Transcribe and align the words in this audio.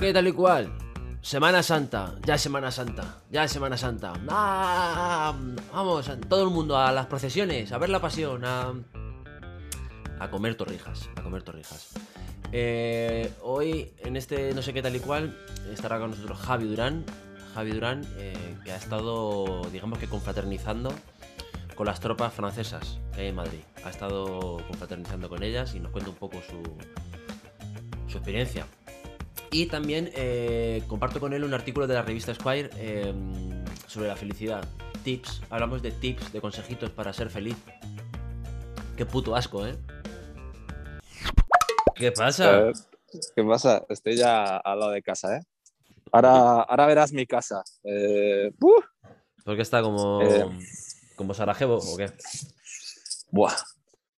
qué, 0.00 0.12
tal 0.14 0.28
y 0.28 0.32
cual. 0.32 0.72
Semana 1.20 1.62
Santa, 1.62 2.14
ya 2.24 2.36
es 2.36 2.40
Semana 2.40 2.70
Santa, 2.70 3.18
ya 3.30 3.44
es 3.44 3.52
Semana 3.52 3.76
Santa. 3.76 4.14
Vamos, 5.72 6.10
todo 6.26 6.44
el 6.44 6.50
mundo 6.50 6.78
a 6.78 6.90
las 6.90 7.04
procesiones, 7.06 7.70
a 7.72 7.78
ver 7.78 7.90
la 7.90 8.00
pasión, 8.00 8.42
a, 8.46 8.72
comer 10.30 10.54
torrijas, 10.54 11.10
a 11.16 11.22
comer 11.22 11.42
torrijas. 11.42 11.90
Eh, 12.50 13.30
hoy, 13.42 13.92
en 13.98 14.16
este 14.16 14.54
no 14.54 14.62
sé 14.62 14.72
qué 14.72 14.80
tal 14.80 14.96
y 14.96 15.00
cual, 15.00 15.36
estará 15.70 15.98
con 15.98 16.10
nosotros 16.10 16.38
Javi 16.38 16.66
Durán. 16.66 17.04
Javi 17.54 17.72
Durán, 17.72 18.06
eh, 18.16 18.56
que 18.64 18.72
ha 18.72 18.76
estado, 18.76 19.62
digamos 19.70 19.98
que 19.98 20.06
confraternizando 20.08 20.94
con 21.74 21.86
las 21.86 22.00
tropas 22.00 22.32
francesas 22.32 22.98
que 23.14 23.20
hay 23.20 23.28
en 23.28 23.34
Madrid. 23.34 23.60
Ha 23.84 23.90
estado 23.90 24.62
confraternizando 24.66 25.28
con 25.28 25.42
ellas 25.42 25.74
y 25.74 25.80
nos 25.80 25.92
cuenta 25.92 26.10
un 26.10 26.16
poco 26.16 26.38
su 26.48 28.16
experiencia. 28.16 28.66
Y 29.52 29.66
también 29.66 30.10
eh, 30.14 30.82
comparto 30.86 31.18
con 31.18 31.32
él 31.32 31.42
un 31.44 31.54
artículo 31.54 31.86
de 31.86 31.94
la 31.94 32.02
revista 32.02 32.34
Squire 32.34 32.70
eh, 32.76 33.12
sobre 33.86 34.08
la 34.08 34.16
felicidad. 34.16 34.64
Tips, 35.02 35.42
hablamos 35.50 35.82
de 35.82 35.90
tips, 35.90 36.32
de 36.32 36.40
consejitos 36.40 36.90
para 36.90 37.12
ser 37.12 37.30
feliz. 37.30 37.56
Qué 38.96 39.06
puto 39.06 39.34
asco, 39.34 39.66
¿eh? 39.66 39.76
¿Qué 41.94 42.12
pasa? 42.12 42.68
Eh, 42.68 42.72
¿Qué 43.34 43.42
pasa? 43.42 43.84
Estoy 43.88 44.16
ya 44.16 44.56
al 44.58 44.78
lado 44.78 44.92
de 44.92 45.02
casa, 45.02 45.36
¿eh? 45.36 45.42
Ahora, 46.12 46.62
ahora 46.62 46.86
verás 46.86 47.12
mi 47.12 47.26
casa. 47.26 47.62
Eh, 47.82 48.52
¡buh! 48.58 48.82
Porque 49.44 49.62
está 49.62 49.82
como, 49.82 50.22
Eh. 50.22 50.46
como 51.16 51.34
Sarajevo 51.34 51.78
o 51.78 51.96
qué? 51.96 52.12
Buah. 53.30 53.54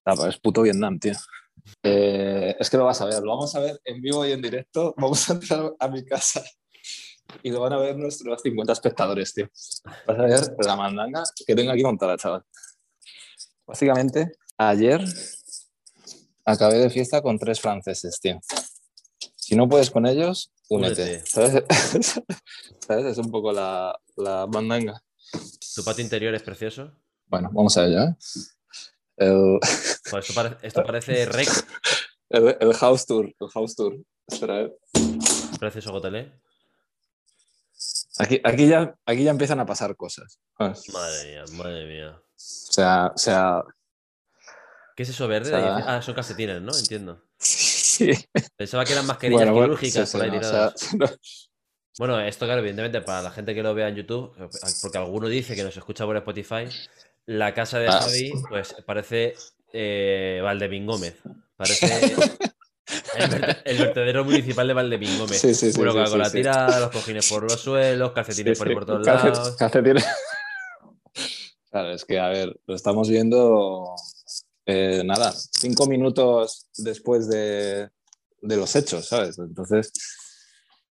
Ah, 0.05 0.15
pues 0.17 0.35
es 0.35 0.41
puto 0.41 0.63
Vietnam, 0.63 0.99
tío. 0.99 1.13
Eh, 1.83 2.57
es 2.59 2.71
que 2.71 2.77
lo 2.77 2.85
vas 2.85 3.01
a 3.01 3.07
ver, 3.07 3.23
lo 3.23 3.31
vamos 3.31 3.55
a 3.55 3.61
ver 3.61 3.81
en 3.85 4.01
vivo 4.01 4.27
y 4.27 4.33
en 4.33 4.43
directo. 4.43 4.95
Vamos 4.99 5.29
a 5.29 5.35
entrar 5.35 5.75
a 5.79 5.89
mi 5.89 6.05
casa 6.05 6.43
y 7.43 7.51
lo 7.51 7.61
van 7.61 7.73
a 7.73 7.79
ver 7.79 7.97
nuestros 7.97 8.43
50 8.43 8.73
espectadores, 8.73 9.33
tío. 9.33 9.49
Vas 10.07 10.19
a 10.19 10.23
ver 10.23 10.57
la 10.59 10.77
mandanga 10.77 11.23
que 11.47 11.55
tengo 11.55 11.73
aquí 11.73 11.83
montada, 11.83 12.17
chaval. 12.17 12.45
Básicamente, 13.67 14.33
ayer 14.59 15.03
acabé 16.45 16.79
de 16.79 16.91
fiesta 16.91 17.23
con 17.23 17.39
tres 17.39 17.61
franceses, 17.61 18.19
tío. 18.21 18.41
Si 19.37 19.57
no 19.57 19.69
puedes 19.69 19.91
con 19.91 20.07
ellos, 20.07 20.53
únete. 20.69 21.25
¿Sabes? 21.27 21.65
¿Sabes? 22.87 23.07
Es 23.07 23.19
un 23.19 23.31
poco 23.31 23.53
la, 23.53 23.99
la 24.17 24.47
mandanga. 24.47 25.03
Tu 25.75 25.85
patio 25.85 26.05
interior 26.05 26.35
es 26.35 26.43
precioso. 26.43 26.93
Bueno, 27.27 27.51
vamos 27.53 27.77
a 27.79 27.87
ello, 27.87 28.03
¿eh? 28.03 28.17
El, 29.17 29.59
Pues 30.11 30.29
esto, 30.29 30.35
pare- 30.35 30.57
esto 30.63 30.83
parece 30.87 31.27
rec. 31.27 31.49
el, 32.31 32.57
el 32.61 32.75
house 32.75 33.07
tour, 33.07 33.33
el 33.39 33.49
house 33.49 33.77
tour. 33.77 33.97
Espera, 34.27 34.63
¿eh? 34.63 34.73
Precioso 35.59 35.93
Gotelé. 35.93 36.33
Aquí, 38.19 38.41
aquí, 38.45 38.69
ya, 38.69 38.95
aquí 39.07 39.25
ya 39.25 39.31
empiezan 39.31 39.61
a 39.61 39.67
pasar 39.67 39.97
cosas. 39.97 40.39
¿sabes? 40.59 40.89
Madre 40.93 41.31
mía, 41.31 41.45
madre 41.53 41.87
mía. 41.87 42.11
O 42.19 42.23
sea, 42.37 43.13
o 43.15 43.19
sea, 43.19 43.63
¿Qué 44.95 45.05
es 45.05 45.09
eso 45.09 45.27
verde? 45.27 45.55
O 45.55 45.59
sea-? 45.59 45.97
Ah, 45.97 46.03
son 46.03 46.15
calcetines, 46.15 46.61
¿no? 46.61 46.77
Entiendo. 46.77 47.23
sí. 47.39 48.11
Pensaba 48.57 48.85
que 48.85 48.93
eran 48.93 49.07
mascarillas 49.07 49.47
Bueno, 49.49 49.63
quirúrgicas 49.63 50.09
sí, 50.09 50.17
por 50.19 50.27
ahí 50.27 50.37
o 50.37 50.43
sea, 50.45 50.73
no, 50.99 51.07
Bueno, 51.99 52.21
esto, 52.21 52.45
claro, 52.45 52.61
evidentemente, 52.61 53.01
para 53.01 53.23
la 53.23 53.31
gente 53.31 53.55
que 53.55 53.63
lo 53.63 53.75
vea 53.75 53.89
en 53.89 53.97
YouTube, 53.97 54.35
porque 54.83 54.99
alguno 54.99 55.29
dice 55.29 55.55
que 55.55 55.65
nos 55.65 55.77
escucha 55.77 56.05
por 56.05 56.17
Spotify, 56.17 56.69
la 57.27 57.55
casa 57.55 57.79
de 57.79 57.89
Ah. 57.89 58.01
Javi, 58.03 58.33
pues 58.49 58.75
parece 58.87 59.35
eh, 59.73 60.41
Gómez. 60.87 61.17
Parece 61.57 61.87
el, 63.17 63.31
verte- 63.31 63.63
el 63.65 63.79
vertedero 63.79 64.25
municipal 64.25 64.67
de 64.67 64.75
Valdemín 64.75 65.19
Gómez. 65.19 65.41
Sí, 65.41 65.55
sí, 65.55 65.73
sí, 65.73 65.81
sí, 66.07 66.11
con 66.11 66.19
la 66.21 66.27
sí. 66.31 66.39
tira, 66.39 66.81
los 66.81 66.91
cojines 66.91 67.29
por 67.29 67.45
los 67.45 67.61
suelos, 67.61 68.13
calcetines 68.13 68.59
por 68.59 68.73
por 68.75 68.87
todos 68.87 69.07
calcet- 69.07 69.33
lados. 69.35 69.57
calcetines. 69.57 70.05
Claro, 71.71 71.93
es 71.95 72.05
que, 72.05 72.19
a 72.21 72.29
ver, 72.29 72.55
lo 72.67 72.75
estamos 72.75 73.09
viendo, 73.09 73.95
eh, 74.67 75.01
nada, 75.07 75.33
cinco 75.33 75.87
minutos 75.87 76.67
después 76.77 77.29
de, 77.31 77.89
de 78.43 78.57
los 78.59 78.77
hechos, 78.77 79.09
¿sabes? 79.09 79.39
Entonces, 79.39 79.91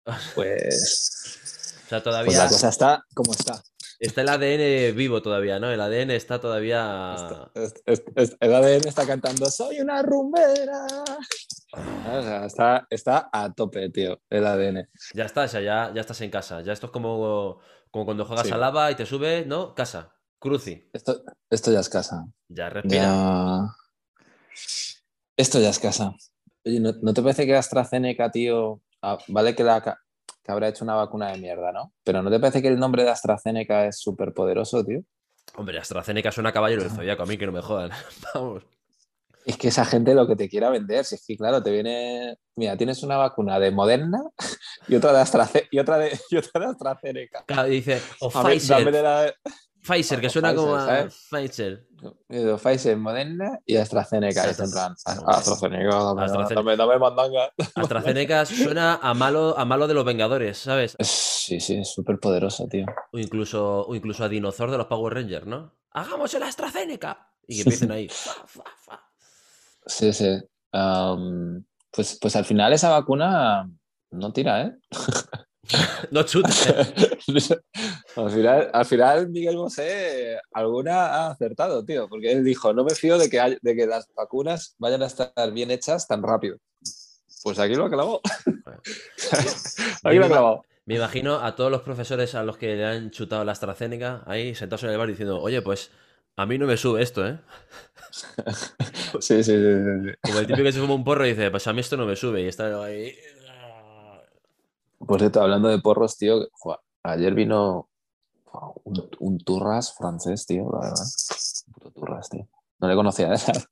pues, 0.35 1.39
O 1.85 1.89
sea, 1.89 1.89
pues 1.89 2.03
todavía 2.03 2.37
la 2.37 2.47
cosa 2.47 2.69
está 2.69 3.03
como 3.15 3.33
está. 3.33 3.59
Está 3.99 4.21
el 4.21 4.29
ADN 4.29 4.95
vivo 4.95 5.21
todavía, 5.21 5.59
¿no? 5.59 5.71
El 5.71 5.81
ADN 5.81 6.11
está 6.11 6.39
todavía... 6.39 7.15
Es- 7.55 7.73
es- 7.85 8.03
es- 8.15 8.37
el 8.39 8.53
ADN 8.53 8.87
está 8.87 9.05
cantando 9.07 9.45
¡Soy 9.47 9.79
una 9.79 10.01
rumbera! 10.01 10.85
O 11.73 12.21
sea, 12.21 12.45
está, 12.45 12.87
está 12.89 13.29
a 13.31 13.53
tope, 13.53 13.89
tío, 13.89 14.19
el 14.29 14.45
ADN. 14.45 14.87
Ya 15.13 15.25
está, 15.25 15.43
o 15.43 15.47
sea, 15.47 15.61
ya, 15.61 15.91
ya 15.93 16.01
estás 16.01 16.21
en 16.21 16.29
casa. 16.31 16.61
Ya 16.61 16.73
esto 16.73 16.87
es 16.87 16.91
como, 16.91 17.59
como 17.91 18.05
cuando 18.05 18.25
juegas 18.25 18.47
Sí. 18.47 18.53
a 18.53 18.57
lava 18.57 18.89
y 18.91 18.95
te 18.95 19.05
subes, 19.05 19.45
¿no? 19.47 19.73
Casa. 19.75 20.13
Cruci. 20.39 20.89
Esto, 20.93 21.23
esto 21.49 21.71
ya 21.71 21.79
es 21.79 21.89
casa. 21.89 22.25
Ya 22.47 22.69
respira. 22.69 23.03
Ya... 23.03 23.65
Esto 25.35 25.59
ya 25.59 25.69
es 25.69 25.79
casa. 25.79 26.13
Oye, 26.65 26.79
¿no, 26.79 26.91
no 27.01 27.13
te 27.13 27.21
parece 27.21 27.45
que 27.45 27.55
AstraZeneca, 27.55 28.31
tío, 28.31 28.81
ah, 29.01 29.17
vale 29.27 29.55
que, 29.55 29.63
la, 29.63 29.99
que 30.47 30.51
habrá 30.53 30.69
hecho 30.69 30.85
una 30.85 30.95
vacuna 30.95 31.31
de 31.33 31.39
mierda, 31.39 31.71
¿no? 31.73 31.91
Pero 32.05 32.23
¿no 32.23 32.31
te 32.31 32.39
parece 32.39 32.61
que 32.61 32.69
el 32.69 32.79
nombre 32.79 33.03
de 33.03 33.09
AstraZeneca 33.09 33.85
es 33.85 33.99
súper 33.99 34.33
poderoso, 34.33 34.83
tío? 34.83 35.01
Hombre, 35.55 35.77
AstraZeneca 35.77 36.31
suena 36.31 36.49
a 36.49 36.53
caballero 36.53 36.83
del 36.83 36.91
zodiaco, 36.91 37.23
a 37.23 37.25
mí 37.25 37.37
que 37.37 37.45
no 37.45 37.51
me 37.51 37.61
jodan. 37.61 37.91
Vamos. 38.33 38.63
Es 39.45 39.57
que 39.57 39.67
esa 39.69 39.85
gente 39.85 40.13
lo 40.15 40.25
que 40.27 40.35
te 40.35 40.49
quiera 40.49 40.69
vender, 40.69 41.03
si 41.05 41.15
es 41.15 41.25
que 41.25 41.35
claro, 41.37 41.61
te 41.63 41.71
viene, 41.71 42.37
mira, 42.55 42.75
tienes 42.77 43.01
una 43.03 43.17
vacuna 43.17 43.59
de 43.59 43.71
Moderna 43.71 44.21
y 44.89 44.95
otra 44.95 45.13
de, 45.13 45.19
AstraZe- 45.19 45.67
y 45.71 45.79
otra 45.79 45.97
de, 45.97 46.17
y 46.29 46.37
otra 46.37 46.61
de 46.61 46.67
AstraZeneca. 46.67 47.43
Claro, 47.45 47.67
dice, 47.69 48.01
o 48.21 48.29
A 48.33 48.43
ver, 48.43 48.59
dame 48.61 48.85
Pfizer. 48.85 48.91
de 48.91 49.03
la- 49.03 49.33
Pfizer, 49.87 50.19
que 50.21 50.29
suena 50.29 50.53
como 50.53 50.75
a 50.75 50.85
Pfizer, 51.07 51.11
Pfizer. 51.29 51.87
Digo, 52.29 52.57
Pfizer, 52.57 52.97
Moderna 52.97 53.59
y 53.65 53.77
AstraZeneca. 53.77 54.49
En 54.49 54.71
plan, 54.71 54.95
"Ah, 55.05 55.15
AstraZeneca, 55.27 55.95
dame, 55.95 56.23
AstraZeneca. 56.23 56.75
dame, 56.75 56.99
mandanga. 56.99 57.51
AstraZeneca 57.75 58.45
suena 58.45 58.99
a 59.01 59.13
malo, 59.13 59.57
a 59.57 59.65
malo 59.65 59.87
de 59.87 59.93
los 59.93 60.05
Vengadores, 60.05 60.57
¿sabes? 60.57 60.95
Sí, 60.99 61.59
sí, 61.59 61.77
es 61.77 61.91
súper 61.91 62.19
poderoso, 62.19 62.67
tío. 62.67 62.85
O 63.13 63.17
incluso, 63.19 63.85
o 63.87 63.95
incluso 63.95 64.23
a 64.23 64.29
Dinosaur 64.29 64.69
de 64.71 64.77
los 64.77 64.87
Power 64.87 65.13
Rangers, 65.13 65.45
¿no? 65.47 65.73
¡Hagamos 65.91 66.33
el 66.33 66.43
AstraZeneca! 66.43 67.31
Y 67.47 67.55
que 67.55 67.61
empiecen 67.61 67.91
ahí. 67.91 68.09
Sí, 69.85 70.11
sí. 70.13 70.37
Pues, 71.91 72.19
pues 72.21 72.35
al 72.35 72.45
final 72.45 72.73
esa 72.73 72.89
vacuna 72.89 73.69
no 74.11 74.33
tira, 74.33 74.61
¿eh? 74.63 74.75
No 76.11 76.23
chutes. 76.23 76.65
al, 78.17 78.31
final, 78.31 78.69
al 78.73 78.85
final 78.85 79.29
Miguel 79.29 79.57
Bosé 79.57 80.37
alguna 80.51 81.05
ha 81.07 81.31
acertado, 81.31 81.83
tío, 81.85 82.07
porque 82.09 82.31
él 82.31 82.43
dijo, 82.43 82.73
no 82.73 82.83
me 82.83 82.95
fío 82.95 83.17
de 83.17 83.29
que, 83.29 83.39
hay- 83.39 83.57
de 83.61 83.75
que 83.75 83.85
las 83.87 84.13
vacunas 84.15 84.75
vayan 84.77 85.03
a 85.03 85.07
estar 85.07 85.51
bien 85.53 85.71
hechas 85.71 86.07
tan 86.07 86.23
rápido. 86.23 86.57
Pues 87.43 87.59
aquí 87.59 87.75
lo 87.75 87.85
ha 87.85 87.89
clavado. 87.89 88.21
aquí 90.03 90.17
lo 90.17 90.25
ha 90.25 90.29
clavado. 90.29 90.65
Me 90.85 90.95
imagino 90.95 91.35
a 91.35 91.55
todos 91.55 91.69
los 91.69 91.81
profesores 91.81 92.33
a 92.35 92.43
los 92.43 92.57
que 92.57 92.75
le 92.75 92.85
han 92.85 93.11
chutado 93.11 93.43
la 93.43 93.51
AstraZeneca 93.51 94.23
ahí 94.25 94.55
sentados 94.55 94.83
en 94.83 94.89
el 94.91 94.97
bar 94.97 95.07
diciendo, 95.07 95.41
oye, 95.41 95.61
pues 95.61 95.91
a 96.37 96.45
mí 96.45 96.57
no 96.57 96.65
me 96.65 96.77
sube 96.77 97.01
esto, 97.01 97.27
¿eh? 97.27 97.39
Sí, 99.19 99.43
sí, 99.43 99.43
sí, 99.43 99.53
sí. 99.53 100.11
Como 100.21 100.39
el 100.39 100.47
típico 100.47 100.63
que 100.63 100.71
se 100.71 100.79
fuma 100.79 100.93
un 100.93 101.03
porro 101.03 101.25
y 101.25 101.29
dice, 101.29 101.51
pues 101.51 101.67
a 101.67 101.73
mí 101.73 101.81
esto 101.81 101.97
no 101.97 102.05
me 102.05 102.15
sube. 102.15 102.41
Y 102.41 102.47
está 102.47 102.83
ahí. 102.83 103.13
Por 104.99 105.19
cierto, 105.19 105.41
hablando 105.41 105.67
de 105.69 105.79
porros, 105.79 106.17
tío, 106.17 106.47
ayer 107.03 107.33
vino 107.33 107.86
un, 108.83 109.09
un 109.19 109.37
turras 109.39 109.93
francés, 109.95 110.45
tío, 110.45 110.69
la 110.71 110.79
verdad. 110.89 111.05
Un 111.67 111.73
puto 111.73 111.91
turras, 111.91 112.29
tío. 112.29 112.47
No 112.79 112.87
le 112.87 112.95
conocía, 112.95 113.29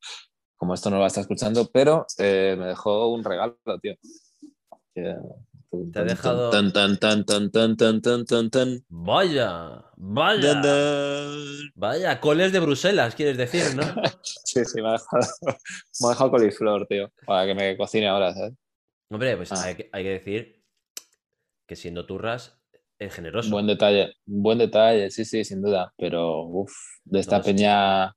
como 0.58 0.74
esto 0.74 0.90
no 0.90 0.96
lo 0.98 1.02
va 1.02 1.06
a 1.06 1.08
estar 1.08 1.22
escuchando, 1.22 1.70
pero 1.72 2.06
eh, 2.18 2.56
me 2.58 2.68
dejó 2.68 3.08
un 3.10 3.24
regalo, 3.24 3.58
tío. 3.82 3.94
Te 4.94 6.00
ha 6.00 6.04
dejado- 6.04 6.50
Tan, 6.52 6.72
tan, 6.72 6.98
tan, 6.98 7.26
tan, 7.26 7.52
tan, 7.52 7.76
tan, 7.76 8.02
tan, 8.02 8.26
tan, 8.26 8.50
tan. 8.50 8.86
Vaya, 8.88 9.84
vaya. 9.98 10.62
Vaya, 11.76 12.22
coles 12.22 12.52
de 12.54 12.60
Bruselas, 12.62 13.14
quieres 13.16 13.38
decir, 13.38 13.76
¿no? 13.76 13.84
Sí, 14.24 14.64
sí, 14.64 14.82
me 14.82 14.90
ha 14.90 14.92
dejado, 14.94 15.22
me 16.02 16.08
ha 16.08 16.10
dejado 16.12 16.32
coliflor, 16.32 16.88
tío, 16.88 17.12
para 17.26 17.46
que 17.46 17.56
me 17.56 17.76
cocine 17.78 18.08
ahora, 18.08 18.34
¿sabes? 18.34 18.54
Hombre, 19.12 19.36
pues 19.38 19.52
Ah. 19.52 19.64
hay, 19.66 19.76
que, 19.76 19.90
hay 19.92 20.04
que 20.04 20.10
decir 20.12 20.64
que 21.68 21.76
siendo 21.76 22.06
turras 22.06 22.62
es 23.00 23.14
generoso. 23.14 23.50
Buen 23.50 23.68
detalle, 23.68 24.14
buen 24.26 24.58
detalle, 24.58 25.10
sí, 25.12 25.26
sí, 25.26 25.44
sin 25.44 25.62
duda. 25.62 25.94
Pero, 25.98 26.44
uff, 26.46 26.74
de 27.04 27.20
esta 27.20 27.38
No, 27.40 27.44
peña 27.44 28.16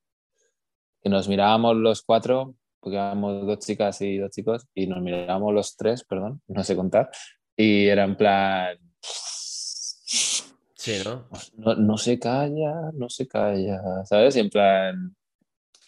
que 1.02 1.08
nos 1.08 1.28
mirábamos 1.28 1.76
los 1.76 2.02
cuatro, 2.02 2.54
porque 2.80 2.96
éramos 2.96 3.46
dos 3.46 3.58
chicas 3.60 4.00
y 4.02 4.18
dos 4.18 4.30
chicos, 4.30 4.66
y 4.74 4.86
nos 4.86 5.00
mirábamos 5.02 5.52
los 5.54 5.76
tres, 5.76 6.04
perdón, 6.04 6.42
no 6.48 6.62
sé 6.64 6.74
contar, 6.76 7.10
y 7.56 7.86
era 7.86 8.04
en 8.04 8.16
plan, 8.16 8.78
Sí, 9.00 10.94
¿no? 11.04 11.28
no, 11.56 11.74
no 11.74 11.98
se 11.98 12.18
calla, 12.18 12.90
no 12.94 13.08
se 13.08 13.26
calla, 13.26 13.80
¿sabes? 14.04 14.36
Y 14.36 14.40
en 14.40 14.48
plan, 14.50 15.16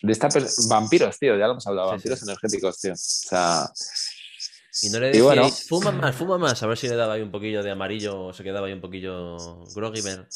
de 0.03 0.13
esta 0.13 0.29
vampiros, 0.69 1.19
tío, 1.19 1.37
ya 1.37 1.47
lo 1.47 1.53
hemos 1.53 1.67
hablado, 1.67 1.89
Sí, 1.89 1.93
vampiros 1.95 2.19
sí. 2.19 2.25
energéticos, 2.27 2.81
tío. 2.81 2.93
O 2.93 2.97
sea, 2.97 3.71
Y 4.83 4.89
no 4.91 5.01
le 5.01 5.21
bueno. 5.21 5.49
fuma 5.49 5.91
más, 5.93 6.15
fuma 6.17 6.39
más, 6.39 6.63
a 6.63 6.67
ver 6.67 6.79
si 6.79 6.89
le 6.89 6.97
daba 6.97 7.15
ahí 7.15 7.23
un 7.23 7.31
poquillo 7.31 7.63
de 7.63 7.71
amarillo 7.71 8.27
o 8.27 8.33
se 8.33 8.45
quedaba 8.45 8.67
ahí 8.67 8.73
un 8.73 8.81
poquillo 8.81 9.65
groggymer. 9.75 10.27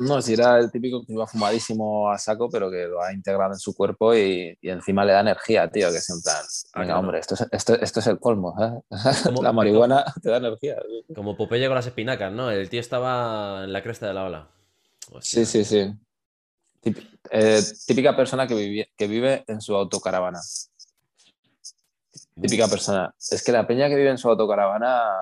No, 0.00 0.20
si 0.20 0.34
era 0.34 0.58
el 0.58 0.70
típico 0.70 1.04
que 1.04 1.14
iba 1.14 1.26
fumadísimo 1.26 2.10
a 2.10 2.18
saco, 2.18 2.50
pero 2.50 2.70
que 2.70 2.84
lo 2.86 3.02
ha 3.02 3.12
integrado 3.12 3.54
en 3.54 3.58
su 3.58 3.74
cuerpo 3.74 4.14
y, 4.14 4.56
y 4.60 4.68
encima 4.68 5.04
le 5.04 5.12
da 5.12 5.20
energía, 5.20 5.70
tío, 5.70 5.90
que 5.90 5.96
es 5.96 6.10
en 6.10 6.20
plan, 6.20 6.36
Ah, 6.74 6.80
venga, 6.80 6.86
claro. 6.92 7.00
hombre, 7.00 7.18
esto 7.20 7.34
es, 7.34 7.46
esto, 7.50 7.74
esto 7.80 8.00
es 8.00 8.06
el 8.06 8.18
colmo, 8.18 8.54
¿eh? 8.60 8.80
La 9.40 9.52
marihuana 9.52 10.04
te 10.22 10.28
da 10.30 10.36
energía. 10.36 10.76
Como 11.14 11.36
Popeye 11.36 11.66
con 11.66 11.74
las 11.74 11.86
espinacas, 11.86 12.32
¿no? 12.32 12.50
El 12.50 12.68
tío 12.68 12.80
estaba 12.80 13.64
en 13.64 13.72
la 13.72 13.82
cresta 13.82 14.06
de 14.06 14.14
la 14.14 14.24
ola. 14.24 14.48
Hostia. 15.10 15.44
Sí, 15.44 15.46
sí, 15.46 15.64
sí. 15.64 15.92
Tip- 16.82 17.18
eh, 17.30 17.62
típica 17.86 18.14
persona 18.16 18.46
que, 18.46 18.54
vivi- 18.54 18.88
que 18.96 19.06
vive 19.06 19.44
en 19.46 19.60
su 19.60 19.74
autocaravana. 19.74 20.40
Típica 22.40 22.66
persona. 22.68 23.14
Es 23.30 23.42
que 23.44 23.52
la 23.52 23.66
peña 23.66 23.88
que 23.88 23.96
vive 23.96 24.10
en 24.10 24.18
su 24.18 24.28
autocaravana 24.28 25.12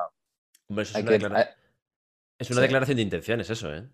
Hombre, 0.68 0.82
eso 0.84 0.96
es 0.98 1.02
una, 1.02 1.10
que, 1.10 1.18
declara- 1.18 1.54
es 2.38 2.50
una 2.50 2.56
sí. 2.60 2.62
declaración 2.62 2.96
de 2.96 3.02
intenciones, 3.02 3.50
eso, 3.50 3.74
¿eh? 3.74 3.88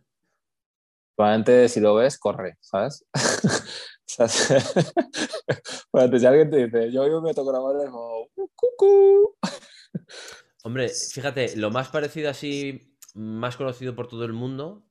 Probablemente 1.17 1.69
si 1.71 1.81
lo 1.81 1.95
ves, 1.95 2.19
corre, 2.19 2.57
¿sabes? 2.61 3.05
O 4.19 4.29
sea, 4.29 4.59
probablemente 5.91 6.21
si 6.21 6.27
alguien 6.27 6.49
te 6.51 6.65
dice, 6.67 6.93
yo 6.93 7.05
vivo 7.05 7.19
en 7.19 7.23
mi 7.25 7.29
autocaravana, 7.31 7.85
es 7.85 7.91
como, 7.91 8.21
"Uh, 8.37 8.49
cucú". 8.55 9.37
Hombre, 10.63 10.89
fíjate, 11.13 11.57
lo 11.57 11.71
más 11.71 11.89
parecido 11.89 12.31
así, 12.31 12.97
más 13.15 13.57
conocido 13.57 13.95
por 13.97 14.09
todo 14.09 14.25
el 14.25 14.33
mundo, 14.33 14.85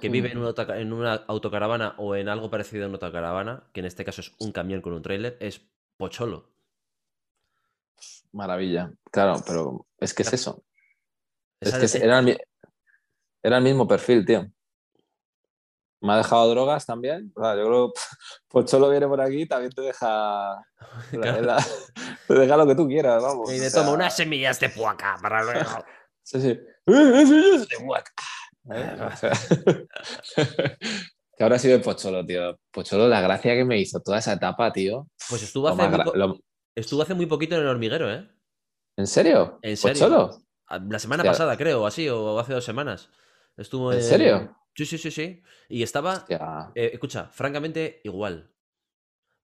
que 0.00 0.08
vive 0.08 0.30
en 0.32 0.38
una, 0.38 0.48
autoca- 0.48 0.78
en 0.78 0.92
una 0.92 1.14
autocaravana 1.14 1.94
o 1.98 2.16
en 2.16 2.28
algo 2.28 2.50
parecido 2.50 2.84
a 2.84 2.88
una 2.88 2.96
autocaravana, 2.96 3.70
que 3.72 3.80
en 3.80 3.86
este 3.86 4.04
caso 4.04 4.20
es 4.20 4.32
un 4.40 4.50
camión 4.52 4.80
con 4.82 4.92
un 4.94 5.02
tráiler, 5.02 5.36
es 5.40 5.62
Pocholo. 5.96 6.50
Maravilla. 8.32 8.90
Claro, 9.10 9.36
pero 9.46 9.86
es 9.98 10.14
que 10.14 10.22
es 10.22 10.32
eso. 10.32 10.62
Es 11.60 11.74
que 11.74 11.98
de- 11.98 12.04
era 12.04 12.18
el, 12.20 12.24
mi- 12.24 12.36
era 13.42 13.58
el 13.58 13.64
mismo 13.64 13.86
perfil, 13.88 14.24
tío. 14.24 14.46
Me 16.02 16.14
ha 16.14 16.16
dejado 16.16 16.48
drogas 16.48 16.86
también. 16.86 17.30
O 17.36 17.42
sea, 17.44 17.54
yo 17.56 17.66
creo 17.66 17.92
que 17.92 18.00
Pocholo 18.48 18.88
viene 18.90 19.06
por 19.06 19.20
aquí, 19.20 19.46
también 19.46 19.72
te 19.72 19.82
deja, 19.82 20.62
Claro. 21.10 21.42
la- 21.42 21.66
te 22.26 22.34
deja 22.34 22.56
lo 22.56 22.66
que 22.66 22.74
tú 22.74 22.86
quieras, 22.88 23.22
vamos. 23.22 23.52
Y 23.52 23.58
o 23.58 23.62
le 23.62 23.68
sea, 23.70 23.82
toma 23.82 23.94
unas 23.94 24.16
semillas 24.16 24.58
de 24.60 24.70
puaca 24.70 25.18
para 25.20 25.42
luego. 25.42 25.60
Sí, 26.22 26.40
sí. 26.40 26.48
¡Eh, 26.48 26.62
de 26.86 27.76
guac! 27.84 28.12
¿Eh? 28.72 28.96
O 29.00 29.16
sea, 29.16 29.32
que 31.36 31.42
ahora 31.42 31.58
sí 31.58 31.66
de 31.68 31.78
Pocholo, 31.80 32.24
tío. 32.24 32.58
Pocholo, 32.70 33.08
la 33.08 33.20
gracia 33.20 33.54
que 33.54 33.64
me 33.64 33.78
hizo 33.78 34.00
toda 34.00 34.18
esa 34.18 34.34
etapa, 34.34 34.72
tío. 34.72 35.08
Pues 35.28 35.42
estuvo 35.42 35.68
hace, 35.68 35.88
lo- 36.14 36.38
estuvo 36.74 37.02
hace 37.02 37.14
muy 37.14 37.26
poquito 37.26 37.54
en 37.56 37.62
el 37.62 37.68
hormiguero, 37.68 38.12
¿eh? 38.12 38.28
¿En 38.96 39.06
serio? 39.06 39.58
¿En 39.62 39.76
serio? 39.76 40.00
¿Pocholo? 40.00 40.38
A- 40.66 40.78
La 40.78 40.98
semana 40.98 41.22
Hostia. 41.22 41.32
pasada, 41.32 41.56
creo, 41.56 41.82
o 41.82 41.86
así, 41.86 42.08
o 42.08 42.38
hace 42.38 42.52
dos 42.52 42.64
semanas. 42.64 43.08
Estuvo 43.56 43.92
¿En 43.92 44.02
serio? 44.02 44.56
Sí, 44.74 44.86
sí, 44.86 44.98
sí, 44.98 45.10
sí. 45.10 45.42
Y 45.68 45.82
estaba, 45.82 46.26
eh, 46.74 46.90
escucha, 46.92 47.28
francamente 47.32 48.00
igual. 48.04 48.50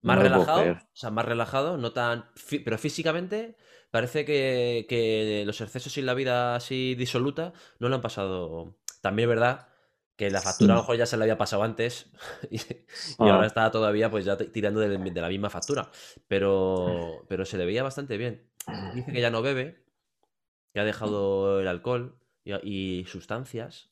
Más 0.02 0.18
relajado, 0.18 0.72
o 0.72 0.96
sea, 0.96 1.10
más 1.10 1.24
relajado, 1.24 1.76
no 1.78 1.92
tan. 1.92 2.26
Pero 2.64 2.78
físicamente 2.78 3.56
parece 3.90 4.24
que, 4.24 4.86
que 4.88 5.42
los 5.46 5.60
excesos 5.60 5.96
y 5.98 6.02
la 6.02 6.14
vida 6.14 6.54
así 6.54 6.94
disoluta 6.94 7.52
no 7.80 7.88
lo 7.88 7.96
han 7.96 8.02
pasado. 8.02 8.76
También 9.02 9.28
es 9.28 9.34
verdad 9.36 9.68
que 10.16 10.30
la 10.30 10.40
factura 10.40 10.72
a 10.72 10.76
lo 10.76 10.82
mejor 10.82 10.96
ya 10.96 11.04
se 11.06 11.16
le 11.16 11.24
había 11.24 11.36
pasado 11.38 11.62
antes 11.62 12.10
y, 12.50 12.56
y 12.56 12.62
Ah. 13.18 13.34
ahora 13.34 13.46
está 13.46 13.70
todavía 13.70 14.10
pues 14.10 14.24
ya 14.24 14.36
tirando 14.36 14.80
de, 14.80 14.96
de 14.98 15.20
la 15.20 15.28
misma 15.28 15.50
factura. 15.50 15.90
Pero, 16.28 17.22
pero 17.28 17.44
se 17.44 17.58
le 17.58 17.66
veía 17.66 17.82
bastante 17.82 18.16
bien. 18.16 18.48
Dice 18.94 19.12
que 19.12 19.20
ya 19.20 19.30
no 19.30 19.42
bebe, 19.42 19.84
que 20.74 20.80
ha 20.80 20.84
dejado 20.84 21.60
el 21.60 21.68
alcohol 21.68 22.18
y, 22.44 23.00
y 23.00 23.04
sustancias. 23.06 23.90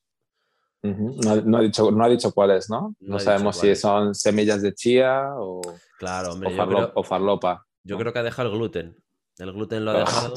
No, 0.82 1.30
ha- 1.30 1.36
no 1.36 1.56
ha 1.58 1.60
dicho, 1.62 1.90
no 1.90 2.04
ha 2.04 2.08
dicho 2.08 2.32
cuáles, 2.32 2.68
¿no? 2.68 2.94
No 3.00 3.18
sabemos 3.18 3.56
si 3.58 3.74
son 3.74 4.14
semillas 4.14 4.60
de 4.60 4.74
chía 4.74 5.30
o, 5.36 5.62
Claro, 5.98 6.32
hombre, 6.32 6.48
o, 6.48 6.52
yo 6.52 6.56
farlo- 6.58 6.76
creo, 6.76 6.92
o 6.94 7.02
farlopa. 7.04 7.66
yo 7.84 7.96
creo 7.96 8.12
que 8.12 8.18
ha 8.18 8.22
dejado 8.22 8.50
el 8.50 8.56
gluten. 8.58 9.02
El 9.38 9.52
gluten 9.52 9.84
lo 9.84 9.92
ha 9.92 9.94
Pero- 9.94 10.06
dejado. 10.06 10.34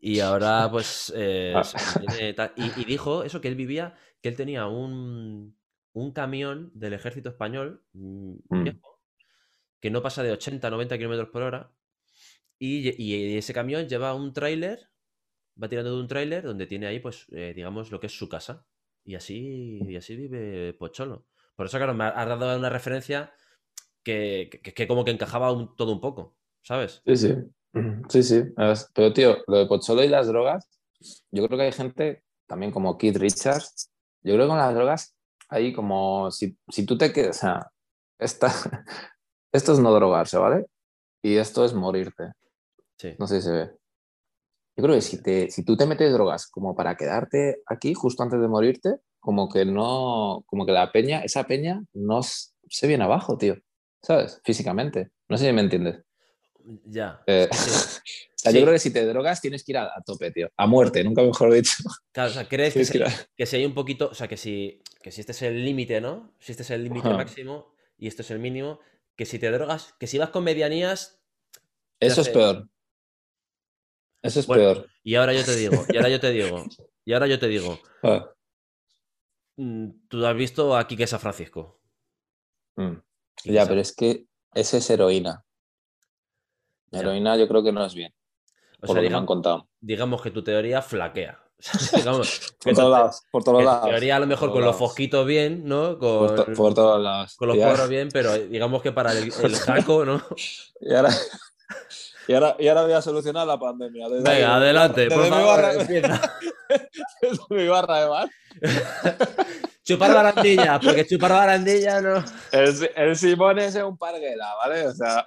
Y 0.00 0.18
ahora, 0.18 0.68
pues, 0.68 1.12
eh, 1.14 1.54
Ah. 1.54 2.50
y 2.56 2.84
dijo 2.84 3.22
eso, 3.22 3.40
que 3.40 3.46
él 3.46 3.54
vivía, 3.54 3.94
que 4.22 4.28
él 4.30 4.36
tenía 4.36 4.66
un, 4.66 5.56
un 5.92 6.12
camión 6.12 6.70
del 6.74 6.94
ejército 6.94 7.28
español 7.28 7.82
mm, 7.92 8.34
Mm. 8.48 8.62
viejo, 8.64 9.00
que 9.80 9.90
no 9.90 10.00
pasa 10.02 10.22
de 10.22 10.32
80 10.32 10.70
90 10.70 10.96
kilómetros 10.96 11.28
por 11.28 11.42
hora. 11.42 11.70
Y, 12.58 13.36
ese 13.36 13.52
camión 13.52 13.88
lleva 13.88 14.14
un 14.14 14.32
tráiler, 14.32 14.88
va 15.60 15.68
tirando 15.68 15.94
de 15.96 16.00
un 16.00 16.06
tráiler 16.06 16.44
donde 16.44 16.66
tiene 16.66 16.86
ahí, 16.86 17.00
pues, 17.00 17.26
eh, 17.32 17.52
digamos, 17.56 17.90
lo 17.90 17.98
que 17.98 18.06
es 18.06 18.16
su 18.16 18.28
casa. 18.28 18.64
Y 19.04 19.16
así, 19.16 19.80
y 19.84 19.96
así 19.96 20.14
vive 20.14 20.72
Pocholo. 20.74 21.26
Por 21.56 21.66
eso, 21.66 21.76
claro, 21.78 21.92
me 21.94 22.04
ha- 22.04 22.10
has 22.10 22.28
dado 22.28 22.56
una 22.56 22.70
referencia 22.70 23.34
que, 24.04 24.48
que- 24.62 24.72
que 24.72 24.86
como 24.86 25.04
que 25.04 25.10
encajaba 25.10 25.50
un- 25.50 25.74
todo 25.76 25.92
un 25.92 26.00
poco, 26.00 26.36
¿sabes? 26.62 27.02
Sí, 27.04 27.16
sí. 27.16 27.34
Sí, 28.08 28.22
sí. 28.22 28.42
Pero, 28.94 29.12
tío, 29.12 29.38
lo 29.48 29.58
de 29.58 29.66
Pocholo 29.66 30.04
y 30.04 30.08
las 30.08 30.28
drogas, 30.28 30.68
yo 31.32 31.44
creo 31.46 31.58
que 31.58 31.64
hay 31.64 31.72
gente, 31.72 32.22
también 32.46 32.70
como 32.70 32.96
Keith 32.96 33.16
Richards, 33.16 33.90
yo 34.22 34.34
creo 34.34 34.46
que 34.46 34.48
con 34.48 34.58
las 34.58 34.74
drogas, 34.74 35.16
hay 35.48 35.72
como, 35.72 36.30
si, 36.30 36.56
si 36.68 36.86
tú 36.86 36.96
te 36.96 37.12
quedas, 37.12 37.38
o 37.38 37.40
sea, 37.40 37.72
esta, 38.18 38.48
esto 39.52 39.72
es 39.72 39.78
no 39.78 39.92
drogarse, 39.92 40.38
¿vale? 40.38 40.66
Y 41.22 41.36
esto 41.36 41.64
es 41.64 41.74
morirte. 41.74 42.32
Sí. 42.96 43.14
No 43.18 43.26
sé 43.26 43.40
si 43.40 43.48
se 43.48 43.52
ve. 43.52 43.70
Yo 44.76 44.84
creo 44.84 44.94
que 44.94 45.02
si, 45.02 45.22
te, 45.22 45.50
si 45.50 45.64
tú 45.64 45.76
te 45.76 45.86
metes 45.86 46.12
drogas 46.12 46.48
como 46.48 46.74
para 46.74 46.96
quedarte 46.96 47.62
aquí 47.66 47.92
justo 47.94 48.22
antes 48.22 48.40
de 48.40 48.48
morirte, 48.48 48.96
como 49.20 49.48
que 49.48 49.64
no, 49.64 50.42
como 50.46 50.64
que 50.64 50.72
la 50.72 50.90
peña, 50.90 51.20
esa 51.20 51.44
peña 51.44 51.82
no 51.92 52.22
se 52.22 52.86
viene 52.86 53.04
abajo, 53.04 53.36
tío. 53.36 53.56
¿Sabes? 54.02 54.40
Físicamente. 54.44 55.10
No 55.28 55.36
sé 55.36 55.46
si 55.46 55.52
me 55.52 55.60
entiendes. 55.60 56.02
Ya. 56.86 57.22
Eh, 57.26 57.48
sí. 57.52 58.00
o 58.42 58.44
sea, 58.44 58.52
Sí. 58.52 58.58
yo 58.58 58.64
creo 58.64 58.74
que 58.74 58.78
si 58.80 58.92
te 58.92 59.06
drogas 59.06 59.40
tienes 59.40 59.62
que 59.64 59.72
ir 59.72 59.78
a, 59.78 59.84
a 59.84 60.02
tope, 60.04 60.32
tío. 60.32 60.48
A 60.56 60.66
muerte, 60.66 61.04
nunca 61.04 61.22
mejor 61.22 61.52
dicho. 61.52 61.74
Claro, 62.10 62.30
o 62.30 62.34
sea, 62.34 62.48
crees 62.48 62.74
que 62.74 62.84
si, 62.84 62.92
que 62.92 62.98
ir 62.98 63.04
a- 63.04 63.26
que 63.36 63.46
si 63.46 63.56
hay 63.56 63.64
un 63.64 63.74
poquito, 63.74 64.08
o 64.10 64.14
sea, 64.14 64.26
que 64.26 64.36
si, 64.36 64.82
que 65.02 65.12
si 65.12 65.20
este 65.20 65.30
es 65.32 65.42
el 65.42 65.64
límite, 65.64 66.00
¿no? 66.00 66.34
Si 66.40 66.50
este 66.52 66.62
es 66.64 66.70
el 66.70 66.82
límite 66.84 67.08
máximo 67.10 67.72
y 67.96 68.08
esto 68.08 68.22
es 68.22 68.30
el 68.32 68.40
mínimo, 68.40 68.80
que 69.16 69.26
si 69.26 69.38
te 69.38 69.50
drogas, 69.50 69.94
que 70.00 70.06
si 70.08 70.18
vas 70.18 70.30
con 70.30 70.42
medianías, 70.44 71.20
Eso 72.00 72.20
es 72.22 72.28
peor. 72.30 72.68
Eso 74.22 74.40
es 74.40 74.46
Bueno. 74.46 74.62
peor. 74.74 74.88
y 75.04 75.14
ahora 75.14 75.32
yo 75.34 75.44
te 75.44 75.54
digo, 75.56 75.84
y 75.92 75.96
ahora 75.96 76.08
yo 76.08 76.20
te 76.20 76.30
digo, 76.30 76.64
y 77.04 77.12
ahora 77.12 77.26
yo 77.28 77.38
te 77.38 77.46
digo, 77.48 77.78
Ah, 78.02 78.28
mm, 79.56 79.88
tú 80.08 80.24
has 80.26 80.36
visto 80.36 80.76
a 80.76 80.86
Quique 80.88 81.06
San 81.06 81.20
Francisco. 81.20 81.80
mm. 82.76 82.94
Ya, 83.44 83.60
San- 83.62 83.68
pero 83.68 83.80
es 83.80 83.94
que 83.94 84.26
esa 84.54 84.76
es 84.78 84.90
heroína. 84.90 85.44
Ya. 86.90 87.00
Heroína 87.00 87.36
yo 87.36 87.48
creo 87.48 87.62
que 87.64 87.72
no 87.72 87.84
es 87.84 87.94
bien, 87.94 88.12
O 88.82 88.86
por 88.86 88.88
sea, 88.88 88.94
lo 88.94 88.94
que 88.94 89.00
me 89.00 89.02
digamos, 89.08 89.20
han 89.22 89.26
contado. 89.26 89.68
digamos 89.80 90.22
que 90.22 90.30
tu 90.30 90.42
teoría 90.44 90.82
flaquea. 90.82 91.38
digamos, 91.96 92.52
que 92.60 92.72
Por 92.72 92.74
todos 92.74 92.90
lados, 92.92 93.22
por 93.30 93.42
que 93.42 93.50
todos 93.50 93.64
lados. 93.64 93.88
teoría 93.88 94.16
a 94.16 94.18
lo 94.20 94.26
mejor 94.26 94.50
con 94.52 94.64
los 94.64 94.74
fosquitos 94.76 95.24
bien, 95.26 95.62
¿no? 95.64 95.96
Por, 95.98 96.34
Con, 96.34 96.36
to- 96.46 96.52
por 96.54 96.74
todos 96.74 97.00
lados. 97.00 97.36
con 97.36 97.48
los 97.48 97.56
porros 97.56 97.88
bien, 97.88 98.08
pero 98.12 98.34
digamos 98.36 98.82
que 98.82 98.90
para 98.92 99.12
el, 99.12 99.32
el 99.42 99.56
jaco, 99.56 100.04
¿no? 100.04 100.20
Y 100.80 100.92
ahora, 100.92 101.10
y, 102.26 102.34
ahora, 102.34 102.56
y 102.58 102.66
ahora 102.68 102.82
voy 102.82 102.92
a 102.94 103.02
solucionar 103.02 103.46
la 103.46 103.58
pandemia. 103.60 104.08
Desde 104.08 104.28
Venga, 104.28 104.56
adelante, 104.56 105.02
desde 105.02 105.14
por 105.14 105.24
mi 105.24 105.30
favor, 105.30 105.46
barra- 105.62 105.74
empieza. 105.80 106.32
desde 107.20 107.42
mi 107.50 107.68
barra 107.68 108.00
de 108.00 108.06
bar. 108.08 108.30
Chupar 109.84 110.14
barandilla, 110.14 110.80
porque 110.80 111.06
chupar 111.06 111.30
barandilla 111.32 112.00
no. 112.00 112.24
El, 112.52 112.90
el 112.96 113.16
Simón 113.16 113.58
es 113.60 113.74
un 113.76 113.96
parguela, 113.96 114.52
¿vale? 114.56 114.86
O 114.88 114.92
sea, 114.94 115.24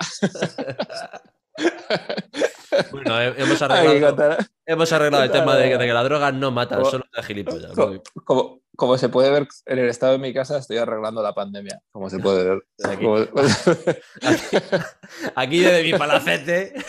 Bueno, 2.92 3.22
he- 3.22 3.42
hemos 3.42 3.62
arreglado, 3.62 4.38
hemos 4.66 4.92
arreglado 4.92 5.24
el 5.24 5.32
tema 5.32 5.56
de 5.56 5.70
que, 5.70 5.78
de 5.78 5.86
que 5.86 5.94
la 5.94 6.04
droga 6.04 6.32
no 6.32 6.52
mata, 6.52 6.76
Como- 6.78 6.90
solo 6.92 7.06
te 7.14 7.24
gilipollas. 7.24 7.72
co- 7.74 8.02
como, 8.26 8.62
como 8.76 8.98
se 8.98 9.08
puede 9.10 9.30
ver 9.32 9.48
en 9.66 9.80
el 9.80 9.88
estado 9.90 10.14
de 10.14 10.18
mi 10.20 10.34
casa, 10.34 10.58
estoy 10.58 10.78
arreglando 10.78 11.22
la 11.24 11.34
pandemia. 11.34 11.80
Como 11.92 12.10
se 12.10 12.20
puede 12.20 12.44
ver. 12.44 12.64
Aquí. 12.84 13.04
Como- 13.06 13.18
Aquí, 13.18 14.58
aquí 15.36 15.60
desde 15.60 15.84
mi 15.84 15.98
palacete. 15.98 16.74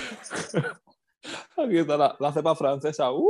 Aquí 1.57 1.79
está 1.79 1.97
la, 1.97 2.17
la 2.21 2.33
cepa 2.33 2.55
francesa. 2.55 3.11
¡Uh! 3.13 3.29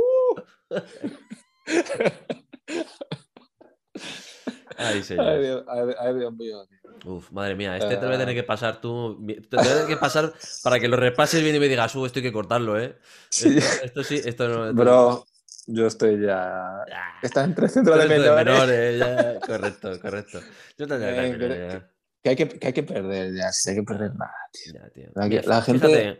Ay, 4.79 4.97
Ay, 4.97 5.03
señor. 5.03 5.39
Dios, 5.41 5.63
ay, 5.99 6.13
Dios 6.15 6.33
mío. 6.33 6.57
Uf, 7.05 7.31
madre 7.31 7.55
mía, 7.55 7.77
este 7.77 7.95
te 7.95 8.01
lo 8.01 8.07
voy 8.07 8.13
a 8.13 8.15
Ah. 8.15 8.19
tener 8.19 8.35
que 8.35 8.43
pasar 8.43 8.81
tú. 8.81 9.23
Te 9.27 9.55
lo 9.55 9.61
voy 9.63 9.67
a 9.71 9.73
tener 9.73 9.87
que 9.87 9.97
pasar 9.97 10.33
para 10.63 10.79
que 10.79 10.87
lo 10.87 10.97
repases 10.97 11.41
bien 11.43 11.55
y 11.55 11.59
me 11.59 11.67
digas, 11.67 11.95
uh, 11.95 12.05
esto 12.05 12.19
hay 12.19 12.23
que 12.23 12.31
cortarlo, 12.33 12.79
¿eh? 12.79 12.97
Sí. 13.29 13.57
Esto, 13.57 13.85
esto 13.85 14.03
sí, 14.03 14.21
esto 14.23 14.47
no. 14.47 14.69
esto- 14.69 14.75
Bro, 14.75 15.25
yo 15.67 15.87
estoy 15.87 16.21
ya. 16.21 16.83
Estás 17.21 17.45
entre 17.45 17.67
centros 17.69 17.97
de 17.99 18.07
menores. 18.07 18.45
menores, 18.45 18.99
ya, 18.99 19.39
Correcto, 19.45 19.99
correcto. 20.01 20.39
Yo 20.77 20.87
te 20.87 20.95
Eh, 20.95 21.35
pero- 21.37 21.83
Que 22.23 22.29
hay 22.29 22.35
que, 22.35 22.47
que 22.49 22.67
hay 22.67 22.73
que 22.73 22.83
perder 22.83 23.33
ya. 23.35 23.51
Si 23.51 23.69
hay 23.69 23.75
que 23.77 23.83
perder 23.83 24.11
nada, 24.15 24.33
tío. 24.51 24.73
Ya, 24.73 24.89
tío. 24.89 25.09
La, 25.15 25.27
Mira, 25.27 25.41
la 25.45 25.61
gente. 25.61 26.19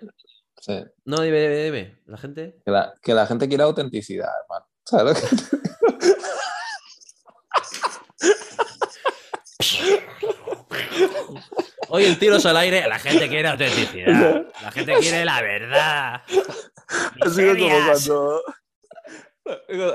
Sí. 0.61 0.85
No, 1.05 1.21
dime, 1.21 1.39
dime, 1.41 1.63
dime. 1.63 2.01
La 2.05 2.17
gente. 2.17 2.61
Que 2.65 2.71
la, 2.71 2.93
que 3.01 3.13
la 3.13 3.25
gente 3.27 3.47
quiere 3.47 3.63
autenticidad, 3.63 4.29
hermano. 4.43 4.65
¿Sabes 4.85 5.21
lo 5.23 5.29
que- 5.29 5.57
Hoy 11.89 12.05
el 12.05 12.19
tiro 12.19 12.37
al 12.43 12.57
aire, 12.57 12.87
la 12.87 12.99
gente 12.99 13.27
quiere 13.29 13.47
autenticidad. 13.47 14.45
La 14.61 14.71
gente 14.71 14.95
quiere 14.99 15.25
la 15.25 15.41
verdad. 15.41 16.21
Ha 17.21 17.29
sido 17.29 17.53
como 17.53 17.69
Miserias. 17.69 18.07
cuando. 18.07 18.43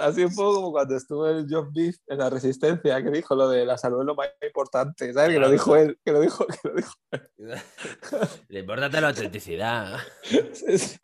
Así 0.01 0.25
un 0.25 0.35
poco 0.35 0.55
como 0.55 0.73
cuando 0.73 0.97
estuvo 0.97 1.29
el 1.29 1.47
John 1.49 1.71
Beef 1.73 1.97
en 2.07 2.19
la 2.19 2.31
Resistencia, 2.31 3.03
que 3.03 3.11
dijo 3.11 3.35
lo 3.35 3.51
de 3.51 3.67
la 3.67 3.77
salud 3.77 4.01
es 4.01 4.07
lo 4.07 4.15
más 4.15 4.29
importante, 4.43 5.13
¿sabes? 5.13 5.31
Que 5.31 5.39
lo 5.39 5.51
dijo 5.51 5.77
él, 5.77 5.99
que 6.03 6.13
lo 6.13 6.21
dijo, 6.21 6.47
que 6.47 6.69
lo 6.69 6.75
dijo. 6.75 6.93
Lo 8.49 8.59
importante 8.59 8.97
es 8.97 9.03
la 9.03 9.09
autenticidad. 9.09 9.99
Sí, 10.53 10.79
sí. 10.79 10.99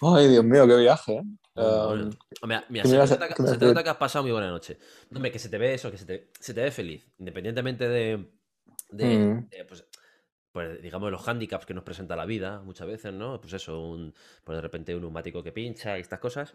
Ay, 0.00 0.28
Dios 0.28 0.44
mío, 0.44 0.66
qué 0.66 0.76
viaje, 0.76 1.12
¿eh? 1.12 1.22
Um, 1.56 2.10
Mira, 2.46 2.64
mira, 2.68 2.82
¿qué 2.84 2.88
se, 2.88 2.94
te 2.94 2.98
vas 2.98 3.10
a- 3.10 3.14
nota 3.14 3.28
que- 3.28 3.34
qué 3.34 3.42
me 3.42 3.48
se 3.48 3.52
vas 3.54 3.58
te 3.58 3.64
a 3.64 3.68
nota 3.68 3.82
que 3.82 3.90
has 3.90 3.96
pasado 3.96 4.22
muy 4.22 4.32
buena 4.32 4.48
noche. 4.48 4.78
Hombre, 5.14 5.30
que 5.32 5.38
se 5.38 5.48
te 5.48 5.58
ve 5.58 5.74
eso, 5.74 5.90
que 5.90 5.98
se 5.98 6.06
te, 6.06 6.30
se 6.38 6.54
te 6.54 6.62
ve 6.62 6.70
feliz. 6.70 7.06
Independientemente 7.18 7.88
de, 7.88 8.30
de, 8.90 9.06
Mm. 9.18 9.48
de, 9.50 9.64
pues, 9.64 9.84
pues, 10.52 10.80
digamos, 10.82 11.10
los 11.10 11.26
handicaps 11.28 11.66
que 11.66 11.74
nos 11.74 11.84
presenta 11.84 12.16
la 12.16 12.24
vida 12.26 12.60
muchas 12.62 12.86
veces, 12.86 13.12
¿no? 13.12 13.40
Pues 13.40 13.52
eso, 13.52 13.80
un, 13.80 14.14
pues 14.44 14.56
de 14.56 14.62
repente 14.62 14.94
un 14.94 15.02
neumático 15.02 15.42
que 15.42 15.52
pincha 15.52 15.98
y 15.98 16.00
estas 16.00 16.18
cosas. 16.20 16.54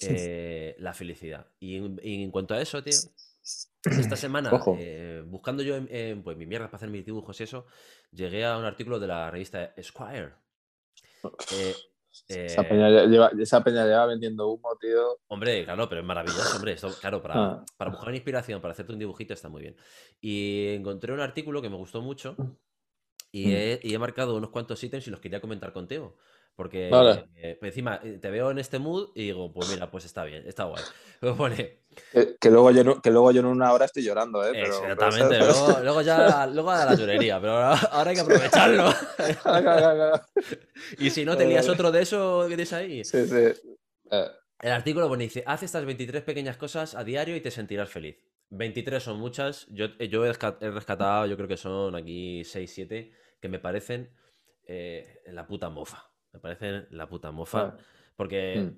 Eh, 0.00 0.74
la 0.78 0.92
felicidad. 0.94 1.46
Y 1.60 1.76
en, 1.76 2.00
y 2.02 2.24
en 2.24 2.30
cuanto 2.30 2.54
a 2.54 2.60
eso, 2.60 2.82
tío, 2.82 2.92
esta 2.92 4.16
semana, 4.16 4.50
eh, 4.78 5.22
buscando 5.26 5.62
yo 5.62 5.76
en, 5.76 5.86
en, 5.94 6.22
pues, 6.22 6.36
mi 6.36 6.46
mierda 6.46 6.66
para 6.66 6.76
hacer 6.76 6.88
mis 6.90 7.04
dibujos 7.04 7.38
y 7.40 7.44
eso, 7.44 7.66
llegué 8.10 8.44
a 8.44 8.56
un 8.58 8.64
artículo 8.64 8.98
de 8.98 9.06
la 9.06 9.30
revista 9.30 9.72
Esquire. 9.76 10.32
Eh, 11.52 11.74
esa, 12.28 12.62
eh, 12.62 12.64
peña 12.68 12.88
lle- 12.90 13.08
lleva, 13.08 13.30
esa 13.38 13.62
peña 13.64 13.84
lleva 13.84 14.06
vendiendo 14.06 14.48
humo, 14.48 14.76
tío. 14.80 15.18
Hombre, 15.28 15.64
claro, 15.64 15.88
pero 15.88 16.00
es 16.00 16.06
maravilloso, 16.06 16.56
hombre. 16.56 16.72
Esto, 16.72 16.90
claro, 17.00 17.20
para, 17.22 17.34
Ah. 17.34 17.64
para 17.76 17.90
buscar 17.90 18.14
inspiración, 18.14 18.60
para 18.60 18.72
hacerte 18.72 18.92
un 18.92 18.98
dibujito 18.98 19.34
está 19.34 19.48
muy 19.48 19.62
bien. 19.62 19.76
Y 20.20 20.68
encontré 20.74 21.12
un 21.12 21.20
artículo 21.20 21.60
que 21.62 21.70
me 21.70 21.76
gustó 21.76 22.00
mucho 22.02 22.36
y 23.32 23.46
Mm. 23.46 23.50
he, 23.50 23.80
y 23.82 23.94
he 23.94 23.98
marcado 23.98 24.36
unos 24.36 24.50
cuantos 24.50 24.82
ítems 24.84 25.06
y 25.06 25.10
los 25.10 25.20
quería 25.20 25.40
comentar 25.40 25.72
contigo. 25.72 26.16
Porque 26.54 26.90
Vale. 26.90 27.30
eh, 27.36 27.56
pues 27.58 27.70
encima 27.70 27.98
eh, 28.04 28.18
te 28.20 28.30
veo 28.30 28.50
en 28.50 28.58
este 28.58 28.78
mood 28.78 29.08
y 29.14 29.22
digo, 29.24 29.50
pues 29.52 29.70
mira, 29.70 29.90
pues 29.90 30.04
está 30.04 30.22
bien, 30.24 30.46
está 30.46 30.64
guay. 30.64 30.82
Luego 31.22 31.36
pone, 31.38 31.78
Que, 32.12 32.36
que 32.38 32.50
luego 32.50 32.70
yo, 32.72 32.84
no- 32.84 33.00
que 33.00 33.10
luego 33.10 33.30
yo 33.32 33.40
en 33.40 33.46
una 33.46 33.72
hora 33.72 33.86
estoy 33.86 34.02
llorando, 34.02 34.44
¿eh? 34.44 34.50
Pero, 34.52 34.66
exactamente, 34.66 35.38
luego, 35.38 35.80
luego 35.80 36.02
ya 36.02 36.46
luego 36.46 36.70
a 36.70 36.84
la 36.84 36.94
llorería, 36.94 37.40
pero 37.40 37.52
ahora, 37.52 37.80
ahora 37.90 38.10
hay 38.10 38.16
que 38.16 38.22
aprovecharlo. 38.22 38.90
y 40.98 41.10
si 41.10 41.24
no, 41.24 41.36
te 41.36 41.46
lías 41.46 41.68
otro 41.68 41.90
de 41.90 42.02
eso 42.02 42.42
que 42.42 42.48
tienes 42.48 42.72
ahí. 42.72 43.04
sí, 43.04 43.26
sí. 43.26 43.34
Eh, 44.10 44.26
El 44.60 44.72
artículo 44.72 45.08
pone, 45.08 45.24
dice, 45.24 45.42
haz 45.46 45.62
estas 45.62 45.84
23 45.84 46.22
pequeñas 46.22 46.56
cosas 46.56 46.94
a 46.94 47.04
diario 47.04 47.36
y 47.36 47.40
te 47.40 47.50
sentirás 47.50 47.88
feliz. 47.88 48.16
23 48.50 49.02
son 49.02 49.18
muchas, 49.18 49.66
yo, 49.70 49.86
eh, 49.98 50.08
yo 50.08 50.24
he 50.26 50.32
resca- 50.32 50.58
he 50.60 50.70
rescatado, 50.70 51.26
yo 51.26 51.36
creo 51.36 51.48
que 51.48 51.56
son 51.56 51.94
aquí 51.94 52.44
6, 52.44 52.70
7, 52.74 53.12
que 53.40 53.48
me 53.48 53.58
parecen 53.58 54.10
eh, 54.66 55.20
la 55.26 55.46
puta 55.46 55.70
mofa. 55.70 56.10
Me 56.32 56.40
parecen 56.40 56.86
la 56.90 57.08
puta 57.08 57.30
mofa. 57.30 57.76
Porque 58.16 58.72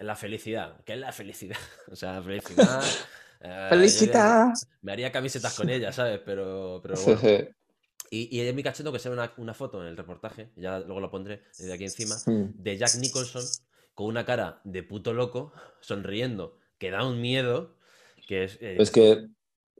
Mm. 0.00 0.04
la 0.04 0.16
felicidad, 0.16 0.80
¿qué 0.84 0.94
es 0.94 0.98
la 1.00 1.12
felicidad? 1.12 1.58
O 1.92 1.96
sea, 1.96 2.14
la 2.14 2.22
felicidad... 2.22 2.82
eh, 3.40 3.66
¡Felicidad! 3.70 4.48
Me 4.82 4.92
haría 4.92 5.10
camisetas 5.12 5.54
con 5.54 5.68
ella, 5.70 5.92
¿sabes? 5.92 6.20
Pero, 6.24 6.80
pero 6.82 6.94
bueno. 7.02 7.20
Y, 8.10 8.34
y 8.34 8.40
es 8.40 8.54
mi 8.54 8.62
cacheto 8.62 8.90
que 8.90 8.98
se 8.98 9.10
ve 9.10 9.14
una, 9.14 9.32
una 9.36 9.52
foto 9.52 9.82
en 9.82 9.88
el 9.88 9.96
reportaje, 9.96 10.50
ya 10.56 10.78
luego 10.80 11.00
lo 11.00 11.10
pondré 11.10 11.42
de 11.58 11.72
aquí 11.72 11.84
encima, 11.84 12.16
de 12.26 12.76
Jack 12.78 12.94
Nicholson 12.96 13.44
con 13.94 14.06
una 14.06 14.24
cara 14.24 14.60
de 14.64 14.82
puto 14.82 15.12
loco, 15.12 15.52
sonriendo, 15.80 16.56
que 16.78 16.90
da 16.90 17.04
un 17.04 17.20
miedo, 17.20 17.76
que 18.26 18.44
es... 18.44 18.56
eh, 18.62 18.76
Es 18.78 18.90
que, 18.90 19.28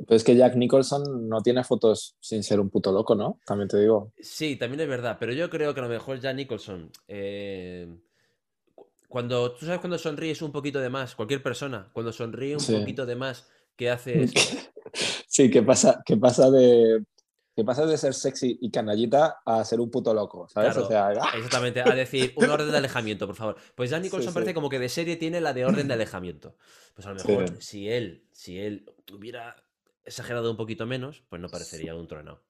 pero 0.06 0.16
es 0.16 0.24
que 0.24 0.36
Jack 0.36 0.54
Nicholson 0.56 1.28
no 1.28 1.40
tiene 1.42 1.64
fotos 1.64 2.16
sin 2.20 2.42
ser 2.42 2.60
un 2.60 2.70
puto 2.70 2.92
loco, 2.92 3.14
¿no? 3.14 3.40
También 3.44 3.68
te 3.68 3.78
digo. 3.80 4.12
Sí, 4.20 4.56
también 4.56 4.80
es 4.80 4.88
verdad, 4.88 5.16
pero 5.18 5.32
yo 5.32 5.50
creo 5.50 5.74
que 5.74 5.80
a 5.80 5.84
lo 5.84 5.88
mejor 5.88 6.20
Jack 6.20 6.36
Nicholson, 6.36 6.90
eh, 7.08 7.88
cu- 8.74 8.86
cuando 9.08 9.52
tú 9.52 9.66
sabes 9.66 9.80
cuando 9.80 9.98
sonríes 9.98 10.40
un 10.42 10.52
poquito 10.52 10.78
de 10.80 10.88
más, 10.90 11.14
cualquier 11.14 11.42
persona, 11.42 11.90
cuando 11.92 12.12
sonríe 12.12 12.54
un 12.54 12.60
Sí. 12.60 12.76
poquito 12.78 13.06
de 13.06 13.16
más, 13.16 13.48
¿qué 13.76 13.90
haces? 13.90 14.32
Sí, 15.28 15.50
¿qué 15.50 15.62
pasa, 15.62 16.02
qué 16.04 16.16
pasa 16.16 16.50
de 16.50 17.04
qué 17.54 17.62
pasa 17.64 17.84
de 17.86 17.98
ser 17.98 18.14
sexy 18.14 18.56
y 18.60 18.70
canallita 18.70 19.38
a 19.44 19.64
ser 19.64 19.80
un 19.80 19.90
puto 19.90 20.14
loco, 20.14 20.48
¿sabes? 20.48 20.72
Claro. 20.72 20.86
O 20.86 20.88
sea, 20.88 21.08
¡ah! 21.08 21.30
Exactamente, 21.36 21.80
a 21.82 21.94
decir 21.94 22.32
un 22.36 22.48
orden 22.48 22.70
de 22.70 22.78
alejamiento, 22.78 23.26
por 23.26 23.36
favor. 23.36 23.56
Pues 23.74 23.90
Jack 23.90 24.02
Nicholson 24.02 24.32
sí. 24.32 24.34
parece 24.34 24.54
como 24.54 24.68
que 24.68 24.78
de 24.78 24.88
serie 24.88 25.16
tiene 25.16 25.40
la 25.40 25.52
de 25.52 25.64
orden 25.66 25.86
de 25.88 25.94
alejamiento. 25.94 26.56
Pues 26.94 27.06
a 27.06 27.10
lo 27.10 27.16
mejor 27.16 27.60
si 27.60 27.88
él, 27.90 28.24
si 28.32 28.58
él 28.58 28.90
hubiera 29.12 29.56
exagerado 30.08 30.50
un 30.50 30.56
poquito 30.56 30.86
menos, 30.86 31.22
pues 31.28 31.40
no 31.40 31.48
parecería 31.48 31.94
un 31.94 32.08
trueno. 32.08 32.42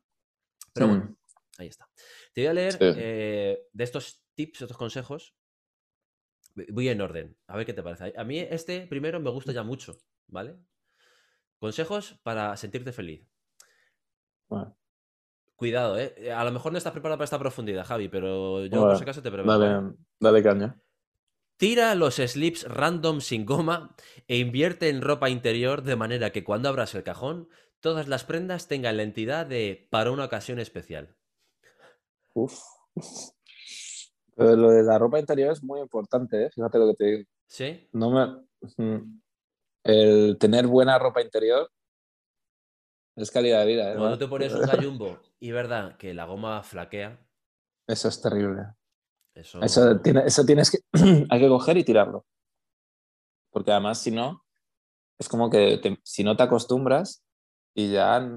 Pero 0.72 0.86
Mm. 0.86 0.90
bueno, 0.90 1.16
ahí 1.58 1.66
está. 1.68 1.88
Te 2.32 2.40
voy 2.42 2.48
a 2.48 2.52
leer 2.54 2.72
Sí. 2.72 2.78
eh, 2.80 3.58
de 3.72 3.84
estos 3.84 4.24
tips, 4.34 4.62
estos 4.62 4.76
consejos. 4.76 5.34
Voy 6.70 6.88
en 6.88 7.00
orden, 7.00 7.36
a 7.46 7.56
ver 7.56 7.66
qué 7.66 7.72
te 7.72 7.82
parece. 7.82 8.12
A 8.16 8.24
mí 8.24 8.38
este 8.40 8.86
primero 8.88 9.20
me 9.20 9.30
gusta 9.30 9.52
ya 9.52 9.62
mucho, 9.62 9.96
¿vale? 10.26 10.56
Consejos 11.58 12.18
para 12.22 12.56
sentirte 12.56 12.92
feliz. 12.92 13.26
Bueno, 14.48 14.76
Cuidado, 15.56 15.98
¿eh? 15.98 16.32
A 16.32 16.44
lo 16.44 16.52
mejor 16.52 16.70
no 16.70 16.78
estás 16.78 16.92
preparado 16.92 17.18
para 17.18 17.24
esta 17.24 17.38
profundidad, 17.38 17.84
Javi, 17.84 18.08
pero 18.08 18.64
yo 18.66 18.70
por 18.70 18.80
Bueno, 18.80 18.96
si 18.96 19.02
acaso 19.02 19.22
te 19.22 19.30
preparo. 19.30 19.58
¿vale? 19.58 19.72
dale, 19.74 19.94
dale 20.20 20.42
caña. 20.42 20.80
Tira 21.58 21.96
los 21.96 22.14
slips 22.14 22.62
random 22.68 23.20
sin 23.20 23.44
goma 23.44 23.96
e 24.28 24.38
invierte 24.38 24.90
en 24.90 25.02
ropa 25.02 25.28
interior 25.28 25.82
de 25.82 25.96
manera 25.96 26.30
que 26.30 26.44
cuando 26.44 26.68
abras 26.68 26.94
el 26.94 27.02
cajón, 27.02 27.48
todas 27.80 28.06
las 28.06 28.22
prendas 28.22 28.68
tengan 28.68 28.96
la 28.96 29.02
entidad 29.02 29.44
de 29.44 29.88
para 29.90 30.12
una 30.12 30.24
ocasión 30.24 30.60
especial. 30.60 31.16
Uf. 32.32 32.60
Lo 34.36 34.70
de 34.70 34.84
la 34.84 34.98
ropa 35.00 35.18
interior 35.18 35.50
es 35.50 35.64
muy 35.64 35.80
importante, 35.80 36.44
¿eh? 36.44 36.50
Fíjate 36.50 36.78
lo 36.78 36.86
que 36.90 36.94
te 36.94 37.04
digo. 37.04 37.28
¿Sí? 37.48 37.88
No 37.92 38.10
me... 38.10 38.46
Mm. 38.76 39.20
El 39.82 40.38
tener 40.38 40.68
buena 40.68 40.96
ropa 40.96 41.22
interior 41.22 41.68
es 43.16 43.32
calidad 43.32 43.60
de 43.60 43.66
vida, 43.66 43.92
¿eh? 43.92 43.96
Cuando 43.96 44.16
te 44.16 44.28
pones 44.28 44.52
un 44.52 44.60
gallumbo 44.66 45.18
y 45.40 45.50
verdad 45.50 45.96
que 45.96 46.14
la 46.14 46.26
goma 46.26 46.62
flaquea, 46.62 47.18
Eso 47.88 48.06
es 48.06 48.22
terrible. 48.22 48.62
Eso... 49.38 49.61
Eso, 49.62 50.00
tiene- 50.00 50.25
eso 50.26 50.45
tienes 50.45 50.71
que... 50.71 50.78
Hay 51.30 51.40
que 51.40 51.49
coger 51.49 51.76
y 51.76 51.85
tirarlo. 51.85 52.25
Porque 53.50 53.73
además, 53.73 53.99
si 54.00 54.11
no, 54.11 54.45
es 55.18 55.28
como 55.28 55.50
que 55.50 55.78
te- 55.78 55.99
si 56.04 56.25
no 56.25 56.37
te 56.37 56.42
acostumbras 56.42 57.23
y 57.75 57.92
ya... 57.92 58.28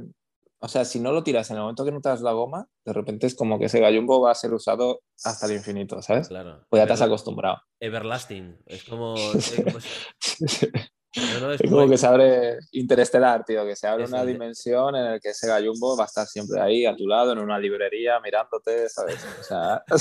O 0.64 0.68
sea, 0.68 0.86
si 0.86 1.00
no 1.00 1.12
lo 1.12 1.24
tiras 1.24 1.50
en 1.50 1.56
el 1.58 1.64
momento 1.64 1.84
que 1.84 1.92
no 1.92 2.02
te 2.02 2.10
das 2.10 2.22
la 2.22 2.34
goma, 2.34 2.68
de 2.86 2.94
repente 2.94 3.26
es 3.26 3.34
como 3.36 3.58
que 3.58 3.66
ese 3.66 3.80
gallumbo 3.80 4.22
va 4.22 4.30
a 4.32 4.36
ser 4.36 4.54
usado 4.54 5.02
hasta 5.24 5.48
el 5.48 5.54
infinito, 5.54 6.00
¿sabes? 6.04 6.28
Claro. 6.28 6.64
Pues 6.70 6.82
ya 6.82 6.86
te 6.86 6.94
has 6.94 7.02
acostumbrado. 7.02 7.58
Everlasting. 7.80 8.60
Es 8.68 8.84
como... 8.84 9.16
es 9.16 9.56
como- 9.56 9.80
no, 11.42 11.52
es 11.52 11.62
como- 11.62 11.90
que 11.90 11.98
se 11.98 12.08
abre 12.08 12.60
interestelar, 12.72 13.44
tío, 13.44 13.66
que 13.66 13.76
se 13.76 13.88
abre 13.88 14.06
una 14.06 14.24
dimensión 14.26 14.96
en 14.96 15.06
la 15.06 15.20
que 15.20 15.30
ese 15.30 15.48
gallumbo 15.48 15.98
va 15.98 16.04
a 16.04 16.08
estar 16.08 16.26
siempre 16.28 16.60
ahí 16.62 16.86
a 16.86 16.96
tu 16.96 17.08
lado, 17.08 17.34
en 17.34 17.40
una 17.40 17.60
librería, 17.60 18.20
mirándote, 18.20 18.88
¿sabes? 18.90 19.18
O 19.40 19.44
sea, 19.44 19.84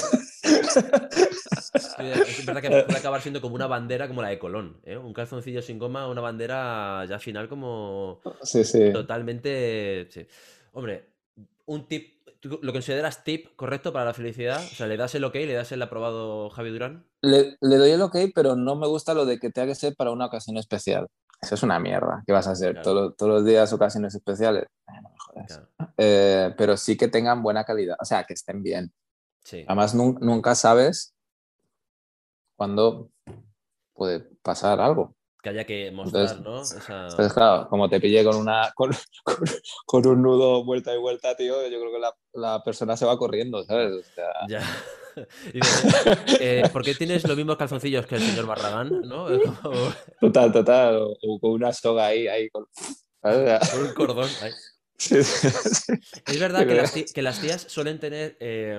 Es 1.72 2.46
verdad 2.46 2.62
que 2.62 2.70
puede 2.86 2.98
acabar 2.98 3.20
siendo 3.20 3.40
como 3.40 3.54
una 3.54 3.66
bandera 3.66 4.08
como 4.08 4.22
la 4.22 4.28
de 4.28 4.38
Colón, 4.38 4.80
¿eh? 4.84 4.96
Un 4.96 5.12
calzoncillo 5.12 5.62
sin 5.62 5.78
goma, 5.78 6.08
una 6.08 6.20
bandera 6.20 7.04
ya 7.08 7.18
final 7.18 7.48
como 7.48 8.20
sí, 8.42 8.64
sí. 8.64 8.92
totalmente... 8.92 10.06
sí. 10.10 10.26
Hombre, 10.72 11.04
un 11.66 11.86
tip, 11.88 12.19
¿tú 12.40 12.58
lo 12.62 12.72
consideras 12.72 13.22
tip 13.24 13.54
correcto 13.56 13.92
para 13.92 14.06
la 14.06 14.14
felicidad? 14.14 14.56
O 14.64 14.74
sea, 14.74 14.86
¿le 14.86 14.96
das 14.96 15.14
el 15.14 15.24
ok, 15.24 15.34
le 15.34 15.54
das 15.54 15.72
el 15.72 15.82
aprobado 15.82 16.50
Javi 16.50 16.70
Durán? 16.70 17.06
Le, 17.22 17.56
le 17.60 17.76
doy 17.76 17.90
el 17.90 18.02
ok, 18.02 18.16
pero 18.34 18.56
no 18.56 18.76
me 18.76 18.86
gusta 18.86 19.14
lo 19.14 19.24
de 19.26 19.38
que 19.38 19.50
tenga 19.50 19.68
que 19.68 19.74
ser 19.74 19.94
para 19.94 20.10
una 20.10 20.26
ocasión 20.26 20.56
especial. 20.56 21.06
Eso 21.40 21.54
es 21.54 21.62
una 21.62 21.78
mierda. 21.78 22.22
¿Qué 22.26 22.32
vas 22.32 22.46
a 22.48 22.52
hacer? 22.52 22.72
Claro. 22.72 22.82
Todo- 22.84 23.12
todos 23.14 23.32
los 23.32 23.44
días 23.44 23.72
ocasiones 23.72 24.14
especiales. 24.14 24.64
Eh, 24.64 24.92
no 25.02 25.08
me 25.10 25.16
jodas. 25.18 25.46
Claro, 25.76 25.92
Eh, 25.96 26.54
pero 26.58 26.76
sí 26.76 26.96
que 26.96 27.08
tengan 27.08 27.42
buena 27.42 27.64
calidad, 27.64 27.96
o 28.00 28.04
sea, 28.04 28.24
que 28.24 28.34
estén 28.34 28.62
bien. 28.62 28.92
sí. 29.44 29.64
Además, 29.66 29.94
nun- 29.94 30.18
nunca 30.20 30.54
sabes 30.54 31.14
cuándo 32.56 33.10
puede 33.94 34.20
pasar 34.42 34.80
algo. 34.80 35.14
Que 35.42 35.48
haya 35.50 35.64
que 35.64 35.90
mostrar, 35.90 36.36
Entonces- 36.36 36.76
¿no? 36.76 36.80
Esa... 36.82 37.02
Entonces, 37.08 37.32
claro, 37.32 37.68
como 37.68 37.88
te 37.88 38.00
pille 38.00 38.22
con, 38.24 38.36
una, 38.36 38.70
con, 38.74 38.90
con- 39.24 39.36
con 39.86 40.06
un 40.06 40.22
nudo 40.22 40.64
vuelta 40.64 40.94
y 40.94 40.98
vuelta, 40.98 41.34
tío, 41.36 41.66
yo 41.68 41.80
creo 41.80 41.92
que 41.92 41.98
la, 41.98 42.14
la 42.34 42.62
persona 42.62 42.96
se 42.96 43.06
va 43.06 43.16
corriendo, 43.18 43.62
¿sabes? 43.64 43.92
O 43.92 44.02
sea, 44.14 44.26
Ya. 44.48 44.62
Eh, 46.40 46.62
¿Por 46.72 46.84
qué 46.84 46.94
tienes 46.94 47.26
los 47.26 47.36
mismos 47.36 47.56
calzoncillos 47.56 48.06
que 48.06 48.14
el 48.14 48.22
señor 48.22 48.46
Barragán? 48.46 48.90
¿No? 49.02 49.26
Como 49.62 49.92
total, 50.20 50.52
total. 50.52 50.96
O, 51.02 51.16
o 51.22 51.40
con 51.40 51.50
una 51.50 51.72
soga 51.72 52.06
ahí, 52.06 52.28
ahí 52.28 52.48
con, 52.48 52.64
con 53.20 53.80
un 53.86 53.94
cordón. 53.94 54.28
Ay. 54.40 54.52
Sí, 55.00 55.22
sí, 55.24 55.48
sí. 55.48 55.92
Es 56.26 56.38
verdad 56.40 56.66
que 56.66 56.74
las, 56.74 56.92
tí- 56.92 57.06
que 57.12 57.22
las 57.22 57.40
tías 57.40 57.62
suelen 57.62 57.98
tener. 57.98 58.36
eh, 58.40 58.78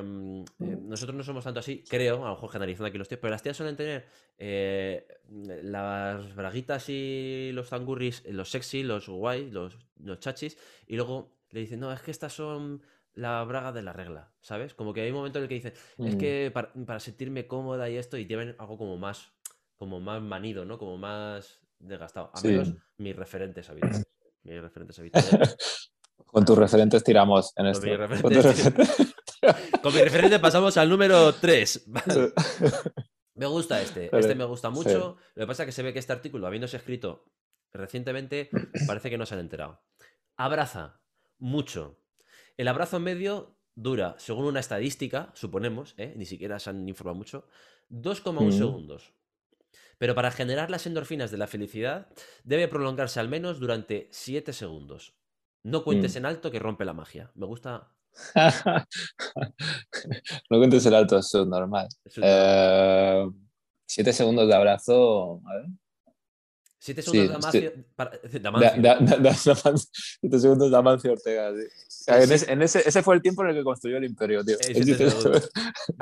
eh, 0.59 0.77
nosotros 0.83 1.15
no 1.15 1.23
somos 1.23 1.43
tanto 1.43 1.59
así, 1.61 1.83
creo, 1.89 2.23
a 2.25 2.29
lo 2.29 2.35
mejor 2.35 2.51
generalizando 2.51 2.87
aquí 2.87 2.97
los 2.97 3.07
tíos, 3.07 3.19
pero 3.19 3.31
las 3.31 3.41
tías 3.41 3.57
suelen 3.57 3.75
tener 3.75 4.05
eh, 4.37 5.07
las 5.63 6.35
braguitas 6.35 6.85
y 6.89 7.51
los 7.53 7.69
tangurris, 7.69 8.23
los 8.27 8.51
sexy, 8.51 8.83
los 8.83 9.07
guay, 9.09 9.49
los, 9.49 9.77
los 10.03 10.19
chachis, 10.19 10.57
y 10.85 10.95
luego 10.95 11.33
le 11.49 11.61
dicen, 11.61 11.79
no, 11.79 11.91
es 11.91 12.01
que 12.01 12.11
estas 12.11 12.33
son 12.33 12.81
la 13.13 13.43
braga 13.43 13.71
de 13.71 13.81
la 13.81 13.91
regla, 13.93 14.31
¿sabes? 14.41 14.73
Como 14.73 14.93
que 14.93 15.01
hay 15.01 15.09
un 15.09 15.15
momento 15.17 15.39
en 15.39 15.43
el 15.43 15.49
que 15.49 15.55
dicen, 15.55 15.73
es 15.97 16.15
Mm. 16.15 16.17
que 16.19 16.51
para, 16.53 16.71
para 16.85 16.99
sentirme 16.99 17.47
cómoda 17.47 17.89
y 17.89 17.97
esto, 17.97 18.17
y 18.17 18.25
tienen 18.25 18.55
algo 18.59 18.77
como 18.77 18.97
más, 18.97 19.31
como 19.77 19.99
más 19.99 20.21
manido, 20.21 20.65
¿no? 20.65 20.77
Como 20.77 20.97
más 20.97 21.59
desgastado. 21.79 22.29
A 22.33 22.39
Sí. 22.39 22.47
menos 22.49 22.73
mis 22.97 23.15
referentes 23.15 23.69
habituales. 23.69 24.07
Mis 24.43 24.61
referentes 24.61 24.99
habituales. 24.99 25.57
Con 26.31 26.45
tus 26.45 26.57
referentes 26.57 27.03
tiramos 27.03 27.53
en 27.57 27.65
Con 27.65 27.71
esto. 27.71 27.87
Con 27.87 27.97
referentes 28.33 28.45
referentes. 28.45 29.15
Con 29.81 29.93
mi 29.93 30.01
referente 30.01 30.39
pasamos 30.39 30.77
al 30.77 30.89
número 30.89 31.33
3. 31.33 31.87
Me 33.35 33.45
gusta 33.47 33.81
este. 33.81 34.09
Vale, 34.09 34.21
Este 34.21 34.35
me 34.35 34.43
gusta 34.45 34.67
sí. 34.69 34.73
mucho. 34.75 35.17
Lo 35.35 35.43
que 35.43 35.47
pasa 35.47 35.63
es 35.63 35.67
que 35.67 35.71
se 35.71 35.81
ve 35.81 35.93
que 35.93 35.99
este 35.99 36.13
artículo, 36.13 36.45
habiéndose 36.45 36.77
escrito 36.77 37.25
recientemente, 37.73 38.49
parece 38.87 39.09
que 39.09 39.17
no 39.17 39.25
se 39.25 39.33
han 39.33 39.39
enterado. 39.39 39.81
Abraza 40.37 41.01
mucho. 41.39 41.97
El 42.57 42.67
abrazo 42.67 42.99
medio 42.99 43.57
dura, 43.73 44.15
según 44.19 44.45
una 44.45 44.59
estadística, 44.59 45.31
suponemos, 45.33 45.95
¿eh? 45.97 46.13
ni 46.15 46.25
siquiera 46.25 46.59
se 46.59 46.69
han 46.69 46.87
informado 46.87 47.15
mucho, 47.15 47.47
2,1 47.89 48.49
Mm. 48.49 48.51
segundos. 48.57 49.13
Pero 49.97 50.13
para 50.13 50.29
generar 50.31 50.69
las 50.69 50.85
endorfinas 50.85 51.31
de 51.31 51.37
la 51.37 51.47
felicidad, 51.47 52.09
debe 52.43 52.67
prolongarse 52.67 53.19
al 53.19 53.29
menos 53.29 53.59
durante 53.59 54.07
7 54.11 54.53
segundos. 54.53 55.15
No 55.63 55.83
cuentes 55.83 56.15
Mm. 56.15 56.17
en 56.17 56.25
alto 56.25 56.51
que 56.51 56.59
rompe 56.59 56.85
la 56.85 56.93
magia. 56.93 57.31
Me 57.35 57.45
gusta. 57.45 57.91
no 60.49 60.57
cuentes 60.57 60.85
el 60.85 60.95
alto, 60.95 61.17
eso 61.17 61.41
es 61.41 61.47
normal. 61.47 61.87
es 62.03 62.19
Eh, 62.21 63.25
siete 63.87 64.13
segundos 64.13 64.47
de 64.47 64.55
abrazo. 64.55 65.41
A 65.47 65.53
ver. 65.55 65.65
Siete 66.83 67.03
sí, 67.03 67.11
segundos 67.11 67.51
de 67.51 67.59
estoy- 67.59 67.67
Amancio. 67.67 67.85
para- 67.95 68.19
Da- 68.81 68.97
da- 68.99 69.75
siete 70.19 70.39
segundos 70.39 70.71
de 70.71 70.77
Amancio 70.77 71.11
Ortega. 71.11 71.51
sí. 71.51 71.67
En 72.07 72.27
sí. 72.27 72.33
ese, 72.33 72.51
en 72.51 72.61
ese- 72.63 72.81
ese 72.89 73.03
fue 73.03 73.13
el 73.13 73.21
tiempo 73.21 73.43
en 73.43 73.49
el 73.49 73.55
que 73.57 73.63
construyó 73.63 73.97
el 73.97 74.03
imperio, 74.05 74.43
tío. 74.43 74.57
Siete 74.59 74.83
siete 74.83 75.09
segundos. 75.11 75.21
segundos. 75.21 75.51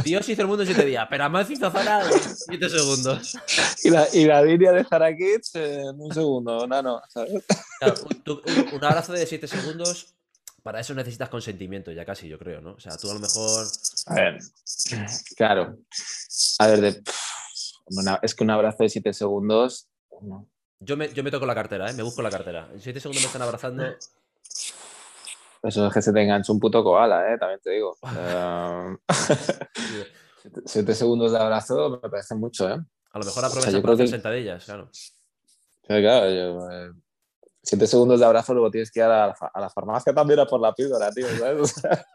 Dios 0.05 0.29
hizo 0.29 0.41
el 0.41 0.48
mundo 0.48 0.63
en 0.63 0.67
siete 0.67 0.86
días, 0.86 1.05
pero 1.09 1.25
Amancio 1.25 1.53
hizo 1.57 1.69
Zara 1.69 2.01
en 2.05 2.12
siete 2.36 2.69
segundos. 2.69 3.38
y, 3.83 3.89
la, 3.89 4.07
y 4.13 4.24
la 4.24 4.41
línea 4.41 4.71
de 4.71 4.86
Zarakits 4.86 5.55
en 5.55 6.00
un 6.00 6.13
segundo, 6.13 6.65
nano. 6.65 7.01
¿sabes? 7.09 7.43
Claro, 7.79 7.95
un, 8.09 8.24
tú- 8.24 8.41
un- 8.45 8.75
un 8.75 8.83
abrazo 8.86 9.12
de 9.12 9.25
siete 9.27 9.50
segundos, 9.50 10.15
para 10.63 10.79
eso 10.79 10.93
necesitas 10.93 11.27
consentimiento, 11.27 11.91
ya 11.91 12.05
casi, 12.05 12.29
yo 12.29 12.39
creo, 12.39 12.62
¿no? 12.62 12.75
O 12.75 12.79
sea, 12.79 12.95
tú 12.95 13.12
a 13.12 13.15
lo 13.15 13.19
mejor. 13.19 13.67
A 14.05 14.13
ver, 14.15 14.39
claro. 15.36 15.77
A 16.59 16.67
ver, 16.67 16.79
de- 16.79 17.03
una- 17.88 18.19
es 18.21 18.33
que 18.33 18.45
un 18.45 18.51
abrazo 18.51 18.83
de 18.83 18.89
siete 18.89 19.12
segundos. 19.13 19.89
no. 20.21 20.48
Yo 20.79 20.95
me, 20.98 21.12
yo 21.13 21.24
me 21.24 21.31
toco 21.31 21.45
la 21.45 21.55
cartera, 21.55 21.89
¿eh? 21.89 21.93
Me 21.93 22.03
busco 22.03 22.21
la 22.21 22.29
cartera. 22.29 22.69
En 22.74 22.79
siete 22.79 23.00
segundos 23.00 23.21
me 23.24 23.27
están 23.27 23.41
abrazando. 23.41 23.83
Eso 25.62 25.88
es 25.88 25.93
que 25.93 26.01
se 26.01 26.13
te 26.13 26.21
engancha 26.24 26.53
un 26.53 26.59
puto 26.59 26.81
koala, 26.83 27.33
¿eh? 27.33 27.38
También 27.38 27.59
te 27.62 27.71
digo. 27.71 27.98
Eh, 28.17 28.95
siete- 30.65 30.95
segundos 30.95 31.31
de 31.33 31.38
abrazo 31.39 32.00
me 32.01 32.09
parece 32.09 32.33
mucho, 32.36 32.69
¿eh? 32.69 32.77
A 33.12 33.19
lo 33.19 33.25
mejor 33.25 33.43
O 33.43 33.48
aprovechan 33.48 33.71
sea, 33.71 33.79
yo 33.79 33.81
para 33.81 33.81
creo 33.81 33.93
hacer 33.95 34.05
que- 34.05 34.12
sentadillas, 34.12 34.65
claro. 34.65 34.89
Yo, 35.89 36.69
eh, 36.71 36.91
siete 37.62 37.88
segundos 37.88 38.19
de 38.19 38.25
abrazo, 38.25 38.53
luego 38.53 38.71
tienes 38.71 38.89
que 38.91 39.00
ir 39.00 39.05
a 39.05 39.27
la, 39.27 39.36
a 39.53 39.59
la 39.59 39.69
farmacia 39.69 40.13
también 40.13 40.39
a 40.39 40.45
por 40.45 40.62
la 40.62 40.74
píldora, 40.74 41.12
tío, 41.12 41.27
¿sabes? 41.38 41.59
O 41.62 41.65
sea, 41.65 42.05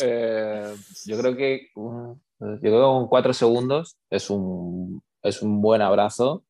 eh, 0.00 0.76
yo 1.06 1.18
creo 1.18 1.36
que 1.36 1.68
uh, 1.76 2.14
yo 2.38 2.58
creo 2.60 2.72
que 2.72 2.80
con 2.80 3.08
cuatro 3.08 3.32
segundos 3.32 3.96
es 4.10 4.28
un, 4.30 5.02
es 5.22 5.42
un 5.42 5.60
buen 5.62 5.80
abrazo 5.82 6.44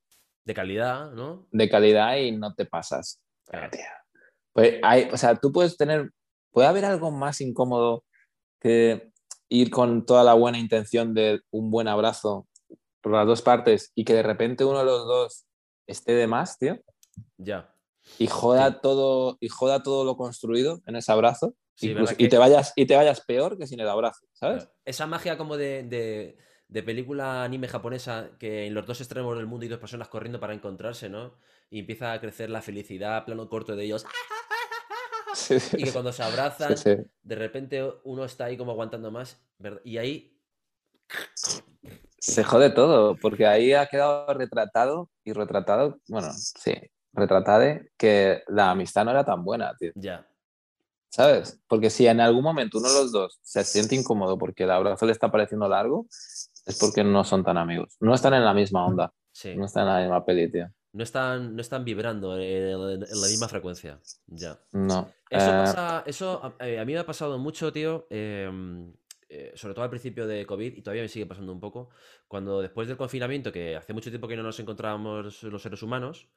De 0.44 0.54
calidad, 0.54 1.12
¿no? 1.12 1.46
de 1.52 1.68
calidad 1.68 2.16
y 2.16 2.32
no 2.32 2.54
te 2.54 2.66
pasas. 2.66 3.20
Claro. 3.46 3.70
Pues 4.52 4.80
hay, 4.82 5.08
o 5.12 5.16
sea, 5.16 5.36
tú 5.36 5.52
puedes 5.52 5.76
tener, 5.76 6.10
puede 6.50 6.66
haber 6.68 6.84
algo 6.84 7.10
más 7.10 7.40
incómodo 7.40 8.04
que 8.60 9.12
ir 9.48 9.70
con 9.70 10.04
toda 10.04 10.24
la 10.24 10.34
buena 10.34 10.58
intención 10.58 11.14
de 11.14 11.40
un 11.50 11.70
buen 11.70 11.86
abrazo 11.88 12.46
por 13.00 13.12
las 13.12 13.26
dos 13.26 13.42
partes 13.42 13.92
y 13.94 14.04
que 14.04 14.14
de 14.14 14.22
repente 14.22 14.64
uno 14.64 14.78
de 14.80 14.84
los 14.84 15.06
dos 15.06 15.46
esté 15.86 16.12
de 16.12 16.26
más, 16.26 16.58
tío, 16.58 16.78
Ya. 17.38 17.74
y 18.18 18.26
joda 18.26 18.70
Sí. 18.72 18.76
todo 18.82 19.36
y 19.40 19.48
joda 19.48 19.82
todo 19.82 20.04
lo 20.04 20.16
construido 20.16 20.80
en 20.86 20.96
ese 20.96 21.12
abrazo 21.12 21.54
Sí, 21.76 21.90
incluso- 21.90 22.10
¿verdad 22.12 22.20
y 22.20 22.24
que- 22.24 22.28
te 22.30 22.38
vayas 22.38 22.72
y 22.76 22.86
te 22.86 22.96
vayas 22.96 23.20
peor 23.24 23.58
que 23.58 23.66
sin 23.66 23.80
el 23.80 23.88
abrazo, 23.88 24.26
¿sabes? 24.32 24.68
Esa 24.84 25.06
magia 25.06 25.36
como 25.38 25.56
de, 25.56 25.82
de- 25.84 26.36
de 26.72 26.82
película 26.82 27.44
anime 27.44 27.68
japonesa, 27.68 28.30
que 28.38 28.66
en 28.66 28.72
los 28.72 28.86
dos 28.86 28.98
extremos 29.00 29.36
del 29.36 29.46
mundo 29.46 29.64
hay 29.64 29.68
dos 29.68 29.78
personas 29.78 30.08
corriendo 30.08 30.40
para 30.40 30.54
encontrarse, 30.54 31.10
¿no? 31.10 31.34
Y 31.68 31.80
empieza 31.80 32.12
a 32.12 32.20
crecer 32.20 32.48
la 32.48 32.62
felicidad, 32.62 33.26
plano 33.26 33.48
corto 33.48 33.76
de 33.76 33.84
ellos. 33.84 34.04
Sí, 35.34 35.58
sí, 35.58 35.78
Y 35.78 35.84
que 35.84 35.92
cuando 35.92 36.12
se 36.12 36.22
abrazan, 36.22 36.76
sí, 36.76 36.94
de 37.22 37.34
repente 37.34 37.82
uno 38.04 38.26
está 38.26 38.44
ahí 38.44 38.58
como 38.58 38.72
aguantando 38.72 39.10
más. 39.10 39.42
¿verdad? 39.58 39.80
Y 39.82 39.96
ahí, 39.96 40.38
Se 42.18 42.44
jode 42.44 42.68
todo, 42.68 43.16
porque 43.16 43.46
ahí 43.46 43.72
ha 43.72 43.86
quedado 43.86 44.34
retratado 44.34 45.08
y 45.24 45.32
retratado, 45.32 45.98
bueno, 46.06 46.30
sí, 46.34 46.74
retratado 47.14 47.80
que 47.96 48.42
la 48.48 48.72
amistad 48.72 49.06
no 49.06 49.12
era 49.12 49.24
tan 49.24 49.42
buena, 49.42 49.74
tío, 49.74 49.92
ya. 49.94 50.28
¿sabes? 51.12 51.60
Porque 51.68 51.90
si 51.90 52.06
en 52.06 52.20
algún 52.20 52.42
momento 52.42 52.78
uno 52.78 52.88
de 52.88 52.94
los 52.94 53.12
dos 53.12 53.38
se 53.42 53.64
siente 53.64 53.94
incómodo 53.94 54.38
porque 54.38 54.64
el 54.64 54.70
abrazo 54.70 55.06
le 55.06 55.12
está 55.12 55.30
pareciendo 55.30 55.68
largo, 55.68 56.06
es 56.66 56.78
porque 56.78 57.02
no 57.04 57.24
son 57.24 57.44
tan 57.44 57.56
amigos, 57.58 57.96
no 58.00 58.14
están 58.14 58.34
en 58.34 58.44
la 58.44 58.54
misma 58.54 58.86
onda, 58.86 59.12
Sí. 59.32 59.54
no 59.56 59.64
están 59.66 59.86
en 59.88 59.94
la 59.94 60.00
misma 60.00 60.24
peli, 60.24 60.50
tío. 60.50 60.68
No 60.94 61.02
están, 61.04 61.56
no 61.56 61.62
están 61.62 61.84
vibrando 61.86 62.38
en, 62.38 63.00
la 63.00 63.06
misma 63.28 63.48
frecuencia. 63.48 63.98
Ya. 64.26 64.58
No. 64.72 65.10
Eso 65.30 65.46
Eh, 65.48 65.52
pasa, 65.64 66.02
eso 66.06 66.54
a, 66.60 66.66
eh, 66.66 66.78
a 66.78 66.84
mí 66.84 66.92
me 66.92 66.98
ha 66.98 67.06
pasado 67.06 67.38
mucho, 67.38 67.72
tío. 67.72 68.06
em, 68.10 68.92
eh, 69.30 69.52
sobre 69.54 69.72
todo 69.72 69.84
al 69.84 69.88
principio 69.90 70.26
de 70.26 70.44
COVID, 70.44 70.76
y 70.76 70.82
todavía 70.82 71.00
me 71.02 71.08
sigue 71.08 71.24
pasando 71.24 71.50
un 71.50 71.60
poco. 71.60 71.88
Cuando 72.28 72.60
después 72.60 72.86
del 72.88 72.98
confinamiento, 72.98 73.50
que 73.50 73.74
hace 73.74 73.94
mucho 73.94 74.10
tiempo 74.10 74.28
que 74.28 74.36
no 74.36 74.42
nos 74.42 74.60
encontrábamos 74.60 75.42
los 75.44 75.62
seres 75.62 75.82
humanos, 75.82 76.28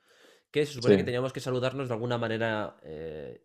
que 0.50 0.66
se 0.66 0.72
supone 0.72 0.94
Sí. 0.94 1.00
que 1.00 1.04
teníamos 1.06 1.34
que 1.34 1.42
saludarnos 1.42 1.90
de 1.90 1.94
alguna 1.94 2.18
manera 2.18 2.78
eh, 2.84 3.42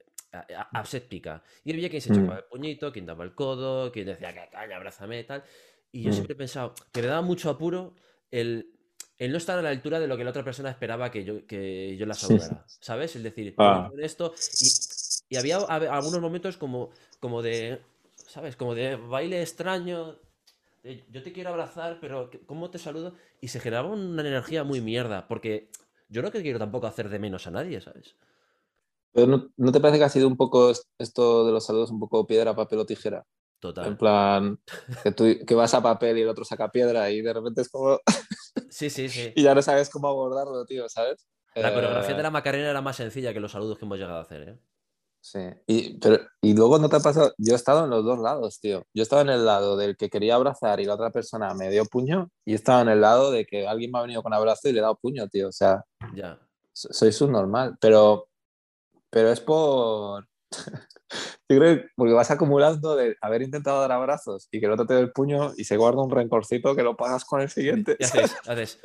aséptica. 0.72 1.42
Y 1.64 1.72
había 1.72 1.88
quien 1.90 2.00
se 2.02 2.12
Mm. 2.12 2.30
el 2.30 2.44
puñito, 2.44 2.92
quien 2.92 3.06
daba 3.06 3.24
el 3.24 3.34
codo, 3.34 3.90
quien 3.90 4.06
decía 4.06 4.32
que 4.32 4.48
caña, 4.52 4.76
abrázame, 4.76 5.24
tal. 5.24 5.42
Y 5.92 6.02
yo 6.02 6.10
Mm. 6.10 6.12
siempre 6.12 6.34
he 6.34 6.36
pensado 6.36 6.74
que 6.92 7.00
me 7.02 7.08
daba 7.08 7.22
mucho 7.22 7.50
apuro 7.50 7.94
el, 8.30 8.72
el 9.18 9.32
no 9.32 9.38
estar 9.38 9.58
a 9.58 9.62
la 9.62 9.70
altura 9.70 9.98
de 10.00 10.06
lo 10.06 10.16
que 10.16 10.24
la 10.24 10.30
otra 10.30 10.44
persona 10.44 10.70
esperaba 10.70 11.10
que 11.10 11.24
yo, 11.24 11.46
que 11.46 11.96
yo 11.96 12.06
la 12.06 12.14
saludara. 12.14 12.64
¿Sabes? 12.80 13.16
Es 13.16 13.22
decir, 13.22 13.54
Ah. 13.58 13.90
esto. 13.98 14.32
Y, 14.60 15.34
y 15.34 15.36
había 15.36 15.58
hab- 15.58 15.88
algunos 15.90 16.20
momentos 16.20 16.56
como, 16.56 16.90
como 17.18 17.42
de. 17.42 17.80
¿Sabes? 18.28 18.54
Como 18.56 18.74
de 18.74 18.96
baile 18.96 19.42
extraño. 19.42 20.16
de, 20.84 21.04
yo 21.10 21.22
te 21.22 21.32
quiero 21.32 21.50
abrazar, 21.50 21.98
pero 22.00 22.30
¿cómo 22.46 22.70
te 22.70 22.78
saludo? 22.78 23.14
Y 23.40 23.48
se 23.48 23.60
generaba 23.60 23.88
una 23.90 24.22
energía 24.22 24.64
muy 24.64 24.80
mierda. 24.80 25.26
Porque 25.28 25.68
yo 26.08 26.22
no 26.22 26.30
quiero 26.30 26.58
tampoco 26.58 26.86
hacer 26.86 27.08
de 27.10 27.18
menos 27.18 27.46
a 27.46 27.50
nadie, 27.50 27.80
¿sabes? 27.80 28.14
Pero 29.12 29.26
no, 29.26 29.50
¿no 29.56 29.72
te 29.72 29.80
parece 29.80 29.98
que 29.98 30.04
ha 30.04 30.08
sido 30.08 30.28
un 30.28 30.36
poco 30.36 30.70
es- 30.70 30.86
esto 30.98 31.44
de 31.44 31.52
los 31.52 31.66
saludos 31.66 31.90
un 31.90 31.98
poco 31.98 32.26
piedra, 32.26 32.54
papel 32.54 32.78
o 32.78 32.86
tijera? 32.86 33.26
En 33.62 33.74
Total. 33.74 33.96
plan, 33.98 34.58
que 35.02 35.12
tú 35.12 35.24
que 35.46 35.54
vas 35.54 35.74
a 35.74 35.82
papel 35.82 36.16
y 36.18 36.22
el 36.22 36.28
otro 36.28 36.44
saca 36.44 36.70
piedra 36.70 37.10
y 37.10 37.20
de 37.20 37.32
repente 37.32 37.60
es 37.62 37.68
como... 37.68 37.98
Sí, 38.70 38.88
sí, 38.90 39.08
sí. 39.08 39.32
y 39.36 39.42
ya 39.42 39.54
no 39.54 39.62
sabes 39.62 39.90
cómo 39.90 40.08
abordarlo, 40.08 40.64
tío, 40.64 40.88
¿sabes? 40.88 41.26
La 41.54 41.72
coreografía 41.74 42.12
Eh, 42.12 42.16
de 42.16 42.22
la 42.22 42.30
Macarena 42.30 42.70
era 42.70 42.80
más 42.80 42.96
sencilla 42.96 43.32
que 43.32 43.40
los 43.40 43.52
saludos 43.52 43.78
que 43.78 43.84
hemos 43.84 43.98
llegado 43.98 44.18
a 44.18 44.22
hacer, 44.22 44.48
¿eh? 44.48 44.58
Sí, 45.20 45.40
y, 45.66 45.98
pero, 45.98 46.18
y 46.40 46.54
luego 46.54 46.78
no 46.78 46.88
te 46.88 46.96
ha 46.96 47.00
pasado, 47.00 47.32
yo 47.36 47.52
he 47.52 47.56
estado 47.56 47.84
en 47.84 47.90
los 47.90 48.04
dos 48.04 48.18
lados, 48.18 48.58
tío. 48.58 48.84
Yo 48.94 49.02
estaba 49.02 49.20
en 49.22 49.28
el 49.28 49.44
lado 49.44 49.76
del 49.76 49.96
que 49.96 50.08
quería 50.08 50.36
abrazar 50.36 50.80
y 50.80 50.84
la 50.86 50.94
otra 50.94 51.10
persona 51.10 51.52
me 51.54 51.68
dio 51.70 51.84
puño, 51.84 52.30
y 52.46 52.52
he 52.52 52.54
estado 52.54 52.80
en 52.82 52.88
el 52.88 53.00
lado 53.02 53.30
de 53.30 53.44
que 53.44 53.68
alguien 53.68 53.90
me 53.92 53.98
ha 53.98 54.02
venido 54.02 54.22
con 54.22 54.32
abrazo 54.32 54.68
y 54.68 54.72
le 54.72 54.78
he 54.78 54.82
dado 54.82 54.96
puño, 54.96 55.28
tío. 55.28 55.48
O 55.48 55.52
sea, 55.52 55.84
Ya. 56.14 56.38
so- 56.72 56.92
soy 56.92 57.12
subnormal, 57.12 57.76
pero, 57.80 58.28
pero 59.10 59.30
es 59.30 59.40
por... 59.40 60.26
Yo 61.48 61.58
creo 61.58 61.76
que 61.76 61.84
porque 61.96 62.12
vas 62.12 62.30
acumulando 62.30 62.94
de 62.96 63.16
haber 63.20 63.42
intentado 63.42 63.80
dar 63.80 63.92
abrazos 63.92 64.48
y 64.50 64.60
que 64.60 64.66
el 64.66 64.72
otro 64.72 64.86
te 64.86 64.94
dé 64.94 65.00
el 65.00 65.12
puño 65.12 65.52
y 65.56 65.64
se 65.64 65.76
guarda 65.76 66.02
un 66.02 66.10
rencorcito 66.10 66.76
que 66.76 66.82
lo 66.82 66.96
pagas 66.96 67.24
con 67.24 67.40
el 67.40 67.50
siguiente. 67.50 67.96
Y 67.98 68.04
haces, 68.04 68.36
haces. 68.46 68.80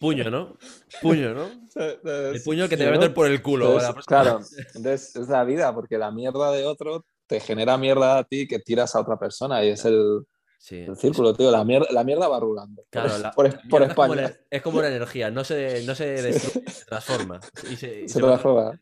Puño, 0.00 0.30
¿no? 0.30 0.56
Puño, 1.02 1.34
¿no? 1.34 1.48
El 2.32 2.42
puño 2.42 2.68
que 2.68 2.76
te 2.76 2.84
va 2.84 2.90
a 2.90 2.92
meter 2.92 3.12
por 3.14 3.26
el 3.26 3.42
culo. 3.42 3.72
Entonces, 3.78 4.04
claro, 4.06 4.40
entonces 4.74 5.16
es 5.16 5.28
la 5.28 5.44
vida, 5.44 5.74
porque 5.74 5.98
la 5.98 6.10
mierda 6.10 6.52
de 6.52 6.64
otro 6.66 7.04
te 7.26 7.40
genera 7.40 7.76
mierda 7.78 8.18
a 8.18 8.24
ti 8.24 8.46
que 8.46 8.58
tiras 8.58 8.94
a 8.94 9.00
otra 9.00 9.18
persona 9.18 9.64
y 9.64 9.68
es 9.70 9.84
el, 9.84 10.24
Sí. 10.60 10.76
el 10.80 10.96
círculo, 10.96 11.34
tío. 11.34 11.50
La 11.52 11.64
mierda, 11.64 11.86
la 11.90 12.02
mierda 12.04 12.26
va 12.28 12.40
rulando. 12.40 12.84
Claro, 12.90 13.10
por, 13.10 13.20
la- 13.20 13.30
por- 13.32 13.46
la 13.46 13.54
por 13.60 13.80
mierda 13.80 13.86
es 13.88 13.94
como 13.94 14.04
España. 14.14 14.22
la- 14.28 14.36
Es 14.56 14.62
como 14.62 14.82
la 14.82 14.88
energía, 14.88 15.30
no 15.30 15.44
se, 15.44 15.84
no 15.84 15.94
se 15.94 16.06
destruye, 16.22 16.68
se 16.70 16.84
transforma. 16.84 17.40
Y 17.70 17.76
se, 17.76 18.00
y 18.02 18.08
Se 18.08 18.14
se 18.14 18.22
va- 18.22 18.28
transforma. 18.28 18.80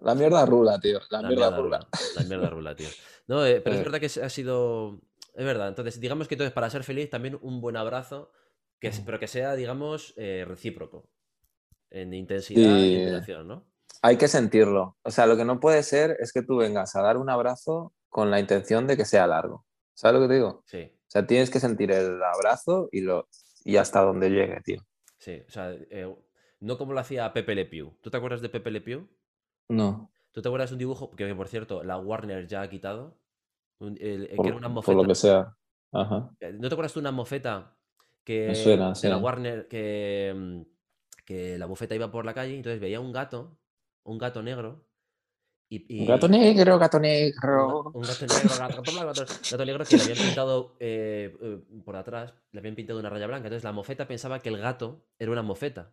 La 0.00 0.14
mierda 0.14 0.44
rula, 0.46 0.78
tío. 0.80 0.98
La, 1.10 1.22
La 1.22 1.28
mierda, 1.28 1.50
mierda 1.50 1.56
rula. 1.62 1.78
rula. 1.78 1.88
La 2.16 2.22
mierda 2.24 2.50
rula, 2.50 2.76
tío. 2.76 2.88
No, 3.28 3.46
eh, 3.46 3.60
pero 3.60 3.76
es 3.76 3.80
Eh. 3.80 3.84
verdad 3.84 4.00
que 4.00 4.20
ha 4.20 4.28
sido. 4.28 5.00
Es 5.34 5.44
verdad. 5.44 5.68
Entonces, 5.68 6.00
digamos 6.00 6.26
que 6.26 6.34
entonces 6.34 6.52
para 6.52 6.68
ser 6.68 6.82
feliz 6.82 7.08
también 7.08 7.38
un 7.40 7.60
buen 7.60 7.76
abrazo, 7.76 8.32
que, 8.80 8.90
pero 9.06 9.20
que 9.20 9.28
sea, 9.28 9.54
digamos, 9.54 10.12
eh, 10.16 10.44
recíproco. 10.46 11.08
En 11.90 12.12
intensidad 12.14 12.78
y 12.78 13.44
¿no? 13.44 13.64
Hay 14.02 14.16
que 14.16 14.26
sentirlo. 14.26 14.98
O 15.02 15.10
sea, 15.12 15.26
lo 15.26 15.36
que 15.36 15.44
no 15.44 15.60
puede 15.60 15.82
ser 15.84 16.16
es 16.18 16.32
que 16.32 16.42
tú 16.42 16.56
vengas 16.56 16.96
a 16.96 17.02
dar 17.02 17.16
un 17.16 17.30
abrazo 17.30 17.94
con 18.08 18.30
la 18.30 18.40
intención 18.40 18.86
de 18.88 18.96
que 18.96 19.04
sea 19.04 19.26
largo. 19.28 19.64
¿Sabes 19.94 20.14
lo 20.20 20.22
que 20.22 20.28
te 20.28 20.34
digo? 20.34 20.62
Sí, 20.66 20.82
O 21.06 21.10
sea, 21.10 21.24
tienes 21.26 21.48
que 21.50 21.60
sentir 21.60 21.92
el 21.92 22.20
abrazo 22.22 22.88
y, 22.90 23.02
lo, 23.02 23.28
y 23.64 23.76
hasta 23.76 24.00
donde 24.00 24.30
llegue, 24.30 24.60
tío. 24.62 24.84
sí. 25.18 25.42
O 25.46 25.50
sea, 25.50 25.72
eh, 25.90 26.12
no 26.60 26.76
como 26.76 26.92
lo 26.92 27.00
hacía 27.00 27.32
Pepe 27.32 27.54
Le 27.54 27.66
Pew. 27.66 27.96
¿Tú 28.00 28.10
te 28.10 28.16
acuerdas 28.16 28.40
de 28.42 28.48
Pepe 28.48 28.70
Le 28.72 28.80
Pew? 28.80 29.08
No. 29.68 30.10
¿Tú 30.32 30.40
te 30.42 30.48
acuerdas 30.48 30.70
de 30.70 30.74
un 30.74 30.78
dibujo 30.78 31.10
que, 31.10 31.26
que, 31.26 31.34
por 31.34 31.48
cierto, 31.48 31.82
la 31.84 31.98
Warner 31.98 32.46
ya 32.46 32.62
ha 32.62 32.70
quitado? 32.70 33.18
Un- 33.78 33.98
el- 34.00 34.28
que 34.28 34.36
Por, 34.36 34.46
era 34.46 34.56
una 34.56 34.68
por 34.68 34.74
mofeta. 34.76 34.96
lo 35.02 35.04
que 35.08 35.14
sea. 35.14 35.56
Ajá. 35.92 36.30
Eh, 36.40 36.52
¿No 36.54 36.68
te 36.68 36.74
acuerdas 36.74 36.92
tú 36.92 37.00
una 37.00 37.10
mofeta 37.12 37.76
que 38.24 38.46
Me 38.48 38.54
suena, 38.54 38.92
de 38.92 39.08
la 39.08 39.18
Warner 39.18 39.68
que, 39.68 40.32
mm, 40.34 40.60
que 41.26 41.58
la 41.58 41.66
bufeta 41.66 41.94
iba 41.94 42.10
por 42.10 42.24
la 42.24 42.32
calle 42.34 42.52
y 42.54 42.56
entonces 42.56 42.80
veía 42.80 43.00
un 43.00 43.12
gato, 43.12 43.58
un 44.04 44.16
gato 44.18 44.42
negro 44.42 44.86
y, 45.68 46.02
y- 46.02 46.06
Gato 46.06 46.28
negro, 46.28 46.78
gato 46.78 46.98
un, 46.98 47.02
ga- 47.02 47.06
negro. 47.06 47.90
un 47.94 48.02
gato 48.02 48.26
negro, 48.26 48.50
gato, 48.58 48.82
gato- 48.82 49.06
gato- 49.24 49.32
gato 49.50 49.64
negro 49.64 49.84
que 49.84 49.96
le 49.96 50.02
habían 50.02 50.18
pintado 50.18 50.76
eh, 50.80 51.36
eh, 51.42 51.60
por 51.84 51.96
atrás, 51.96 52.32
le 52.52 52.60
habían 52.60 52.74
pintado 52.74 52.98
una 53.00 53.10
raya 53.10 53.26
blanca. 53.26 53.46
Entonces 53.48 53.64
la 53.64 53.72
mofeta 53.72 54.06
pensaba 54.06 54.38
que 54.40 54.48
el 54.50 54.58
gato 54.58 55.04
era 55.18 55.30
una 55.32 55.42
mofeta, 55.42 55.92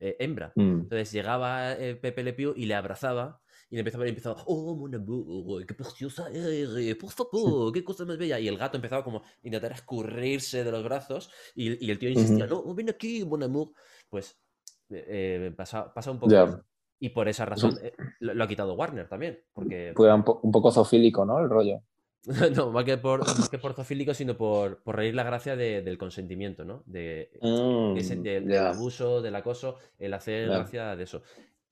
eh, 0.00 0.16
hembra. 0.18 0.52
Mm. 0.56 0.80
Entonces 0.82 1.12
llegaba 1.12 1.72
eh, 1.72 1.96
Pepe 1.96 2.22
Le 2.22 2.32
Pew 2.32 2.52
y 2.56 2.66
le 2.66 2.74
abrazaba 2.74 3.40
y 3.68 3.74
le 3.74 3.80
empezaba, 3.80 4.06
y 4.06 4.10
empezaba, 4.10 4.42
oh, 4.46 4.76
mon 4.76 4.94
amour, 4.94 5.66
qué 5.66 5.74
preciosa 5.74 6.28
eres, 6.30 6.94
por 6.96 7.10
favor, 7.10 7.72
qué 7.72 7.82
cosa 7.82 8.04
más 8.04 8.16
bella. 8.16 8.38
Y 8.38 8.46
el 8.46 8.56
gato 8.56 8.76
empezaba 8.76 9.02
como 9.02 9.18
a 9.18 9.22
intentar 9.42 9.72
escurrirse 9.72 10.62
de 10.62 10.70
los 10.70 10.84
brazos 10.84 11.30
y, 11.54 11.84
y 11.84 11.90
el 11.90 11.98
tío 11.98 12.08
insistía, 12.08 12.44
Ujú. 12.46 12.68
no, 12.68 12.74
ven 12.74 12.90
aquí, 12.90 13.24
mon 13.24 13.42
amour. 13.42 13.70
Pues 14.08 14.38
eh, 14.90 15.52
pasa, 15.56 15.92
pasa 15.92 16.12
un 16.12 16.20
poco 16.20 16.32
eso. 16.34 16.64
Y 17.00 17.08
por 17.10 17.28
esa 17.28 17.44
razón 17.44 17.76
eh, 17.82 17.92
lo, 18.20 18.34
lo 18.34 18.44
ha 18.44 18.48
quitado 18.48 18.74
Warner 18.74 19.08
también, 19.08 19.40
porque 19.52 19.92
Pues 19.96 20.06
era 20.06 20.14
un, 20.14 20.24
po- 20.24 20.40
un 20.42 20.52
poco 20.52 20.70
zofílico, 20.70 21.24
¿no? 21.24 21.40
El 21.40 21.50
rollo. 21.50 21.82
no, 22.56 22.70
más 22.72 22.84
que 22.84 22.96
por, 22.98 23.20
más 23.20 23.48
que 23.48 23.58
por 23.58 23.74
zoofílico, 23.74 24.12
sino 24.14 24.36
por, 24.36 24.82
por 24.82 24.96
reír 24.96 25.14
la 25.14 25.22
gracia 25.24 25.56
de- 25.56 25.82
del 25.82 25.96
consentimiento, 25.98 26.64
¿no? 26.64 26.82
De, 26.86 27.30
Mm, 27.40 27.96
ese- 27.96 28.16
del, 28.16 28.48
abuso, 28.66 29.22
del 29.22 29.34
acoso, 29.36 29.78
el 29.98 30.12
hacer 30.14 30.48
gracia 30.58 30.96
de 30.96 31.04
eso. 31.04 31.22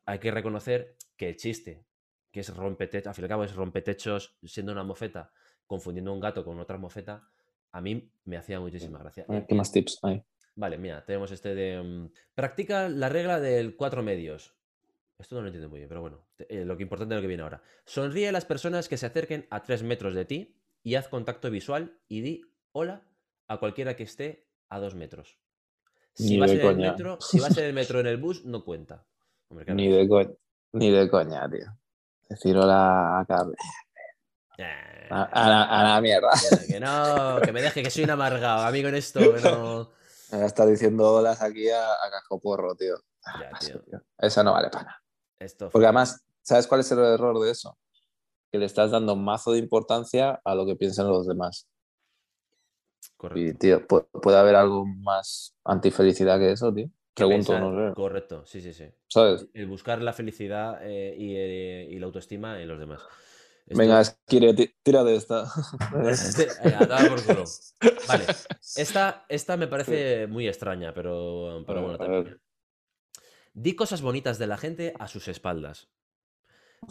Hay 0.06 0.18
que 0.18 0.30
reconocer 0.30 0.96
que 1.16 1.30
el 1.30 1.36
chiste, 1.36 1.84
que 2.30 2.40
es 2.40 2.54
rompetechos, 2.56 3.06
al 3.08 3.14
fin 3.14 3.22
y 3.22 3.26
al 3.26 3.28
cabo 3.30 3.44
es 3.44 3.54
rompetechos 3.54 4.36
siendo 4.44 4.72
una 4.72 4.84
mofeta, 4.84 5.32
confundiendo 5.66 6.12
un 6.12 6.20
gato 6.20 6.44
con 6.44 6.58
otra 6.60 6.78
mofeta, 6.78 7.28
a 7.72 7.80
mí 7.80 8.10
me 8.24 8.36
hacía 8.36 8.60
muchísima 8.60 8.98
gracia. 8.98 9.24
A 9.28 9.32
ver, 9.32 9.46
¿Qué 9.46 9.54
más 9.54 9.72
tips 9.72 9.98
hay? 10.02 10.22
Vale, 10.56 10.78
mira, 10.78 11.04
tenemos 11.04 11.32
este 11.32 11.54
de... 11.54 11.82
mm, 11.82 12.10
practica 12.34 12.88
la 12.88 13.08
regla 13.08 13.40
del 13.40 13.74
cuatro 13.76 14.02
medios. 14.02 14.54
Esto 15.18 15.36
no 15.36 15.42
lo 15.42 15.46
entiendo 15.48 15.68
muy 15.68 15.78
bien, 15.78 15.88
pero 15.88 16.00
bueno, 16.00 16.26
eh, 16.38 16.64
lo 16.64 16.76
que 16.76 16.82
importante 16.82 17.14
es 17.14 17.18
lo 17.18 17.22
que 17.22 17.28
viene 17.28 17.42
ahora. 17.44 17.62
Sonríe 17.84 18.28
a 18.28 18.32
las 18.32 18.44
personas 18.44 18.88
que 18.88 18.96
se 18.96 19.06
acerquen 19.06 19.46
a 19.50 19.62
tres 19.62 19.82
metros 19.82 20.14
de 20.14 20.24
ti 20.24 20.56
y 20.82 20.96
haz 20.96 21.08
contacto 21.08 21.50
visual 21.50 21.98
y 22.08 22.20
di 22.20 22.42
hola 22.72 23.06
a 23.46 23.58
cualquiera 23.58 23.94
que 23.96 24.02
esté 24.02 24.48
a 24.68 24.80
dos 24.80 24.94
metros. 24.94 25.38
Si 26.14 26.36
vas, 26.38 26.50
en 26.50 26.60
el 26.60 26.76
metro, 26.76 27.18
si 27.20 27.38
vas 27.40 27.56
en 27.58 27.64
el 27.64 27.72
metro 27.72 28.00
en 28.00 28.06
el 28.06 28.16
bus, 28.16 28.44
no 28.44 28.64
cuenta. 28.64 29.06
Hombre, 29.48 29.64
claro. 29.64 29.76
Ni 29.76 29.88
de, 29.88 30.08
co- 30.08 30.36
ni 30.72 30.90
de 30.90 31.08
coña, 31.08 31.48
tío. 31.48 31.66
Decir 32.28 32.56
hola 32.56 33.20
a 33.20 33.24
Carmen. 33.26 33.54
Eh, 34.58 35.08
A, 35.10 35.22
a 35.24 35.48
la, 35.48 35.62
a 35.64 35.82
la 35.94 36.00
mierda. 36.00 36.30
que- 36.68 36.80
no, 36.80 37.40
que 37.44 37.52
me 37.52 37.62
deje, 37.62 37.82
que 37.82 37.90
soy 37.90 38.04
un 38.04 38.10
amargado. 38.10 38.62
A 38.64 38.70
mí 38.72 38.82
con 38.82 38.94
esto, 38.94 39.20
no... 39.40 39.92
Estar 40.32 40.66
diciendo 40.66 41.12
holas 41.14 41.40
aquí 41.42 41.68
a, 41.70 41.92
a 41.92 42.10
cascoporro, 42.10 42.74
tío. 42.74 42.96
Ah, 43.24 43.40
Ya, 43.40 43.58
tío. 43.58 43.82
Eso 44.18 44.42
no 44.42 44.52
vale 44.52 44.68
para 44.70 44.84
nada. 44.84 45.02
Esto 45.38 45.70
Porque 45.70 45.86
además, 45.86 46.24
¿sabes 46.42 46.66
cuál 46.66 46.80
es 46.80 46.90
el 46.92 46.98
error 47.00 47.38
de 47.40 47.50
eso? 47.50 47.76
Que 48.52 48.58
le 48.58 48.66
estás 48.66 48.90
dando 48.90 49.16
mazo 49.16 49.52
de 49.52 49.58
importancia 49.58 50.40
a 50.44 50.54
lo 50.54 50.64
que 50.66 50.76
piensan 50.76 51.08
los 51.08 51.26
demás. 51.26 51.66
correcto. 53.16 53.40
Y, 53.40 53.54
tío, 53.54 53.86
pu- 53.86 54.06
¿puede 54.20 54.38
haber 54.38 54.54
algo 54.54 54.86
más 54.86 55.54
antifelicidad 55.64 56.38
que 56.38 56.52
eso, 56.52 56.72
tío? 56.72 56.88
Pregunto, 57.14 57.58
no 57.58 57.88
sé. 57.88 57.94
Correcto, 57.94 58.44
sí, 58.46 58.60
sí, 58.60 58.72
sí. 58.72 58.86
¿Sabes? 59.08 59.46
El 59.54 59.66
buscar 59.66 60.02
la 60.02 60.12
felicidad 60.12 60.78
eh, 60.82 61.14
y, 61.16 61.36
eh, 61.36 61.88
y 61.90 61.98
la 61.98 62.06
autoestima 62.06 62.60
en 62.60 62.68
los 62.68 62.78
demás. 62.78 63.02
Esto- 63.66 63.78
Venga, 63.78 64.00
Esquire, 64.00 64.52
ti- 64.54 64.74
tira 64.82 65.04
de 65.04 65.16
esta. 65.16 65.44
Tomar 65.90 67.08
por 67.08 67.24
culo. 67.24 67.44
Vale, 68.06 68.24
esta, 68.76 69.24
esta 69.28 69.56
me 69.56 69.68
parece 69.68 70.26
muy 70.26 70.46
extraña, 70.48 70.92
pero, 70.92 71.62
pero 71.66 71.82
bueno, 71.82 71.98
también. 71.98 72.40
Di 73.54 73.74
cosas 73.76 74.02
bonitas 74.02 74.38
de 74.38 74.46
la 74.48 74.58
gente 74.58 74.94
a 74.98 75.08
sus 75.08 75.28
espaldas. 75.28 75.88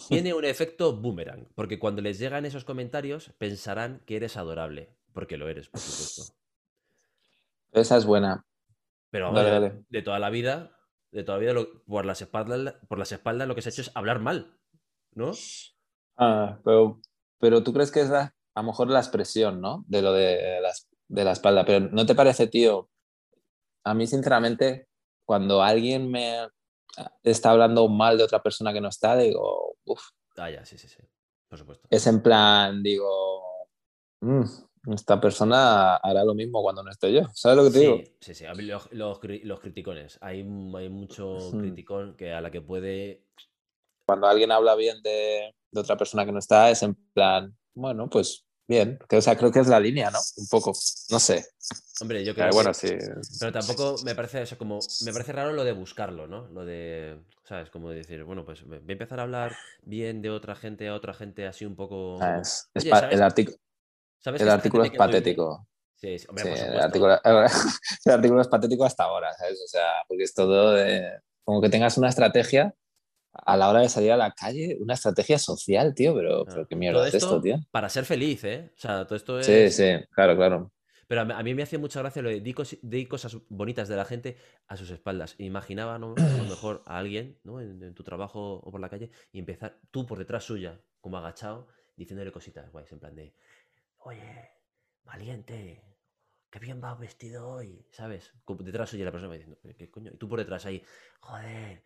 Tiene 0.07 0.33
un 0.33 0.45
efecto 0.45 0.95
boomerang, 0.95 1.47
porque 1.55 1.77
cuando 1.77 2.01
les 2.01 2.17
llegan 2.17 2.45
esos 2.45 2.63
comentarios 2.65 3.31
pensarán 3.37 4.01
que 4.05 4.15
eres 4.15 4.37
adorable, 4.37 4.89
porque 5.13 5.37
lo 5.37 5.49
eres, 5.49 5.69
por 5.69 5.81
supuesto. 5.81 6.33
Esa 7.73 7.97
es 7.97 8.05
buena. 8.05 8.45
Pero 9.09 9.25
vamos, 9.25 9.43
Dale, 9.43 9.49
de, 9.51 9.59
dale. 9.69 9.83
de 9.89 10.01
toda 10.01 10.19
la 10.19 10.29
vida, 10.29 10.77
de 11.11 11.23
toda 11.23 11.37
la 11.37 11.41
vida, 11.41 11.53
lo- 11.53 11.83
por, 11.83 12.05
las 12.05 12.21
espaldas, 12.21 12.75
por 12.87 12.97
las 12.97 13.11
espaldas 13.11 13.47
lo 13.47 13.55
que 13.55 13.61
se 13.61 13.69
ha 13.69 13.71
hecho 13.71 13.81
es 13.81 13.91
hablar 13.95 14.19
mal, 14.19 14.57
¿no? 15.13 15.31
Ah, 16.17 16.59
pero, 16.63 16.99
pero 17.39 17.63
tú 17.63 17.73
crees 17.73 17.91
que 17.91 18.01
es 18.01 18.09
la- 18.09 18.33
a 18.55 18.61
lo 18.61 18.67
mejor 18.67 18.89
la 18.89 18.99
expresión, 18.99 19.59
¿no? 19.61 19.83
De 19.87 20.01
lo 20.01 20.13
de 20.13 20.59
la, 20.61 20.71
de 21.07 21.23
la 21.23 21.31
espalda. 21.33 21.65
Pero 21.65 21.87
¿no 21.91 22.05
te 22.05 22.15
parece, 22.15 22.47
tío? 22.47 22.89
A 23.83 23.93
mí, 23.93 24.07
sinceramente, 24.07 24.87
cuando 25.25 25.61
alguien 25.63 26.09
me 26.11 26.47
está 27.23 27.51
hablando 27.51 27.87
mal 27.87 28.17
de 28.17 28.23
otra 28.23 28.41
persona 28.41 28.73
que 28.73 28.81
no 28.81 28.89
está, 28.89 29.15
digo, 29.17 29.75
uff, 29.85 30.01
Ah, 30.37 30.49
ya, 30.49 30.65
sí, 30.65 30.77
sí, 30.77 30.87
sí. 30.87 30.97
Por 31.47 31.59
supuesto. 31.59 31.87
es 31.89 32.07
en 32.07 32.21
plan, 32.23 32.81
digo, 32.81 33.43
"Mm, 34.21 34.43
esta 34.93 35.21
persona 35.21 35.95
hará 35.97 36.23
lo 36.23 36.33
mismo 36.33 36.61
cuando 36.61 36.83
no 36.83 36.89
esté 36.91 37.13
yo. 37.13 37.21
¿Sabes 37.33 37.57
lo 37.57 37.63
que 37.65 37.69
te 37.69 37.79
digo? 37.79 37.97
Sí, 37.97 38.33
sí, 38.33 38.33
sí. 38.33 38.45
Los, 38.63 38.91
los 38.91 39.19
los 39.43 39.59
criticones. 39.59 40.17
Hay, 40.21 40.39
hay 40.39 40.89
mucho 40.89 41.35
Ujú. 41.49 41.57
criticón 41.59 42.15
que 42.15 42.33
a 42.33 42.41
la 42.41 42.51
que 42.51 42.61
puede. 42.61 43.23
Cuando 44.05 44.27
alguien 44.27 44.51
habla 44.51 44.75
bien 44.75 45.01
de, 45.03 45.53
de 45.71 45.79
otra 45.79 45.95
persona 45.95 46.25
que 46.25 46.31
no 46.31 46.39
está, 46.39 46.69
es 46.69 46.83
en 46.83 46.95
plan, 47.13 47.55
bueno, 47.73 48.09
pues 48.09 48.45
bien. 48.67 48.99
Que, 49.09 49.17
o 49.17 49.21
sea, 49.21 49.35
creo 49.37 49.51
que 49.51 49.59
es 49.59 49.67
la 49.67 49.79
línea, 49.79 50.09
¿no? 50.11 50.19
Un 50.37 50.47
poco, 50.47 50.73
no 51.09 51.19
sé. 51.19 51.45
Hombre, 52.01 52.23
yo 52.23 52.33
creo 52.33 52.49
que- 52.49 52.55
bueno, 52.55 52.73
sí. 52.73 52.89
Pero 53.39 53.51
tampoco 53.51 53.95
me 54.03 54.15
parece 54.15 54.41
eso 54.41 54.57
como. 54.57 54.79
Me 55.05 55.11
parece 55.13 55.31
raro 55.33 55.53
lo 55.53 55.63
de 55.63 55.71
buscarlo, 55.73 56.27
¿no? 56.27 56.47
Lo 56.49 56.65
de. 56.65 57.19
¿Sabes? 57.47 57.69
Como 57.69 57.89
de 57.89 57.97
decir, 57.97 58.23
bueno, 58.23 58.45
pues 58.45 58.63
voy 58.65 58.77
a 58.87 58.91
empezar 58.91 59.19
a 59.19 59.23
hablar 59.23 59.55
bien 59.83 60.21
de 60.21 60.29
otra 60.29 60.55
gente 60.55 60.87
a 60.87 60.95
otra 60.95 61.13
gente 61.13 61.45
así 61.45 61.65
un 61.65 61.75
poco. 61.75 62.15
Ah, 62.21 62.27
como, 62.31 62.41
es- 62.41 62.69
es 62.73 62.83
"Oye, 62.83 62.89
pa- 62.91 62.99
¿sabes- 63.01 63.15
el, 63.15 63.21
artic- 63.21 63.59
sabes 64.19 64.41
el 64.41 64.49
artículo 64.49 64.83
es 64.83 64.91
gente 64.91 64.93
me 64.93 64.97
cae 64.97 65.07
muy 65.07 65.13
bien?". 65.13 65.23
patético. 65.23 65.67
Sí, 65.95 66.19
sí, 66.19 66.25
hombre, 66.27 66.43
Sí, 66.43 66.49
el, 66.65 66.79
artículo, 66.79 67.19
el 68.05 68.11
artículo 68.13 68.41
es 68.41 68.47
patético 68.47 68.83
hasta 68.85 69.03
ahora, 69.03 69.33
¿sabes? 69.35 69.61
O 69.63 69.67
sea, 69.67 69.87
porque 70.07 70.23
es 70.23 70.33
todo 70.33 70.73
de... 70.73 71.19
Como 71.45 71.61
que 71.61 71.69
tengas 71.69 71.97
una 71.97 72.09
estrategia 72.09 72.73
a 73.33 73.57
la 73.57 73.69
hora 73.69 73.81
de 73.81 73.89
salir 73.89 74.11
a 74.11 74.17
la 74.17 74.31
calle, 74.31 74.77
una 74.79 74.93
estrategia 74.95 75.37
social, 75.39 75.93
tío, 75.95 76.15
pero, 76.15 76.45
pero 76.45 76.67
qué 76.67 76.75
mierda 76.75 76.99
Todo 76.99 77.07
es 77.07 77.15
esto, 77.15 77.41
tío. 77.41 77.57
Para 77.71 77.89
ser 77.89 78.05
feliz, 78.05 78.43
¿eh? 78.43 78.71
O 78.75 78.79
sea, 78.79 79.05
todo 79.05 79.15
esto 79.15 79.39
es. 79.39 79.45
Sí, 79.45 79.71
sí, 79.71 79.83
claro, 80.11 80.35
claro. 80.35 80.71
Pero 81.07 81.21
a 81.21 81.43
mí, 81.43 81.53
me 81.53 81.63
hacía 81.63 81.79
mucha 81.79 81.99
gracia 81.99 82.21
lo 82.21 82.29
de 82.29 82.39
di, 82.39 82.53
cos- 82.53 82.79
di 82.81 83.05
cosas 83.05 83.37
bonitas 83.49 83.87
de 83.87 83.95
la 83.95 84.05
gente 84.05 84.37
a 84.67 84.77
sus 84.77 84.89
espaldas. 84.89 85.35
Imaginaba 85.37 85.99
¿no? 85.99 86.15
a 86.15 86.37
lo 86.37 86.45
mejor 86.45 86.81
a 86.85 86.97
alguien 86.97 87.39
¿no? 87.43 87.59
en, 87.61 87.81
en 87.83 87.93
tu 87.93 88.03
trabajo 88.03 88.55
o 88.55 88.71
por 88.71 88.79
la 88.81 88.89
calle 88.89 89.11
y 89.31 89.39
empezar 89.39 89.79
tú 89.91 90.05
por 90.05 90.17
detrás 90.17 90.43
suya, 90.45 90.79
como 91.01 91.17
agachado, 91.17 91.67
diciéndole 91.95 92.31
cositas 92.31 92.71
guays, 92.71 92.91
en 92.91 92.99
plan 92.99 93.15
de, 93.15 93.35
oye, 93.99 94.51
valiente, 95.03 95.83
qué 96.49 96.59
bien 96.59 96.81
vas 96.81 96.99
vestido 96.99 97.49
hoy, 97.49 97.85
¿sabes? 97.91 98.33
Como 98.45 98.63
detrás 98.63 98.89
suya 98.89 99.05
la 99.05 99.11
persona 99.11 99.33
diciendo, 99.33 99.59
"¿Qué- 99.61 99.75
¿qué 99.75 99.91
coño? 99.91 100.11
Y 100.13 100.17
tú 100.17 100.29
por 100.29 100.39
detrás 100.39 100.65
ahí, 100.65 100.83
joder, 101.21 101.83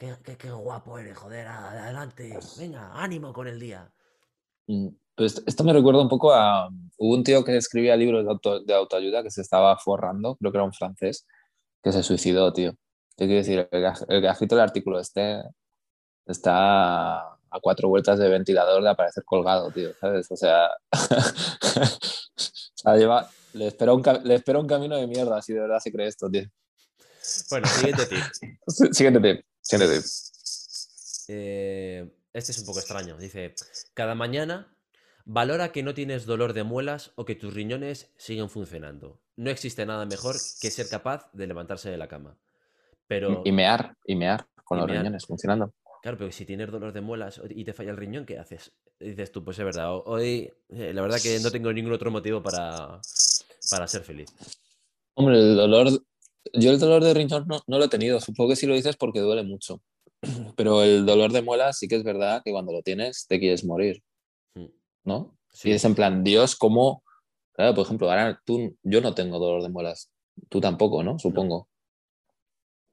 qué, 0.00 0.14
qué- 0.24 0.36
qué 0.38 0.50
guapo 0.50 0.98
eres, 0.98 1.16
joder, 1.18 1.46
adelante, 1.46 2.38
venga, 2.58 2.90
ánimo 2.94 3.34
con 3.34 3.46
el 3.46 3.60
día. 3.60 3.92
Mm, 4.66 4.88
Pues 5.14 5.42
esto 5.46 5.62
me 5.64 5.74
recuerda 5.74 6.00
un 6.00 6.08
poco 6.08 6.32
a... 6.32 6.70
Hubo 6.96 7.14
un 7.14 7.22
tío 7.22 7.44
que 7.44 7.54
escribía 7.56 7.94
libros 7.96 8.24
de, 8.24 8.30
auto- 8.30 8.60
de 8.64 8.72
autoayuda 8.74 9.22
que 9.22 9.30
se 9.30 9.42
estaba 9.42 9.76
forrando, 9.76 10.36
creo 10.36 10.50
que 10.50 10.56
era 10.58 10.64
un 10.64 10.72
francés, 10.72 11.26
que 11.82 11.92
se 11.92 12.02
suicidó, 12.02 12.50
tío. 12.54 12.72
Te 13.16 13.26
quiero 13.26 13.36
decir, 13.40 13.58
el, 13.58 13.68
que- 13.68 14.04
el 14.14 14.20
que 14.22 14.28
ha 14.28 14.32
escrito 14.32 14.54
el 14.54 14.62
artículo 14.62 14.98
este 14.98 15.42
está 16.24 17.18
a 17.20 17.60
cuatro 17.60 17.88
vueltas 17.90 18.18
de 18.18 18.28
ventilador 18.30 18.82
de 18.82 18.88
aparecer 18.88 19.22
colgado, 19.24 19.70
tío, 19.70 19.90
¿sabes? 20.00 20.30
O 20.30 20.36
sea, 20.36 20.68
o 20.92 22.38
sea, 22.74 22.96
lleva, 22.96 23.28
le, 23.52 23.66
espera 23.66 23.92
un, 23.92 24.00
ca- 24.02 24.20
le 24.24 24.36
espera 24.36 24.58
un 24.60 24.66
camino 24.66 24.96
de 24.96 25.06
mierda 25.06 25.42
si 25.42 25.52
de 25.52 25.60
verdad 25.60 25.80
se 25.80 25.92
cree 25.92 26.06
esto, 26.06 26.30
tío. 26.30 26.48
Bueno, 27.50 27.66
siguiente 27.68 28.06
tip. 28.06 28.24
Siguiente 28.92 29.20
tip, 29.20 29.44
eh, 31.28 32.10
este 32.32 32.52
es 32.52 32.58
un 32.58 32.66
poco 32.66 32.78
extraño. 32.80 33.16
Dice, 33.18 33.54
cada 33.94 34.14
mañana 34.14 34.74
valora 35.24 35.72
que 35.72 35.82
no 35.82 35.94
tienes 35.94 36.26
dolor 36.26 36.52
de 36.52 36.64
muelas 36.64 37.12
o 37.16 37.24
que 37.24 37.34
tus 37.34 37.54
riñones 37.54 38.10
siguen 38.16 38.48
funcionando. 38.50 39.20
No 39.36 39.50
existe 39.50 39.86
nada 39.86 40.06
mejor 40.06 40.34
que 40.60 40.70
ser 40.70 40.88
capaz 40.88 41.30
de 41.32 41.46
levantarse 41.46 41.90
de 41.90 41.96
la 41.96 42.08
cama. 42.08 42.36
Pero, 43.06 43.42
Y 43.44 43.52
mear, 43.52 43.96
y 44.06 44.14
mear 44.16 44.46
con 44.64 44.78
Y 44.78 44.80
los 44.82 44.90
mear. 44.90 44.98
riñones 45.02 45.26
funcionando. 45.26 45.72
claro, 46.02 46.16
pero 46.18 46.30
si 46.32 46.44
tienes 46.46 46.70
dolor 46.70 46.92
de 46.92 47.00
muelas 47.00 47.40
y 47.48 47.64
te 47.64 47.72
falla 47.72 47.90
el 47.90 47.96
riñón, 47.96 48.24
¿qué 48.26 48.38
haces? 48.38 48.72
Dices 48.98 49.32
tú, 49.32 49.42
pues 49.44 49.58
es 49.58 49.64
verdad, 49.64 49.92
ho- 49.94 50.04
hoy 50.04 50.52
eh, 50.68 50.92
la 50.94 51.02
verdad 51.02 51.20
que 51.20 51.38
no 51.40 51.50
tengo 51.50 51.72
ningún 51.72 51.92
otro 51.92 52.10
motivo 52.10 52.42
para, 52.42 53.00
para 53.70 53.88
ser 53.88 54.02
feliz. 54.02 54.28
Hombre, 55.14 55.38
el 55.38 55.56
dolor, 55.56 55.88
yo 56.54 56.70
el 56.70 56.78
dolor 56.78 57.02
de 57.04 57.14
riñón 57.14 57.46
no, 57.48 57.60
no 57.66 57.78
lo 57.78 57.84
he 57.84 57.88
tenido. 57.88 58.20
Supongo 58.20 58.50
que 58.50 58.56
si 58.56 58.66
lo 58.66 58.74
dices 58.74 58.96
porque 58.96 59.20
duele 59.20 59.42
mucho. 59.42 59.80
Pero 60.56 60.82
el 60.82 61.06
dolor 61.06 61.32
de 61.32 61.42
muelas 61.42 61.78
sí 61.78 61.88
que 61.88 61.96
es 61.96 62.04
verdad 62.04 62.42
que 62.44 62.52
cuando 62.52 62.72
lo 62.72 62.82
tienes 62.82 63.26
te 63.26 63.38
quieres 63.38 63.64
morir, 63.64 64.02
Mm, 64.54 64.66
¿no? 65.04 65.38
sí. 65.52 65.70
Y 65.70 65.72
es 65.72 65.84
en 65.84 65.94
plan, 65.94 66.24
Dios, 66.24 66.56
¿cómo? 66.56 67.04
Claro, 67.52 67.74
por 67.74 67.84
ejemplo, 67.84 68.10
ahora 68.10 68.40
tú, 68.44 68.76
yo 68.82 69.00
no 69.00 69.14
tengo 69.14 69.38
dolor 69.38 69.62
de 69.62 69.68
muelas. 69.68 70.10
Tú 70.48 70.60
tampoco, 70.60 71.02
¿no? 71.02 71.18
Supongo. 71.18 71.68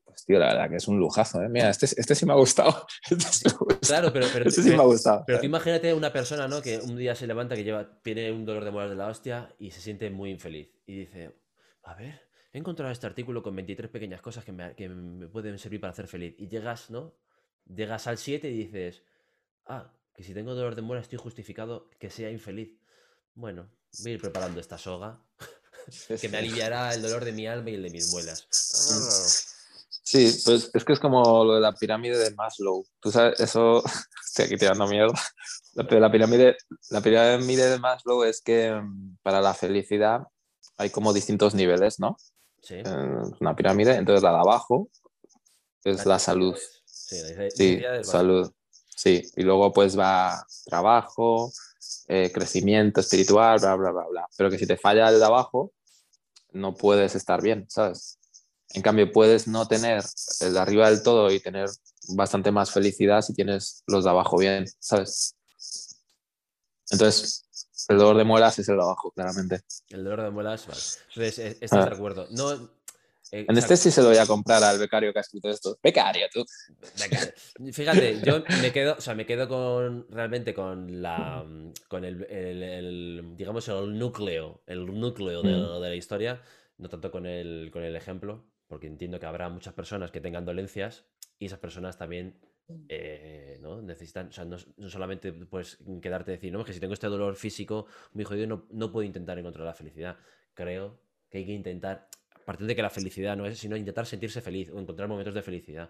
Pues 0.05 0.25
tío, 0.25 0.39
la 0.39 0.47
verdad 0.47 0.69
que 0.69 0.75
es 0.77 0.87
un 0.87 0.99
lujazo, 0.99 1.41
¿eh? 1.43 1.49
Mira, 1.49 1.69
este, 1.69 1.85
este 1.85 2.15
sí 2.15 2.25
me 2.25 2.33
ha 2.33 2.35
gustado. 2.35 2.85
Este 3.09 3.25
sí 3.31 3.43
me 3.45 3.51
ha 3.51 3.57
gustado. 3.57 3.79
Claro, 3.81 4.13
pero, 4.13 4.25
pero, 4.33 4.49
Este 4.49 4.61
sí 4.63 4.69
me 4.69 4.75
ha 4.75 4.77
pero- 4.79 4.89
gustado. 4.89 5.23
pero 5.27 5.39
tú 5.39 5.45
imagínate 5.45 5.93
una 5.93 6.11
persona, 6.11 6.47
¿no? 6.47 6.61
Que 6.61 6.79
un 6.79 6.97
día 6.97 7.15
se 7.15 7.27
levanta, 7.27 7.55
que 7.55 7.63
lleva, 7.63 7.99
tiene 8.01 8.31
un 8.31 8.45
dolor 8.45 8.65
de 8.65 8.71
muelas 8.71 8.89
de 8.89 8.95
la 8.97 9.07
hostia 9.07 9.53
y 9.59 9.71
se 9.71 9.81
siente 9.81 10.09
muy 10.09 10.31
infeliz. 10.31 10.69
Y 10.85 10.95
dice, 10.99 11.35
a 11.83 11.93
ver, 11.95 12.26
he 12.57 12.59
encontrado 12.59 12.91
este 12.91 13.05
artículo 13.05 13.43
con 13.43 13.55
23 13.55 13.89
pequeñas 13.89 14.21
cosas 14.21 14.43
que 14.43 14.51
me, 14.51 15.27
pueden 15.27 15.57
servir 15.59 15.79
para 15.79 15.91
hacer 15.91 16.07
feliz. 16.07 16.35
Y 16.37 16.47
llegas, 16.47 16.89
¿no? 16.89 17.13
Llegas 17.65 18.07
al 18.07 18.17
7 18.17 18.49
y 18.49 18.65
dices, 18.65 19.03
ah, 19.65 19.91
que 20.13 20.23
si 20.23 20.33
tengo 20.33 20.55
dolor 20.55 20.75
de 20.75 20.81
muelas 20.81 21.05
estoy 21.05 21.19
justificado 21.19 21.89
que 21.99 22.09
sea 22.09 22.31
infeliz. 22.31 22.77
Bueno, 23.35 23.69
voy 23.99 24.11
a 24.11 24.13
ir 24.15 24.21
preparando 24.21 24.59
esta 24.59 24.77
soga 24.77 25.21
que 26.21 26.29
me 26.29 26.37
aliviará 26.37 26.93
el 26.93 27.01
dolor 27.01 27.23
de 27.23 27.31
mi 27.31 27.45
alma 27.45 27.69
y 27.69 27.75
el 27.75 27.83
de 27.83 27.89
mis 27.91 28.11
muelas. 28.11 28.47
Sí, 30.03 30.41
pues 30.45 30.71
es 30.73 30.85
que 30.85 30.93
es 30.93 30.99
como 30.99 31.43
lo 31.43 31.55
de 31.55 31.61
la 31.61 31.73
pirámide 31.73 32.17
de 32.17 32.31
Maslow. 32.31 32.85
Tú 32.99 33.11
sabes, 33.11 33.39
eso, 33.39 33.83
estoy 34.25 34.45
aquí 34.45 34.57
tirando 34.57 34.87
mierda. 34.87 35.19
Pero 35.75 35.99
la 35.99 36.11
pirámide, 36.11 36.57
la 36.89 37.01
pirámide 37.01 37.69
de 37.69 37.77
Maslow 37.77 38.23
es 38.23 38.41
que 38.41 38.71
mm, 38.71 39.17
para 39.21 39.41
la 39.41 39.53
felicidad 39.53 40.21
hay 40.77 40.89
como 40.89 41.13
distintos 41.13 41.53
niveles, 41.53 41.99
¿no? 41.99 42.17
Sí. 42.61 42.75
Eh, 42.75 42.83
Es 42.83 43.41
una 43.41 43.55
pirámide, 43.55 43.95
entonces 43.95 44.23
la 44.23 44.31
de 44.31 44.37
abajo 44.37 44.89
es 45.83 46.05
la 46.05 46.19
salud. 46.19 46.55
Sí, 46.85 47.79
la 47.79 48.03
salud. 48.03 48.51
Sí, 48.95 49.21
y 49.35 49.43
luego 49.43 49.71
pues 49.71 49.97
va 49.97 50.45
trabajo, 50.65 51.51
eh, 52.07 52.31
crecimiento 52.33 53.01
espiritual, 53.01 53.59
bla, 53.59 53.75
bla, 53.75 53.91
bla, 53.91 54.05
bla. 54.09 54.27
Pero 54.35 54.49
que 54.49 54.57
si 54.57 54.65
te 54.65 54.77
falla 54.77 55.09
el 55.09 55.19
de 55.19 55.25
abajo, 55.25 55.71
no 56.51 56.73
puedes 56.73 57.15
estar 57.15 57.41
bien, 57.41 57.65
¿sabes? 57.69 58.17
En 58.69 58.81
cambio, 58.81 59.11
puedes 59.11 59.47
no 59.47 59.67
tener 59.67 60.03
el 60.41 60.53
de 60.53 60.59
arriba 60.59 60.89
del 60.89 61.03
todo 61.03 61.31
y 61.31 61.39
tener 61.39 61.69
bastante 62.09 62.51
más 62.51 62.71
felicidad 62.71 63.21
si 63.21 63.33
tienes 63.33 63.83
los 63.87 64.03
de 64.03 64.09
abajo 64.09 64.37
bien, 64.37 64.65
¿sabes? 64.79 65.35
Entonces, 66.89 67.46
el 67.89 67.97
dolor 67.97 68.17
de 68.17 68.23
muelas 68.23 68.57
es 68.59 68.67
el 68.69 68.77
de 68.77 68.83
abajo, 68.83 69.11
claramente. 69.11 69.61
El 69.89 70.03
dolor 70.03 70.21
de 70.23 70.29
muelas, 70.31 70.67
vale. 70.67 70.79
Entonces, 71.09 71.39
eh, 71.39 71.57
estás 71.61 71.85
Ah. 71.85 71.89
de 71.89 71.95
acuerdo. 71.95 72.27
No, 72.31 72.51
eh, 72.53 73.45
En 73.47 73.55
sea, 73.55 73.59
este 73.59 73.77
sí 73.77 73.91
se 73.91 74.01
lo 74.01 74.07
voy 74.09 74.17
a 74.17 74.25
comprar 74.25 74.63
al 74.63 74.79
becario 74.79 75.11
que 75.11 75.19
ha 75.19 75.21
escrito 75.21 75.49
esto. 75.49 75.77
Becario, 75.83 76.27
tú. 76.33 76.45
Fíjate, 77.73 78.21
yo 78.23 78.43
me 78.61 78.71
quedo, 78.71 78.95
o 78.97 79.01
sea, 79.01 79.15
me 79.15 79.25
quedo 79.25 79.47
con 79.47 80.07
realmente 80.09 80.53
con 80.53 81.01
la 81.01 81.45
con 81.87 82.05
el, 82.05 82.23
el- 82.29 82.63
el, 82.63 83.33
digamos 83.35 83.67
el 83.67 83.97
núcleo, 83.97 84.61
el 84.67 84.85
núcleo 84.85 85.41
de, 85.41 85.51
Mm. 85.53 85.81
de 85.81 85.89
la 85.89 85.95
historia, 85.95 86.41
no 86.77 86.89
tanto 86.89 87.11
con 87.11 87.25
el 87.25 87.69
con 87.71 87.83
el 87.83 87.95
ejemplo, 87.95 88.45
porque 88.67 88.87
entiendo 88.87 89.19
que 89.19 89.25
habrá 89.25 89.49
muchas 89.49 89.73
personas 89.73 90.11
que 90.11 90.21
tengan 90.21 90.45
dolencias 90.45 91.03
y 91.39 91.45
esas 91.47 91.59
personas 91.59 91.97
también 91.97 92.39
eh, 92.89 93.57
¿no? 93.61 93.81
necesitan, 93.81 94.27
o 94.27 94.31
sea, 94.31 94.45
no, 94.45 94.57
no 94.77 94.89
solamente 94.89 95.31
puedes 95.33 95.77
quedarte 96.01 96.31
y 96.31 96.35
decir, 96.35 96.51
no, 96.53 96.61
es 96.61 96.65
que 96.65 96.73
si 96.73 96.79
tengo 96.79 96.93
este 96.93 97.07
dolor 97.07 97.35
físico 97.35 97.87
muy 98.13 98.23
jodido, 98.25 98.47
no, 98.47 98.67
no 98.71 98.91
puedo 98.91 99.05
intentar 99.05 99.37
encontrar 99.37 99.65
la 99.65 99.73
felicidad. 99.73 100.17
Creo 100.53 100.99
que 101.29 101.39
hay 101.39 101.45
que 101.45 101.53
intentar, 101.53 102.09
a 102.33 102.39
partir 102.45 102.67
de 102.67 102.75
que 102.75 102.81
la 102.81 102.89
felicidad 102.89 103.35
no 103.37 103.45
es, 103.45 103.57
sino 103.59 103.75
intentar 103.75 104.05
sentirse 104.05 104.41
feliz 104.41 104.69
o 104.69 104.79
encontrar 104.79 105.07
momentos 105.07 105.33
de 105.33 105.41
felicidad. 105.41 105.89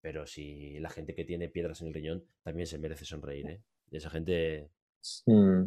Pero 0.00 0.26
si 0.26 0.78
la 0.80 0.90
gente 0.90 1.14
que 1.14 1.24
tiene 1.24 1.48
piedras 1.48 1.80
en 1.80 1.88
el 1.88 1.94
riñón 1.94 2.24
también 2.42 2.66
se 2.66 2.78
merece 2.78 3.04
sonreír, 3.04 3.46
¿eh? 3.48 3.62
Y 3.90 3.96
esa 3.96 4.10
gente 4.10 4.70
Mm, 5.26 5.64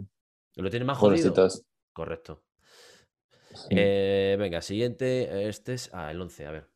lo 0.56 0.70
tiene 0.70 0.86
más 0.86 0.98
jodido. 0.98 1.34
pobrecitos. 1.34 1.66
Correcto. 1.94 2.44
Sí. 3.54 3.68
Eh, 3.72 4.36
venga, 4.38 4.62
siguiente. 4.62 5.48
Este 5.48 5.74
es. 5.74 5.90
Ah, 5.94 6.12
el 6.12 6.22
11, 6.22 6.46
a 6.46 6.52
ver. 6.52 6.75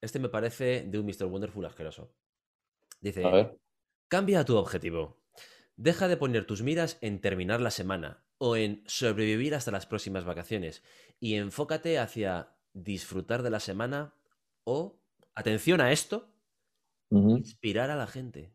Este 0.00 0.18
me 0.18 0.28
parece 0.28 0.82
de 0.82 0.98
un 0.98 1.06
Mr. 1.06 1.26
Wonderful 1.26 1.64
asqueroso. 1.66 2.12
Dice: 3.00 3.24
A 3.24 3.30
ver. 3.30 3.58
Cambia 4.08 4.44
tu 4.44 4.56
objetivo. 4.56 5.20
Deja 5.76 6.08
de 6.08 6.16
poner 6.16 6.46
tus 6.46 6.62
miras 6.62 6.98
en 7.00 7.20
terminar 7.20 7.60
la 7.60 7.70
semana 7.70 8.24
o 8.38 8.56
en 8.56 8.82
sobrevivir 8.86 9.54
hasta 9.54 9.70
las 9.70 9.86
próximas 9.86 10.24
vacaciones 10.24 10.82
y 11.18 11.34
enfócate 11.36 11.98
hacia 11.98 12.54
disfrutar 12.72 13.42
de 13.42 13.50
la 13.50 13.60
semana 13.60 14.14
o, 14.64 14.98
atención 15.34 15.80
a 15.80 15.92
esto, 15.92 16.32
inspirar 17.10 17.90
a 17.90 17.96
la 17.96 18.06
gente. 18.06 18.52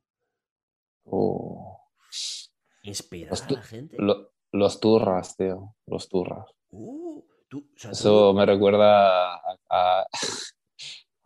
Oh. 1.06 1.80
Inspirar 2.84 3.32
Los 3.32 3.42
a 3.44 3.52
la 3.52 3.62
gente. 3.62 3.96
Lo- 4.00 4.32
los 4.52 4.80
turras, 4.80 5.36
tío. 5.36 5.76
Los 5.88 6.08
turras. 6.08 6.46
Uh, 6.70 7.24
tú- 7.48 7.70
o 7.76 7.80
sea, 7.80 7.92
tú- 7.92 7.96
Eso 7.98 8.34
me 8.34 8.46
recuerda 8.46 9.36
a 9.70 10.06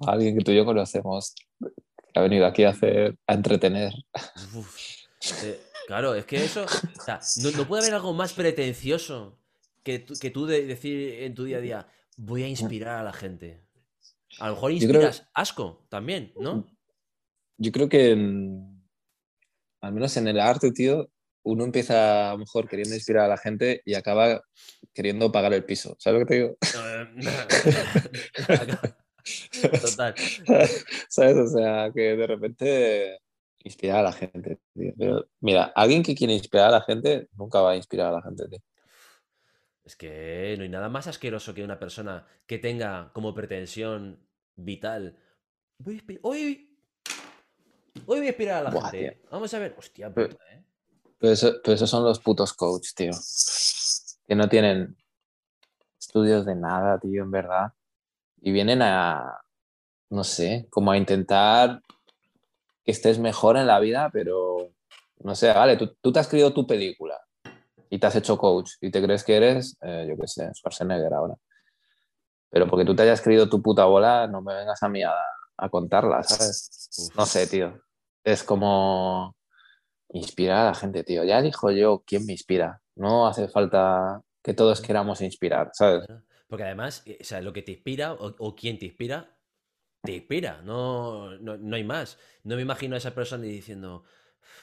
alguien 0.07 0.37
que 0.37 0.43
tú 0.43 0.51
y 0.51 0.55
yo 0.55 0.65
conocemos. 0.65 1.35
Que 1.59 2.19
ha 2.19 2.21
venido 2.21 2.45
aquí 2.45 2.63
a 2.63 2.69
hacer, 2.69 3.15
a 3.27 3.33
entretener. 3.33 3.93
Uf, 4.55 4.77
eh, 5.43 5.59
claro, 5.87 6.15
es 6.15 6.25
que 6.25 6.43
eso. 6.43 6.65
o 6.65 7.01
sea, 7.01 7.19
no, 7.43 7.51
no 7.51 7.67
puede 7.67 7.83
haber 7.83 7.95
algo 7.95 8.13
más 8.13 8.33
pretencioso 8.33 9.39
que 9.83 9.99
tú, 9.99 10.13
que 10.19 10.31
tú 10.31 10.45
de 10.45 10.65
decir 10.65 11.23
en 11.23 11.35
tu 11.35 11.43
día 11.43 11.57
a 11.57 11.61
día, 11.61 11.87
voy 12.17 12.43
a 12.43 12.47
inspirar 12.47 12.99
a 12.99 13.03
la 13.03 13.13
gente. 13.13 13.61
A 14.39 14.47
lo 14.47 14.55
mejor 14.55 14.71
inspiras 14.71 15.27
asco 15.33 15.85
también, 15.89 16.33
¿no? 16.39 16.65
Yo 17.57 17.71
creo 17.71 17.89
que, 17.89 18.11
al 19.81 19.93
menos 19.93 20.15
en 20.17 20.27
el 20.27 20.39
arte, 20.39 20.71
tío, 20.71 21.09
uno 21.43 21.63
empieza 21.63 22.29
a 22.29 22.33
lo 22.33 22.39
mejor 22.39 22.67
queriendo 22.67 22.95
inspirar 22.95 23.25
a 23.25 23.29
la 23.29 23.37
gente 23.37 23.81
y 23.85 23.95
acaba 23.95 24.41
queriendo 24.93 25.31
pagar 25.31 25.53
el 25.53 25.65
piso. 25.65 25.95
¿Sabes 25.99 26.19
lo 26.19 26.25
que 26.25 26.29
te 26.29 26.39
digo? 26.39 26.57
Total. 29.81 30.15
¿Sabes? 31.09 31.37
O 31.37 31.47
sea, 31.47 31.91
que 31.93 32.15
de 32.15 32.27
repente 32.27 33.19
inspirar 33.63 33.99
a 33.99 34.03
la 34.03 34.11
gente, 34.13 34.59
tío. 34.73 34.93
Pero 34.97 35.27
mira, 35.41 35.71
alguien 35.75 36.03
que 36.03 36.15
quiere 36.15 36.33
inspirar 36.33 36.67
a 36.69 36.71
la 36.71 36.81
gente 36.81 37.27
nunca 37.37 37.61
va 37.61 37.71
a 37.71 37.75
inspirar 37.75 38.07
a 38.07 38.17
la 38.17 38.21
gente, 38.21 38.47
tío. 38.47 38.59
Es 39.83 39.95
que 39.95 40.53
no 40.57 40.63
hay 40.63 40.69
nada 40.69 40.87
más 40.89 41.07
asqueroso 41.07 41.53
que 41.53 41.63
una 41.63 41.79
persona 41.79 42.25
que 42.45 42.59
tenga 42.59 43.11
como 43.13 43.33
pretensión 43.33 44.19
vital. 44.55 45.17
Voy 45.79 45.97
a 45.97 46.03
hoy, 46.21 46.77
hoy 48.05 48.19
voy 48.19 48.19
a 48.19 48.27
inspirar 48.27 48.57
a 48.57 48.63
la 48.63 48.69
Buah, 48.69 48.89
gente. 48.91 49.21
Vamos 49.31 49.53
a 49.53 49.59
ver. 49.59 49.75
Hostia 49.77 50.13
Pero- 50.13 50.29
puta, 50.29 50.43
¿eh? 50.51 50.63
Pero, 51.17 51.33
eso- 51.33 51.59
pero 51.63 51.75
esos 51.75 51.89
son 51.89 52.03
los 52.03 52.19
putos 52.19 52.53
coach, 52.53 52.89
tío. 52.95 53.11
Que 54.27 54.35
no 54.35 54.47
tienen 54.47 54.95
estudios 55.99 56.45
de 56.45 56.55
nada, 56.55 56.99
tío, 56.99 57.23
en 57.23 57.31
verdad. 57.31 57.73
Y 58.41 58.51
vienen 58.51 58.81
a, 58.81 59.41
no 60.09 60.23
sé, 60.23 60.67
como 60.69 60.91
a 60.91 60.97
intentar 60.97 61.81
que 62.83 62.91
estés 62.91 63.19
mejor 63.19 63.57
en 63.57 63.67
la 63.67 63.79
vida, 63.79 64.09
pero 64.11 64.71
no 65.19 65.35
sé, 65.35 65.51
vale, 65.53 65.77
tú, 65.77 65.95
tú 66.01 66.11
te 66.11 66.19
has 66.19 66.27
escrito 66.27 66.53
tu 66.53 66.65
película 66.65 67.19
y 67.89 67.99
te 67.99 68.07
has 68.07 68.15
hecho 68.15 68.37
coach 68.37 68.73
y 68.81 68.91
te 68.91 69.01
crees 69.01 69.23
que 69.23 69.35
eres, 69.35 69.77
eh, 69.81 70.05
yo 70.09 70.17
qué 70.17 70.27
sé, 70.27 70.49
Schwarzenegger 70.53 71.13
ahora. 71.13 71.35
Pero 72.49 72.67
porque 72.67 72.85
tú 72.85 72.95
te 72.95 73.03
hayas 73.03 73.19
escrito 73.19 73.49
tu 73.49 73.61
puta 73.61 73.85
bola, 73.85 74.27
no 74.27 74.41
me 74.41 74.55
vengas 74.55 74.81
a 74.81 74.89
mí 74.89 75.03
a, 75.03 75.13
a 75.57 75.69
contarla, 75.69 76.23
¿sabes? 76.23 77.11
No 77.15 77.25
sé, 77.25 77.47
tío. 77.47 77.81
Es 78.23 78.43
como 78.43 79.35
inspirar 80.09 80.59
a 80.59 80.65
la 80.65 80.73
gente, 80.73 81.03
tío. 81.03 81.23
Ya 81.23 81.41
dijo 81.41 81.71
yo 81.71 82.03
quién 82.05 82.25
me 82.25 82.33
inspira. 82.33 82.81
No 82.95 83.27
hace 83.27 83.47
falta 83.47 84.21
que 84.41 84.53
todos 84.53 84.81
queramos 84.81 85.21
inspirar, 85.21 85.69
¿sabes? 85.73 86.07
Porque 86.49 86.63
además, 86.63 87.03
eh, 87.05 87.19
o 87.21 87.23
sea, 87.23 87.41
lo 87.41 87.53
que 87.53 87.61
te 87.61 87.73
inspira 87.73 88.13
o, 88.13 88.35
o 88.39 88.55
quien 88.55 88.77
te 88.79 88.87
inspira, 88.87 89.37
te 90.01 90.13
inspira, 90.13 90.61
no, 90.63 91.37
no, 91.37 91.57
no 91.57 91.75
hay 91.75 91.83
más. 91.83 92.17
No 92.43 92.55
me 92.55 92.63
imagino 92.63 92.95
a 92.95 92.97
esa 92.97 93.13
persona 93.13 93.43
diciendo, 93.43 94.03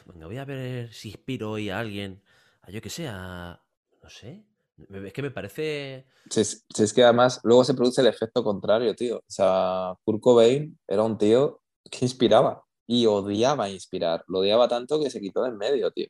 venga, 0.04 0.26
voy 0.26 0.36
a 0.36 0.44
ver 0.44 0.92
si 0.92 1.10
inspiro 1.10 1.52
hoy 1.52 1.70
a 1.70 1.78
alguien, 1.78 2.22
a 2.62 2.70
yo 2.70 2.82
que 2.82 2.90
sé, 2.90 3.06
a, 3.08 3.62
no 4.02 4.10
sé, 4.10 4.44
Es 4.78 5.12
que 5.12 5.22
me 5.22 5.30
parece. 5.30 6.06
Si 6.28 6.40
es 6.40 6.92
que 6.92 7.04
además 7.04 7.40
luego 7.44 7.64
se 7.64 7.74
produce 7.74 8.00
el 8.00 8.08
efecto 8.08 8.42
contrario, 8.42 8.94
tío. 8.94 9.18
O 9.18 9.24
sea, 9.30 9.94
Kurt 10.04 10.20
Cobain 10.20 10.78
era 10.86 11.02
un 11.02 11.16
tío 11.16 11.62
que 11.90 12.04
inspiraba 12.04 12.64
y 12.86 13.06
odiaba 13.06 13.70
inspirar. 13.70 14.24
Lo 14.28 14.40
odiaba 14.40 14.68
tanto 14.68 15.00
que 15.00 15.10
se 15.10 15.20
quitó 15.20 15.42
de 15.42 15.50
en 15.50 15.56
medio, 15.56 15.90
tío. 15.92 16.08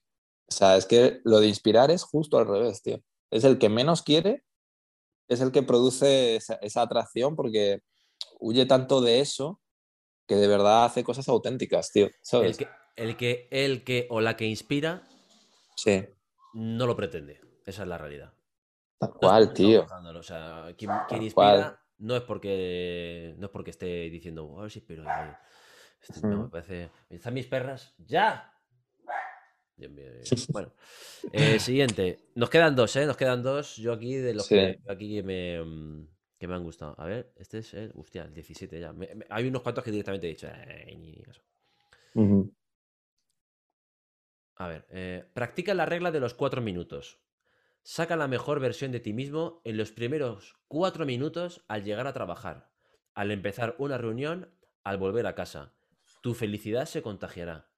O 0.49 0.53
sea, 0.55 0.77
es 0.77 0.87
que 0.87 1.21
lo 1.25 1.41
de 1.41 1.49
inspirar 1.49 1.91
es 1.91 2.03
justo 2.03 2.39
al 2.39 2.47
revés, 2.47 2.83
tío. 2.83 3.03
Es 3.31 3.45
el 3.45 3.59
que 3.59 3.69
menos 3.69 4.03
quiere, 4.03 4.45
es 5.29 5.41
el 5.41 5.53
que 5.53 5.63
produce 5.63 6.37
esa, 6.37 6.55
esa 6.57 6.83
atracción 6.83 7.37
porque 7.37 7.83
huye 8.41 8.67
tanto 8.67 9.01
de 9.01 9.21
eso 9.21 9.61
que 10.27 10.37
de 10.37 10.49
verdad 10.49 10.85
hace 10.85 11.05
cosas 11.05 11.29
auténticas, 11.29 11.91
tío. 11.93 12.09
El 12.33 12.57
que, 12.57 12.69
el 12.97 13.17
que, 13.17 13.49
el 13.51 13.85
que 13.85 14.07
o 14.11 14.21
la 14.21 14.37
que 14.37 14.47
inspira 14.47 15.03
Sí, 15.77 16.05
no 16.55 16.87
lo 16.87 16.97
pretende. 16.97 17.41
Esa 17.65 17.83
es 17.83 17.89
la 17.89 17.99
realidad. 17.99 18.33
tal 18.99 19.11
No 19.11 19.17
cual, 19.17 19.53
tío. 19.53 19.83
buscándolo, 19.83 20.21
O 20.21 20.23
sea, 20.23 20.75
quien, 20.77 20.91
inspira 21.23 21.33
cual. 21.35 21.79
no 21.99 22.17
es 22.17 22.23
porque 22.23 23.35
no 23.39 23.47
es 23.47 23.53
porque 23.53 23.71
esté 23.71 24.09
diciendo, 24.11 24.55
ver 24.57 24.71
si 24.71 24.81
pero 24.81 25.05
eh, 25.05 25.37
este- 26.01 26.27
no, 26.27 26.45
me 26.45 26.49
parece. 26.49 26.91
¿Están 27.11 27.35
mis 27.35 27.47
perras? 27.47 27.95
¡Ya! 27.99 28.53
Bien, 29.77 29.95
bien, 29.95 30.13
bien. 30.13 30.25
Bueno, 30.53 30.73
eh, 31.33 31.59
siguiente. 31.59 32.19
Nos 32.35 32.51
quedan 32.51 32.75
dos, 32.75 32.95
¿eh? 32.97 33.07
Nos 33.07 33.17
quedan 33.17 33.43
dos. 33.43 33.77
Yo 33.77 33.93
aquí 33.93 34.15
de 34.17 34.35
los 34.35 34.47
Sí. 34.47 34.55
que 34.55 34.79
aquí 34.89 35.17
que 35.17 35.23
me, 35.23 35.63
mm, 35.63 36.09
que 36.39 36.49
me 36.49 36.55
han 36.55 36.65
gustado. 36.65 36.95
A 36.99 37.05
ver, 37.05 37.33
este 37.37 37.59
es 37.59 37.75
el. 37.75 37.93
Hostia, 37.95 38.25
el 38.25 38.35
17 38.35 38.81
ya. 38.81 38.93
Me- 38.93 39.15
me- 39.15 39.27
hay 39.31 39.47
unos 39.49 39.63
cuantos 39.63 39.85
que 39.85 39.91
directamente 39.91 40.27
he 40.27 40.31
dicho. 40.31 40.49
"Ay, 40.53 40.97
ni- 40.97 41.13
ni 41.13 41.23
caso". 41.23 41.43
Ujú. 42.15 42.53
A 44.59 44.69
ver, 44.69 44.87
eh, 44.91 45.25
practica 45.35 45.75
la 45.75 45.85
regla 45.85 46.11
de 46.11 46.21
los 46.21 46.33
cuatro 46.33 46.63
minutos. 46.63 47.19
Saca 47.83 48.17
la 48.17 48.27
mejor 48.27 48.59
versión 48.59 48.91
de 48.91 49.01
ti 49.01 49.13
mismo 49.13 49.61
en 49.65 49.77
los 49.77 49.93
primeros 49.93 50.57
cuatro 50.67 51.05
minutos 51.05 51.65
al 51.69 51.85
llegar 51.85 52.07
a 52.07 52.13
trabajar, 52.15 52.73
al 53.15 53.31
empezar 53.31 53.77
una 53.79 53.99
reunión, 53.99 54.51
al 54.83 54.97
volver 54.97 55.27
a 55.27 55.35
casa. 55.35 55.75
Tu 56.23 56.35
felicidad 56.35 56.87
se 56.87 57.03
contagiará. 57.03 57.69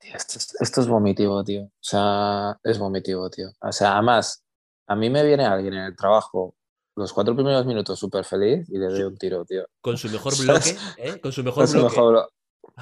Tío, 0.00 0.12
esto, 0.14 0.38
es, 0.38 0.56
esto 0.60 0.80
es 0.80 0.88
vomitivo, 0.88 1.44
tío. 1.44 1.64
O 1.64 1.70
sea, 1.78 2.58
es 2.64 2.78
vomitivo, 2.78 3.28
tío. 3.30 3.50
O 3.60 3.72
sea, 3.72 3.94
además, 3.94 4.42
a 4.86 4.96
mí 4.96 5.10
me 5.10 5.24
viene 5.24 5.44
alguien 5.44 5.74
en 5.74 5.84
el 5.84 5.96
trabajo 5.96 6.54
los 6.96 7.12
cuatro 7.12 7.34
primeros 7.34 7.64
minutos 7.66 7.98
súper 7.98 8.24
feliz 8.24 8.68
y 8.68 8.78
le 8.78 8.86
doy 8.86 9.02
un 9.02 9.16
tiro, 9.16 9.44
tío. 9.44 9.64
Con 9.80 9.96
su 9.96 10.08
mejor 10.08 10.36
bloque, 10.40 10.76
¿eh? 10.98 11.20
Con 11.20 11.32
su 11.32 11.42
mejor 11.42 11.64
lo 11.64 11.72
bloque. 11.72 11.88
mejor, 11.88 12.30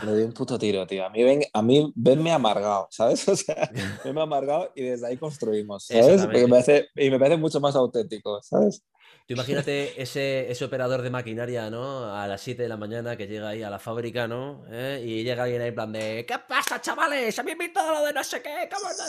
le 0.03 0.13
doy 0.13 0.23
un 0.23 0.33
puto 0.33 0.59
tiro, 0.59 0.87
tío. 0.87 1.05
A 1.05 1.11
mí, 1.11 1.23
ven, 1.23 1.43
a 1.53 1.63
mí 1.63 1.93
venme 1.95 2.33
amargado, 2.33 2.89
¿sabes? 2.91 3.27
O 3.29 3.37
sea, 3.37 3.71
venme 4.05 4.21
amargado 4.21 4.73
y 4.75 4.83
desde 4.83 5.07
ahí 5.07 5.17
construimos, 5.17 5.87
¿sabes? 5.87 6.23
Porque 6.23 6.43
me 6.43 6.49
parece, 6.49 6.89
y 6.95 7.11
me 7.11 7.19
parece 7.19 7.37
mucho 7.37 7.61
más 7.61 7.75
auténtico, 7.77 8.41
¿sabes? 8.43 8.83
Tú 9.29 9.35
imagínate 9.35 10.01
ese, 10.01 10.51
ese 10.51 10.65
operador 10.65 11.03
de 11.03 11.11
maquinaria, 11.11 11.69
¿no? 11.69 12.15
A 12.15 12.27
las 12.27 12.41
7 12.41 12.63
de 12.63 12.69
la 12.71 12.79
mañana 12.79 13.15
que 13.15 13.27
llega 13.27 13.51
ahí 13.51 13.63
a 13.63 13.69
la 13.69 13.79
fábrica, 13.79 14.27
¿no? 14.27 14.65
¿Eh? 14.71 15.03
Y 15.05 15.23
llega 15.23 15.43
alguien 15.43 15.61
ahí 15.61 15.69
en 15.69 15.75
plan 15.75 15.93
de 15.93 16.25
¿Qué 16.27 16.39
pasa, 16.49 16.81
chavales? 16.81 17.39
¿Habéis 17.39 17.59
visto 17.59 17.79
lo 17.93 18.07
de 18.07 18.15
no 18.15 18.25
sé 18.25 18.41
qué? 18.41 18.71
¿Cómo 18.75 18.89
no?". 18.89 19.05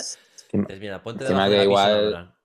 Dices, 0.67 0.79
mira, 0.81 1.01
ponte 1.01 1.23
de 1.23 1.29
que 1.29 1.63
igual- 1.63 1.95
pisadora". 1.95 2.35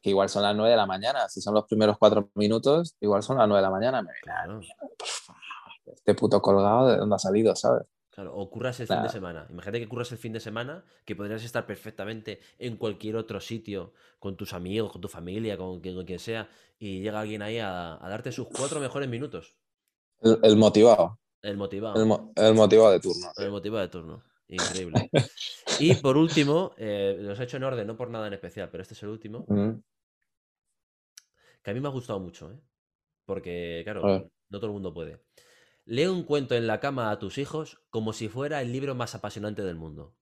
Que 0.00 0.10
igual 0.10 0.28
son 0.28 0.44
las 0.44 0.54
nueve 0.54 0.70
de 0.70 0.76
la 0.76 0.86
mañana. 0.86 1.28
Si 1.28 1.40
son 1.40 1.54
los 1.54 1.64
primeros 1.64 1.98
cuatro 1.98 2.30
minutos, 2.36 2.94
igual 3.00 3.24
son 3.24 3.38
las 3.38 3.48
nueve 3.48 3.58
de 3.62 3.66
la 3.68 3.70
mañana. 3.70 4.02
Me 4.02 4.10
Claro, 4.22 4.60
este 5.84 6.14
puto 6.14 6.40
colgado, 6.40 6.86
¿de 6.88 6.98
dónde 6.98 7.16
ha 7.16 7.18
salido, 7.18 7.56
sabes? 7.56 7.82
Claro. 8.12 8.36
O 8.36 8.48
curras 8.48 8.78
el 8.78 8.86
fin 8.86 9.02
de 9.02 9.08
semana. 9.08 9.46
Imagínate 9.50 9.80
que 9.80 9.88
curras 9.88 10.12
el 10.12 10.18
fin 10.18 10.32
de 10.32 10.38
semana, 10.40 10.84
que 11.04 11.16
podrías 11.16 11.42
estar 11.42 11.66
perfectamente 11.66 12.38
en 12.58 12.76
cualquier 12.76 13.16
otro 13.16 13.40
sitio, 13.40 13.92
con 14.20 14.36
tus 14.36 14.52
amigos, 14.52 14.92
con 14.92 15.00
tu 15.00 15.08
familia, 15.08 15.56
con 15.56 15.80
quien, 15.80 15.96
con 15.96 16.04
quien 16.06 16.20
sea, 16.20 16.48
y 16.78 17.00
llega 17.00 17.20
alguien 17.20 17.42
ahí 17.42 17.58
a, 17.58 17.94
a 17.94 18.08
darte 18.08 18.30
sus 18.30 18.46
cuatro 18.48 18.78
mejores 18.78 19.08
minutos. 19.08 19.56
El, 20.20 20.38
el 20.44 20.56
motivado. 20.56 21.18
El 21.42 21.56
motivado. 21.56 22.00
El, 22.00 22.06
mo- 22.06 22.32
el 22.36 22.54
motivado 22.54 22.92
de 22.92 23.00
turno. 23.00 23.32
El 23.36 23.50
motivo 23.50 23.78
de 23.78 23.88
turno. 23.88 24.22
Increíble. 24.46 25.10
Y 25.80 25.94
por 25.94 26.16
último, 26.16 26.74
eh, 26.76 27.16
los 27.18 27.40
he 27.40 27.44
hecho 27.44 27.56
en 27.56 27.64
orden, 27.64 27.86
no 27.86 27.96
por 27.96 28.10
nada 28.10 28.26
en 28.28 28.34
especial, 28.34 28.68
pero 28.70 28.82
este 28.82 28.94
es 28.94 29.02
el 29.02 29.08
último, 29.08 29.44
Mm. 29.48 29.80
que 31.62 31.70
a 31.70 31.74
mí 31.74 31.80
me 31.80 31.88
ha 31.88 31.92
gustado 31.92 32.20
mucho, 32.20 32.50
¿eh? 32.52 32.60
Porque, 33.24 33.80
claro, 33.84 34.02
no 34.50 34.58
todo 34.58 34.66
el 34.66 34.72
mundo 34.72 34.92
puede. 34.92 35.22
Lee 35.84 36.06
un 36.06 36.22
cuento 36.24 36.54
en 36.54 36.66
la 36.66 36.80
cama 36.80 37.10
a 37.10 37.18
tus 37.18 37.38
hijos 37.38 37.80
como 37.90 38.12
si 38.12 38.28
fuera 38.28 38.62
el 38.62 38.72
libro 38.72 38.94
más 38.94 39.14
apasionante 39.14 39.62
del 39.62 39.76
mundo. 39.76 40.14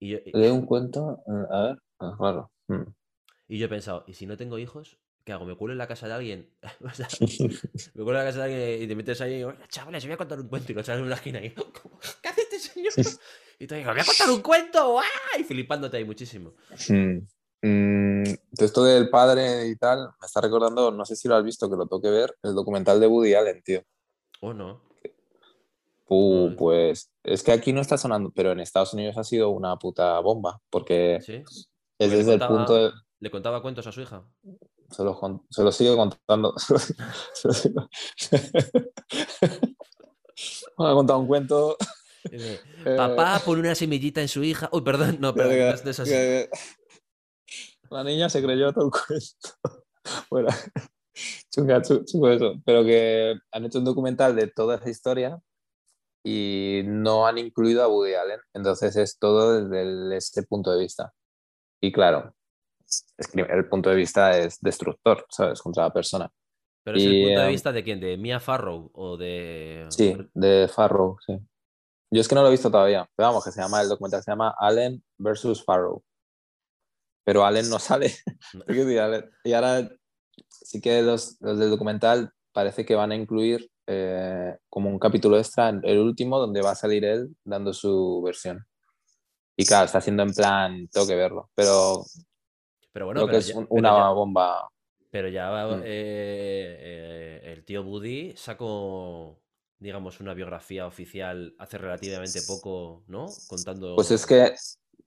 Y 0.00 0.10
yo, 0.10 0.18
y- 0.24 0.32
Leo 0.36 0.54
un 0.54 0.66
cuento. 0.66 1.20
eh, 1.26 1.46
A 1.50 1.62
ver, 1.62 1.78
ah, 2.00 2.14
claro. 2.18 2.50
Mm. 2.68 2.82
y 3.48 3.58
yo 3.58 3.66
he 3.66 3.68
pensado, 3.68 4.04
¿y 4.06 4.14
si 4.14 4.26
no 4.26 4.36
tengo 4.36 4.58
hijos? 4.58 4.98
¿Qué 5.24 5.32
hago? 5.32 5.44
¿Me 5.46 5.54
cuelo 5.56 5.72
en 5.72 5.78
la 5.78 5.86
casa 5.86 6.06
de 6.08 6.14
alguien? 6.14 6.50
O 6.84 6.90
sea, 6.94 7.08
me 7.94 8.02
cuelo 8.04 8.18
en 8.20 8.24
la 8.26 8.30
casa 8.32 8.44
de 8.46 8.52
alguien 8.54 8.82
y 8.82 8.86
te 8.88 8.96
metes 8.96 9.20
ahí, 9.20 9.42
"Oiga, 9.44 9.66
chavales, 9.68 10.02
os 10.02 10.08
voy 10.08 10.14
a 10.14 10.18
contar 10.18 10.40
un 10.40 10.48
cuento 10.48 10.72
y 10.72 10.74
lo 10.74 10.80
echas 10.80 10.98
en 10.98 11.04
una 11.04 11.14
esquina 11.14 11.42
y, 11.44 11.50
"¿Cómo? 11.50 11.98
¿qué 12.22 12.28
hace 12.28 12.42
este 12.42 12.58
señor? 12.58 12.92
Y 13.60 13.68
te 13.68 13.76
digo, 13.76 13.92
voy 13.92 14.00
a 14.00 14.04
contar 14.04 14.30
un 14.30 14.42
cuento, 14.42 14.98
¡ah! 14.98 15.38
Y 15.38 15.44
flipándote 15.44 15.96
ahí 15.96 16.04
muchísimo. 16.04 16.54
Mm. 16.88 17.18
Mm, 17.62 18.22
de 18.24 18.64
esto 18.64 18.84
del 18.84 19.08
padre 19.08 19.68
y 19.68 19.76
tal, 19.76 20.08
me 20.20 20.26
está 20.26 20.40
recordando, 20.40 20.90
no 20.90 21.04
sé 21.06 21.14
si 21.16 21.28
lo 21.28 21.36
has 21.36 21.44
visto, 21.44 21.70
que 21.70 21.76
lo 21.76 21.86
tengo 21.86 22.02
que 22.02 22.10
ver, 22.10 22.36
el 22.42 22.52
documental 22.54 22.98
de 23.00 23.06
Woody 23.06 23.34
Allen, 23.34 23.62
tío. 23.62 23.80
¿O 24.44 24.52
no? 24.52 24.82
Uh, 26.06 26.50
No. 26.50 26.56
pues 26.56 27.10
es 27.22 27.42
que 27.42 27.52
aquí 27.52 27.72
no 27.72 27.80
está 27.80 27.96
sonando, 27.96 28.30
pero 28.34 28.52
en 28.52 28.60
Estados 28.60 28.92
Unidos 28.92 29.16
ha 29.16 29.24
sido 29.24 29.48
una 29.50 29.76
puta 29.78 30.20
bomba, 30.20 30.60
porque 30.70 31.18
¿Sí? 31.22 31.36
es 31.36 31.68
Porque 31.98 32.16
desde 32.16 32.34
el 32.34 32.40
punto 32.46 32.74
de... 32.74 32.90
¿Le 33.20 33.30
contaba 33.30 33.62
cuentos 33.62 33.86
a 33.86 33.92
su 33.92 34.02
hija? 34.02 34.22
Se 34.90 35.02
lo, 35.02 35.18
con- 35.18 35.46
se 35.50 35.62
lo 35.62 35.72
sigo 35.72 35.96
contando. 35.96 36.54
Se 36.58 36.74
lo 37.48 37.54
sigo- 37.54 37.88
Me 40.78 40.88
ha 40.88 40.92
contado 40.92 41.18
un 41.20 41.26
cuento. 41.26 41.76
Eh, 42.32 42.58
Papá 42.96 43.38
pone 43.44 43.60
una 43.60 43.74
semillita 43.74 44.22
en 44.22 44.28
su 44.28 44.42
hija. 44.42 44.70
Uy, 44.72 44.80
perdón, 44.80 45.18
no, 45.20 45.34
perdón, 45.34 45.58
no 45.58 45.64
es 45.74 45.86
esas. 45.86 46.08
que- 46.08 46.48
La 47.90 48.02
niña 48.02 48.30
se 48.30 48.42
creyó 48.42 48.72
todo 48.72 48.86
el 48.86 48.90
cuento. 48.90 49.84
Bueno, 50.30 50.48
chunga, 51.50 51.82
chu- 51.82 52.04
chungo 52.04 52.28
eso. 52.30 52.54
Pero 52.64 52.84
que 52.84 53.34
han 53.52 53.64
hecho 53.64 53.78
un 53.78 53.84
documental 53.84 54.34
de 54.36 54.48
toda 54.48 54.76
esa 54.76 54.90
historia 54.90 55.38
y 56.24 56.82
no 56.84 57.26
han 57.26 57.38
incluido 57.38 57.82
a 57.82 57.88
Woody 57.88 58.14
Allen. 58.14 58.40
Entonces 58.54 58.96
es 58.96 59.18
todo 59.18 59.60
desde 59.62 59.82
el- 59.82 60.12
ese 60.12 60.42
punto 60.44 60.72
de 60.72 60.80
vista. 60.80 61.12
Y 61.80 61.92
claro, 61.92 62.34
es 63.18 63.28
que 63.28 63.40
el 63.40 63.68
punto 63.68 63.90
de 63.90 63.96
vista 63.96 64.38
es 64.38 64.58
destructor, 64.60 65.26
¿sabes? 65.28 65.60
Contra 65.60 65.84
la 65.84 65.92
persona. 65.92 66.30
Pero 66.82 66.96
es 66.98 67.04
el 67.04 67.14
y, 67.14 67.24
punto 67.24 67.40
de 67.40 67.46
em, 67.46 67.52
vista 67.52 67.72
de 67.72 67.84
quién? 67.84 68.00
¿De 68.00 68.16
Mia 68.16 68.40
Farrow 68.40 68.90
o 68.94 69.16
de.? 69.16 69.86
Sí, 69.88 70.16
de 70.34 70.68
Farrow, 70.68 71.16
sí. 71.26 71.38
Yo 72.10 72.20
es 72.20 72.28
que 72.28 72.34
no 72.34 72.42
lo 72.42 72.48
he 72.48 72.52
visto 72.52 72.70
todavía, 72.70 73.08
pero 73.16 73.28
vamos, 73.28 73.44
que 73.44 73.50
se 73.50 73.60
llama, 73.60 73.82
el 73.82 73.88
documental 73.88 74.22
se 74.22 74.30
llama 74.30 74.54
Allen 74.58 75.02
versus 75.18 75.64
Farrow. 75.64 76.02
Pero 77.24 77.44
Allen 77.44 77.68
no 77.68 77.78
sale. 77.78 78.14
Y 79.44 79.52
ahora 79.52 79.90
sí 80.48 80.80
que 80.80 81.02
los, 81.02 81.36
los 81.40 81.58
del 81.58 81.70
documental 81.70 82.30
parece 82.52 82.84
que 82.84 82.94
van 82.94 83.12
a 83.12 83.16
incluir 83.16 83.70
eh, 83.86 84.56
como 84.68 84.88
un 84.88 84.98
capítulo 84.98 85.38
extra, 85.38 85.68
en 85.68 85.80
el 85.84 85.98
último, 85.98 86.38
donde 86.38 86.62
va 86.62 86.70
a 86.70 86.74
salir 86.76 87.04
él 87.04 87.36
dando 87.44 87.72
su 87.72 88.22
versión. 88.24 88.64
Y 89.56 89.64
claro, 89.66 89.86
está 89.86 89.98
haciendo 89.98 90.22
en 90.22 90.32
plan, 90.32 90.88
tengo 90.88 91.06
que 91.06 91.14
verlo, 91.16 91.50
pero 91.54 92.02
Pero 92.92 93.06
bueno, 93.06 93.20
creo 93.20 93.26
que 93.26 93.32
pero 93.32 93.38
es 93.38 93.54
un- 93.54 93.66
pero 93.66 93.74
una 93.78 93.90
ya- 93.98 94.08
bomba. 94.10 94.68
pero 95.10 95.28
ya 95.28 95.50
va, 95.50 95.76
Mm. 95.76 95.80
eh, 95.84 96.76
eh, 97.44 97.52
el 97.52 97.64
tío 97.64 97.82
Woody 97.82 98.34
sacó, 98.36 99.40
digamos, 99.78 100.20
una 100.20 100.34
biografía 100.34 100.86
oficial 100.86 101.54
hace 101.58 101.78
relativamente 101.78 102.40
poco, 102.46 103.04
¿no? 103.06 103.26
Contando. 103.48 103.94
Pues 103.96 104.10
es 104.10 104.24
que, 104.26 104.54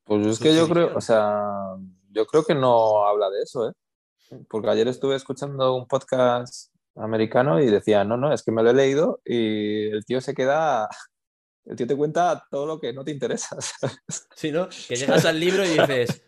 pues 0.04 0.28
es 0.28 0.40
que 0.40 0.56
yo 0.56 0.68
creo, 0.70 0.96
o 0.96 1.02
sea, 1.02 1.76
yo 2.12 2.26
creo 2.26 2.44
que 2.46 2.56
no 2.56 3.06
habla 3.08 3.30
de 3.30 3.42
eso, 3.42 3.70
¿eh? 3.70 3.74
Porque 4.50 4.70
ayer 4.70 4.88
estuve 4.88 5.16
escuchando 5.16 5.76
un 5.76 5.88
podcast 5.88 6.72
americano 6.96 7.62
y 7.62 7.68
decía, 7.68 8.04
no, 8.04 8.18
no, 8.18 8.34
es 8.34 8.44
que 8.44 8.52
me 8.52 8.64
lo 8.64 8.72
he 8.72 8.74
leído 8.74 9.22
y 9.26 9.88
el 9.90 10.04
tío 10.06 10.20
se 10.22 10.34
queda, 10.34 10.90
el 11.66 11.76
tío 11.76 11.86
te 11.88 11.96
cuenta 11.96 12.46
todo 12.50 12.66
lo 12.66 12.80
que 12.80 12.94
no 12.94 13.04
te 13.04 13.12
interesa. 13.12 13.56
¿sabes? 13.60 14.00
Sí, 14.36 14.52
¿no? 14.52 14.68
Que 14.88 14.96
llegas 14.96 15.26
al 15.26 15.40
libro 15.40 15.64
y 15.66 15.70
dices. 15.70 16.24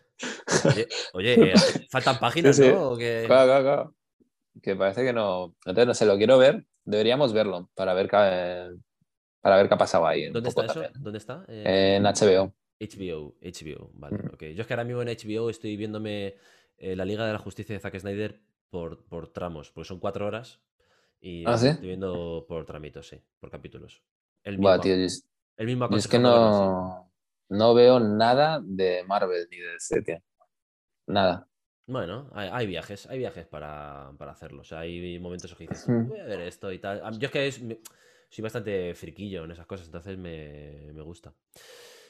Oye, 0.65 0.87
oye, 1.13 1.51
eh, 1.51 1.87
faltan 1.89 2.19
páginas, 2.19 2.55
Sí, 2.55 2.63
sí. 2.63 2.69
¿no? 2.73 2.97
Que- 2.97 3.23
Claro, 3.25 3.45
claro, 3.47 3.63
claro. 3.63 3.95
Que 4.61 4.75
parece 4.75 5.03
que 5.03 5.13
no. 5.13 5.55
Entonces, 5.65 5.87
no 5.87 5.93
sé, 5.93 6.05
lo 6.05 6.17
quiero 6.17 6.37
ver. 6.37 6.65
Deberíamos 6.83 7.31
verlo 7.33 7.69
para 7.75 7.93
ver 7.93 8.09
qué, 8.09 8.69
para 9.41 9.55
ver 9.57 9.67
qué 9.69 9.73
ha 9.75 9.77
pasado 9.77 10.05
ahí. 10.07 10.29
¿Dónde 10.29 10.49
está 10.49 10.65
eso? 10.65 10.73
también. 10.73 10.93
¿Dónde 11.01 11.17
está? 11.19 11.45
Eh, 11.47 11.95
En 11.97 12.03
HBO. 12.03 12.53
HBO, 12.81 13.35
HBO, 13.41 13.91
vale. 13.93 14.17
Mm. 14.17 14.33
ok. 14.33 14.43
Yo 14.55 14.61
es 14.61 14.67
que 14.67 14.73
ahora 14.73 14.83
mismo 14.83 15.01
en 15.01 15.09
HBO 15.09 15.49
estoy 15.49 15.75
viéndome 15.77 16.35
eh, 16.79 16.95
la 16.95 17.05
Liga 17.05 17.25
de 17.25 17.33
la 17.33 17.39
Justicia 17.39 17.73
de 17.75 17.79
Zack 17.81 17.99
Snyder 17.99 18.41
por, 18.69 19.05
por 19.05 19.31
tramos, 19.31 19.71
porque 19.71 19.87
son 19.87 19.99
cuatro 19.99 20.25
horas 20.27 20.61
y 21.21 21.45
¿Ah, 21.45 21.57
sí? 21.57 21.67
estoy 21.69 21.87
viendo 21.89 22.45
por 22.47 22.65
tramitos, 22.65 23.07
sí, 23.09 23.21
por 23.39 23.49
capítulos. 23.51 24.03
El 24.43 24.57
mismo, 24.57 24.63
Buah, 24.63 24.79
tío, 24.81 24.95
yo, 24.95 25.03
es- 25.05 25.25
el 25.57 25.67
mismo 25.67 25.89
yo 25.89 25.97
es 25.97 26.07
que 26.07 26.19
no, 26.19 27.11
no 27.49 27.73
veo 27.73 27.99
nada 27.99 28.61
de 28.63 29.03
Marvel 29.07 29.47
ni 29.51 29.57
de 29.57 29.73
DC, 29.73 30.01
tío. 30.01 30.17
Nada. 31.07 31.47
Bueno, 31.87 32.29
hay, 32.33 32.49
hay 32.51 32.67
viajes, 32.67 33.07
hay 33.07 33.17
viajes 33.17 33.47
para, 33.47 34.11
para 34.17 34.31
hacerlo. 34.31 34.61
O 34.61 34.63
sea, 34.63 34.79
hay 34.81 35.17
momentos 35.19 35.51
en 35.51 35.57
que 35.57 35.63
dices, 35.67 35.91
voy 36.05 36.19
a 36.19 36.23
ver 36.25 36.41
esto 36.41 36.71
y 36.71 36.77
tal. 36.79 37.01
Yo 37.19 37.25
es 37.27 37.31
que 37.31 37.47
es- 37.47 37.61
soy 38.29 38.43
bastante 38.43 38.93
friquillo 38.93 39.43
en 39.45 39.51
esas 39.51 39.65
cosas, 39.65 39.87
entonces 39.87 40.17
me, 40.17 40.91
me 40.93 41.01
gusta. 41.01 41.33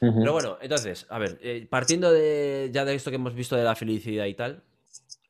Pero 0.00 0.32
bueno, 0.32 0.56
entonces, 0.62 1.06
a 1.10 1.18
ver, 1.18 1.38
eh, 1.42 1.66
partiendo 1.68 2.10
de 2.10 2.70
ya 2.72 2.86
de 2.86 2.94
esto 2.94 3.10
que 3.10 3.16
hemos 3.16 3.34
visto 3.34 3.54
de 3.54 3.64
la 3.64 3.76
felicidad 3.76 4.24
y 4.24 4.34
tal, 4.34 4.62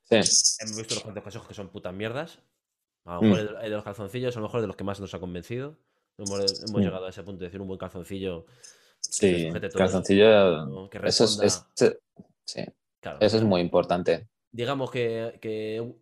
Sí. 0.09 0.17
hemos 0.61 0.77
visto 0.77 0.95
los 0.95 1.03
cuantos 1.03 1.25
consejos 1.25 1.49
que 1.49 1.55
son 1.55 1.69
putas 1.71 1.93
mierdas. 1.93 2.39
A 3.05 3.17
lo 3.17 3.23
Mm. 3.23 3.31
mejor 3.31 3.59
de 3.63 3.69
los 3.69 3.83
calzoncillos, 3.85 4.37
a 4.37 4.41
lo 4.41 4.47
mejor 4.47 4.61
de 4.61 4.67
los 4.69 4.77
que 4.77 4.85
más 4.85 5.01
nos 5.01 5.13
ha 5.15 5.19
convencido. 5.19 5.77
Hemos, 6.19 6.39
hemos 6.63 6.81
Mm. 6.81 6.85
llegado 6.85 7.07
a 7.07 7.11
ese 7.11 7.23
punto 7.25 7.41
de 7.41 7.47
decir 7.47 7.61
un 7.61 7.67
buen 7.67 7.79
calzoncillo. 7.79 8.47
Sí, 9.01 9.49
calzoncillo. 9.77 10.67
¿no? 10.67 10.91
Que 10.91 11.01
Eso 11.05 11.25
es, 11.25 11.65
sí, 12.45 12.65
claro, 13.01 13.19
eso 13.21 13.37
es 13.39 13.43
muy 13.43 13.61
importante. 13.61 14.29
digamos 14.53 14.91
que, 14.91 15.39
que 15.41 15.95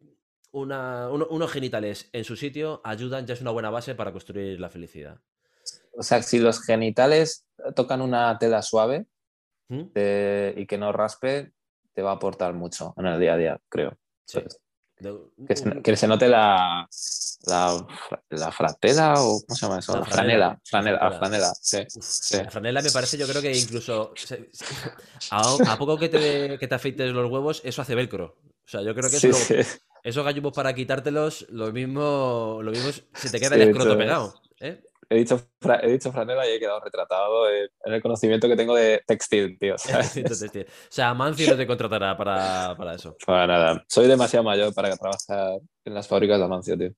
una- 0.52 1.08
uno- 1.10 1.26
unos 1.30 1.50
genitales 1.52 2.08
en 2.12 2.24
su 2.24 2.34
sitio 2.36 2.80
ayudan, 2.84 3.26
ya 3.26 3.34
es 3.34 3.40
una 3.40 3.50
buena 3.50 3.70
base 3.70 3.94
para 3.94 4.12
construir 4.12 4.58
la 4.60 4.68
felicidad. 4.68 5.20
O 5.96 6.02
sea, 6.02 6.22
si 6.22 6.38
los 6.38 6.62
genitales 6.64 7.46
tocan 7.74 8.00
una 8.02 8.38
tela 8.38 8.62
suave 8.62 9.06
¿Mm? 9.68 9.84
te- 9.92 10.54
y 10.56 10.66
que 10.66 10.78
no 10.78 10.92
raspe, 10.92 11.52
te 11.92 12.02
va 12.02 12.10
a 12.12 12.14
aportar 12.14 12.54
mucho 12.54 12.94
en 12.96 13.06
el 13.06 13.20
día 13.20 13.34
a 13.34 13.36
día, 13.36 13.60
creo. 13.68 13.96
Sí. 14.26 14.40
Que, 15.46 15.54
se, 15.56 15.68
un- 15.68 15.82
que 15.82 15.96
se 15.96 16.08
note 16.08 16.26
la, 16.28 16.88
la, 17.46 17.86
la 18.30 18.50
fratela 18.52 19.14
o 19.18 19.40
¿cómo 19.46 19.54
se 19.56 19.66
llama 19.66 19.78
eso? 19.78 19.92
La 19.92 20.00
La 20.00 20.04
franela. 20.06 20.60
franela. 20.64 20.98
Franela, 20.98 20.98
La 20.98 21.10
la 21.10 21.18
franela, 21.18 21.52
sí. 21.60 21.78
uf, 21.96 22.04
sí. 22.04 22.36
La 22.36 22.50
franela 22.50 22.82
me 22.82 22.90
parece, 22.90 23.16
yo 23.16 23.26
creo 23.28 23.40
que 23.40 23.52
incluso 23.56 24.12
se- 24.16 24.48
se- 24.52 24.64
a, 25.30 25.72
a 25.72 25.78
poco 25.78 25.96
que 25.98 26.08
te, 26.08 26.58
que 26.58 26.66
te 26.68 26.74
afeites 26.74 27.12
los 27.12 27.30
huevos, 27.30 27.60
eso 27.64 27.80
hace 27.82 27.94
velcro. 27.94 28.36
O 28.44 28.70
sea, 28.70 28.82
yo 28.82 28.94
creo 28.94 29.08
que 29.08 29.16
eso, 29.16 29.30
esos 30.02 30.24
gallumbos 30.24 30.52
para 30.52 30.74
quitártelos, 30.74 31.46
lo 31.50 31.72
mismo, 31.72 32.58
lo 32.62 32.70
mismo 32.72 32.90
se 33.14 33.30
te 33.30 33.38
queda 33.40 33.54
el 33.54 33.62
escroto 33.62 33.96
pegado. 33.96 34.34
¿eh? 34.60 34.82
He 35.10 35.16
dicho, 35.16 35.40
he 35.82 35.90
dicho 35.90 36.12
franela 36.12 36.46
y 36.46 36.52
he 36.52 36.58
quedado 36.58 36.80
retratado 36.80 37.50
en, 37.50 37.68
el 37.84 38.02
conocimiento 38.02 38.46
que 38.46 38.56
tengo 38.56 38.74
de 38.74 39.02
textil, 39.06 39.58
tío. 39.58 39.74
o 39.76 40.88
sea, 40.90 41.08
Amancio 41.08 41.48
no 41.48 41.56
te 41.56 41.66
contratará 41.66 42.14
para, 42.16 42.74
para 42.76 42.94
eso. 42.94 43.16
Para 43.24 43.46
nada. 43.46 43.84
Soy 43.88 44.06
demasiado 44.06 44.44
mayor 44.44 44.74
para 44.74 44.94
trabajar 44.96 45.60
en 45.84 45.94
las 45.94 46.06
fábricas 46.06 46.38
de 46.38 46.44
Amancio, 46.44 46.76
tío. 46.76 46.92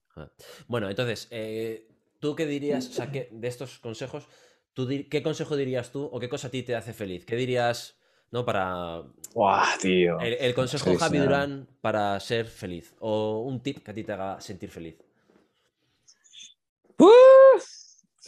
Bueno, 0.67 0.91
entonces, 0.91 1.29
eh, 1.31 1.87
¿tú 2.19 2.35
qué 2.35 2.47
dirías, 2.47 2.89
o 2.89 2.93
sea, 2.93 3.13
qué- 3.13 3.29
de 3.31 3.47
estos 3.49 3.79
consejos, 3.79 4.27
tú 4.75 4.89
qué 5.09 5.23
consejo 5.23 5.57
dirías 5.57 5.93
tú 5.93 6.09
o 6.11 6.19
qué 6.19 6.29
cosa 6.29 6.49
a 6.49 6.51
ti 6.51 6.65
te 6.65 6.75
hace 6.75 6.93
feliz? 6.93 7.25
¿Qué 7.25 7.37
dirías, 7.37 7.97
no, 8.33 8.45
para 8.45 9.05
¡Guau, 9.33 9.79
tío! 9.81 10.19
el, 10.21 10.35
el 10.35 10.55
consejo. 10.55 10.97
Javi 10.99 11.19
Durán 11.19 11.69
para 11.81 12.19
ser 12.19 12.47
feliz? 12.47 12.93
O 12.99 13.45
un 13.47 13.63
tip 13.63 13.85
que 13.85 13.91
a 13.93 13.95
ti 13.95 14.03
te 14.03 14.13
haga 14.13 14.41
sentir 14.41 14.71
feliz. 14.71 14.97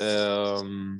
Em, 0.02 0.98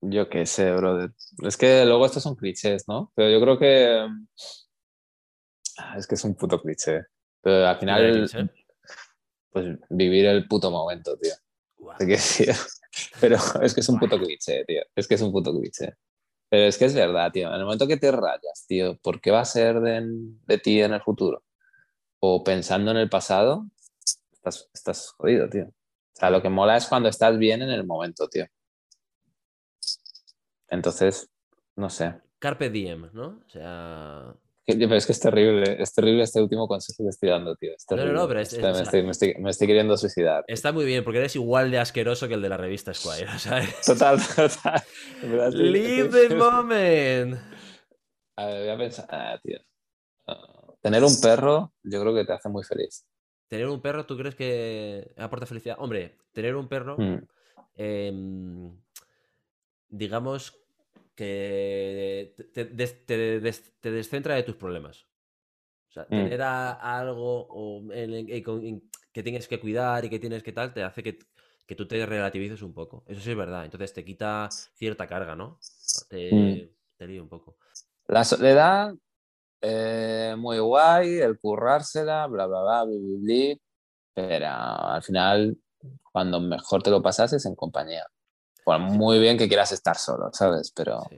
yo 0.00 0.28
qué 0.28 0.46
sé, 0.46 0.72
brother. 0.72 1.12
Es 1.44 1.56
que 1.56 1.84
luego 1.84 2.06
estos 2.06 2.22
son 2.22 2.36
clichés, 2.36 2.86
¿no? 2.88 3.12
Pero 3.14 3.30
yo 3.30 3.40
creo 3.40 3.58
que. 3.58 3.96
em, 4.04 4.26
Es 5.96 6.06
que 6.06 6.14
es 6.14 6.24
un 6.24 6.34
puto 6.34 6.60
cliché. 6.60 7.02
Pero 7.40 7.66
al 7.66 7.78
final, 7.78 8.02
¿eh? 8.04 8.50
pues 9.50 9.78
vivir 9.90 10.26
el 10.26 10.46
puto 10.48 10.70
momento, 10.70 11.16
tío. 11.18 11.32
Decir. 12.00 12.54
Pero 13.20 13.36
es 13.62 13.74
que 13.74 13.80
es 13.80 13.88
un 13.88 13.98
puto 13.98 14.18
cliché, 14.18 14.64
tío. 14.64 14.82
Es 14.94 15.06
que 15.06 15.14
es 15.14 15.22
un 15.22 15.30
puto 15.32 15.52
cliché. 15.52 15.94
Pero 16.50 16.64
es 16.64 16.78
que 16.78 16.86
es 16.86 16.94
verdad, 16.94 17.30
tío. 17.30 17.48
En 17.48 17.54
el 17.54 17.64
momento 17.64 17.86
que 17.86 17.96
te 17.96 18.10
rayas, 18.10 18.64
tío, 18.66 18.96
¿por 18.98 19.20
qué 19.20 19.30
va 19.30 19.40
a 19.40 19.44
ser 19.44 19.80
de, 19.80 20.02
de 20.46 20.58
ti 20.58 20.80
en 20.80 20.94
el 20.94 21.02
futuro? 21.02 21.44
O 22.20 22.42
pensando 22.42 22.90
en 22.90 22.96
el 22.96 23.08
pasado, 23.08 23.66
estás, 24.32 24.68
estás 24.72 25.10
jodido, 25.10 25.48
tío. 25.48 25.72
O 26.18 26.20
sea, 26.20 26.30
lo 26.30 26.42
que 26.42 26.48
mola 26.48 26.76
es 26.76 26.86
cuando 26.88 27.08
estás 27.08 27.38
bien 27.38 27.62
en 27.62 27.70
el 27.70 27.86
momento, 27.86 28.26
tío. 28.28 28.44
Entonces, 30.68 31.30
no 31.76 31.88
sé. 31.90 32.14
Carpe 32.40 32.70
diem, 32.70 33.08
¿no? 33.12 33.40
O 33.46 33.50
sea, 33.50 34.34
Pero 34.66 34.94
es 34.96 35.06
que 35.06 35.12
es 35.12 35.20
terrible, 35.20 35.80
es 35.80 35.94
terrible 35.94 36.24
este 36.24 36.42
último 36.42 36.66
consejo 36.66 37.04
que 37.04 37.10
estoy 37.10 37.28
dando, 37.30 37.54
tío. 37.54 37.70
Es 37.72 37.86
No, 37.90 37.96
no, 38.04 38.12
no, 38.12 38.26
pero 38.28 38.40
es- 38.40 38.52
o 38.52 38.56
me, 38.60 38.74
sea- 38.74 38.82
estoy, 38.82 39.02
me 39.04 39.10
estoy- 39.12 39.34
me 39.38 39.50
estoy 39.50 39.66
queriendo 39.68 39.96
suicidar. 39.96 40.44
está 40.48 40.72
muy 40.72 40.84
bien 40.86 41.04
porque 41.04 41.18
eres 41.20 41.36
igual 41.36 41.70
de 41.70 41.78
asqueroso 41.78 42.26
que 42.26 42.34
el 42.34 42.42
de 42.42 42.48
la 42.48 42.56
revista 42.56 42.92
Squire, 42.92 43.26
¿sabes? 43.38 43.80
Total, 43.86 44.18
total. 44.34 44.82
Leave 45.52 46.10
the 46.28 46.34
moment. 46.34 47.40
A 48.36 48.46
ver, 48.46 48.60
voy 48.62 48.68
a 48.70 48.76
pensar. 48.78 49.06
Ah, 49.08 49.38
tío. 49.42 49.58
Ah, 50.26 50.66
tener 50.82 51.02
un 51.04 51.20
perro, 51.20 51.72
yo 51.84 52.00
creo 52.00 52.14
que 52.14 52.24
te 52.24 52.32
hace 52.32 52.48
muy 52.48 52.64
feliz. 52.64 53.04
Tener 53.48 53.66
un 53.68 53.80
perro, 53.80 54.04
¿tú 54.06 54.16
crees 54.16 54.34
que 54.34 55.12
aporta 55.16 55.46
felicidad? 55.46 55.76
Hombre, 55.78 56.16
tener 56.32 56.54
un 56.54 56.68
perro, 56.68 56.96
Mm, 56.98 57.18
em, 57.76 58.72
digamos 59.88 60.54
que 61.14 62.34
te, 62.36 62.44
te 62.44 62.64
des- 62.66 63.06
te 63.06 63.40
des- 63.40 63.72
te 63.80 63.90
descentra 63.90 64.34
de 64.34 64.42
tus 64.42 64.56
problemas. 64.56 65.06
O 65.88 65.92
sea, 65.92 66.04
Mm. 66.04 66.08
tener 66.10 66.42
a, 66.42 66.72
a 66.72 67.00
algo 67.00 67.46
o 67.48 67.92
en- 67.92 68.82
que 69.12 69.22
tienes 69.22 69.48
que 69.48 69.58
cuidar 69.58 70.04
y 70.04 70.10
que 70.10 70.18
tienes 70.18 70.42
que 70.42 70.52
tal, 70.52 70.72
te 70.72 70.82
hace 70.82 71.02
que, 71.02 71.18
que 71.66 71.74
tú 71.74 71.88
te 71.88 72.04
relativices 72.06 72.62
un 72.62 72.72
poco. 72.74 73.04
Eso 73.08 73.20
sí 73.20 73.30
es 73.30 73.36
verdad. 73.36 73.64
Entonces 73.64 73.92
te 73.92 74.04
quita 74.04 74.48
cierta 74.50 75.06
carga, 75.06 75.34
¿no? 75.34 75.58
Te, 76.08 76.30
Mm. 76.32 76.96
te 76.98 77.06
lío 77.06 77.22
un 77.22 77.28
poco. 77.28 77.56
La 78.06 78.24
soledad, 78.24 78.94
eh, 79.60 80.34
muy 80.38 80.58
guay, 80.58 81.18
el 81.18 81.38
currársela, 81.38 82.26
bla, 82.26 82.46
bla, 82.46 82.62
bla, 82.62 82.84
bli, 82.84 82.98
bli, 82.98 83.16
bli, 83.16 83.60
pero 84.14 84.48
al 84.48 85.02
final, 85.02 85.56
cuando 86.12 86.40
mejor 86.40 86.82
te 86.82 86.90
lo 86.90 87.02
pasas 87.02 87.32
es 87.32 87.46
en 87.46 87.54
compañía. 87.54 88.06
Por 88.64 88.78
muy 88.78 89.18
bien 89.18 89.38
que 89.38 89.48
quieras 89.48 89.72
estar 89.72 89.96
solo, 89.96 90.30
¿sabes? 90.32 90.72
Pero 90.74 91.02
Sí. 91.10 91.16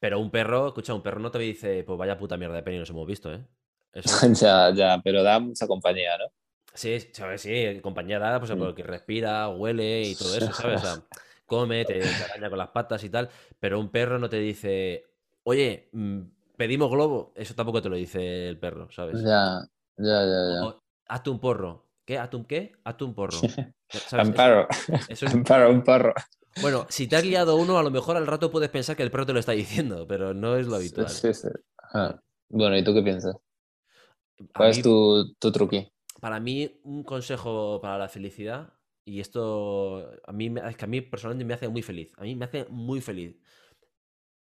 Pero 0.00 0.18
un 0.18 0.30
perro, 0.30 0.68
escucha, 0.68 0.94
un 0.94 1.02
perro 1.02 1.20
no 1.20 1.30
te 1.30 1.38
dice, 1.38 1.84
pues 1.84 1.98
vaya 1.98 2.16
puta 2.18 2.38
mierda 2.38 2.54
de 2.56 2.62
peli 2.62 2.78
nos 2.78 2.88
hemos 2.88 3.06
visto, 3.06 3.32
¿eh? 3.32 3.46
Eso, 3.92 4.08
ya, 4.32 4.70
ya, 4.74 5.00
pero 5.04 5.22
da 5.22 5.38
mucha 5.38 5.66
compañía, 5.66 6.16
¿no? 6.18 6.24
sí, 6.72 6.98
sabes, 7.12 7.42
sí, 7.42 7.80
compañía 7.82 8.18
dada, 8.18 8.38
pues 8.38 8.50
Mm. 8.52 8.58
porque 8.58 8.82
respira, 8.82 9.48
huele 9.48 10.02
y 10.02 10.14
todo 10.14 10.34
eso, 10.36 10.52
¿sabes? 10.52 10.82
O 10.82 10.86
sea, 10.86 11.02
come, 11.46 11.84
te, 11.84 11.98
te 12.00 12.24
araña 12.24 12.48
con 12.48 12.58
las 12.58 12.68
patas 12.68 13.04
y 13.04 13.10
tal, 13.10 13.28
pero 13.58 13.78
un 13.78 13.90
perro 13.90 14.18
no 14.18 14.30
te 14.30 14.38
dice, 14.38 15.04
oye, 15.42 15.90
mm, 15.92 16.20
pedimos 16.60 16.90
globo, 16.90 17.32
eso 17.34 17.54
tampoco 17.54 17.80
te 17.80 17.88
lo 17.88 17.96
dice 17.96 18.46
el 18.46 18.58
perro, 18.58 18.92
¿sabes? 18.92 19.22
Ya, 19.24 19.66
ya, 19.96 20.24
ya, 20.26 20.40
ya. 20.52 20.64
O, 20.66 20.78
hazte 21.08 21.30
un 21.30 21.40
porro. 21.40 21.86
¿Qué? 22.04 22.18
¿Hazte 22.18 22.36
un 22.36 22.44
qué? 22.44 22.72
Hazte 22.84 23.04
un 23.04 23.14
porro. 23.14 23.40
¿Sabes? 23.88 24.28
Un 24.28 24.34
Eso- 24.34 25.26
es- 25.26 25.34
un 25.34 25.42
perro, 25.42 25.70
un 25.70 25.82
perro. 25.82 26.12
Bueno, 26.60 26.84
si 26.90 27.06
te 27.06 27.16
has 27.16 27.24
liado 27.24 27.56
uno, 27.56 27.78
a 27.78 27.82
lo 27.82 27.90
mejor 27.90 28.18
al 28.18 28.26
rato 28.26 28.50
puedes 28.50 28.68
pensar 28.68 28.94
que 28.94 29.02
el 29.02 29.10
perro 29.10 29.24
te 29.24 29.32
lo 29.32 29.38
está 29.40 29.52
diciendo, 29.52 30.06
pero 30.06 30.34
no 30.34 30.56
es 30.56 30.66
lo 30.66 30.76
habitual. 30.76 31.08
Sí, 31.08 31.32
sí. 31.32 31.48
Ajá. 31.78 32.22
Bueno, 32.50 32.76
¿y 32.76 32.84
tú 32.84 32.92
qué 32.92 33.00
piensas? 33.02 33.34
A 33.36 34.58
¿Cuál 34.58 34.70
mí- 34.70 34.76
es 34.76 34.82
tu, 34.82 35.34
tu 35.38 35.50
truqui? 35.50 35.90
Para 36.20 36.40
mí, 36.40 36.78
un 36.84 37.02
consejo 37.04 37.80
para 37.80 37.96
la 37.96 38.08
felicidad, 38.10 38.74
y 39.06 39.20
esto 39.20 40.10
a 40.26 40.32
mí, 40.32 40.52
es 40.68 40.76
que 40.76 40.84
a 40.84 40.88
mí 40.88 41.00
personalmente 41.00 41.46
me 41.46 41.54
hace 41.54 41.68
muy 41.68 41.80
feliz, 41.80 42.12
a 42.18 42.22
mí 42.24 42.34
me 42.34 42.44
hace 42.44 42.66
muy 42.68 43.00
feliz, 43.00 43.40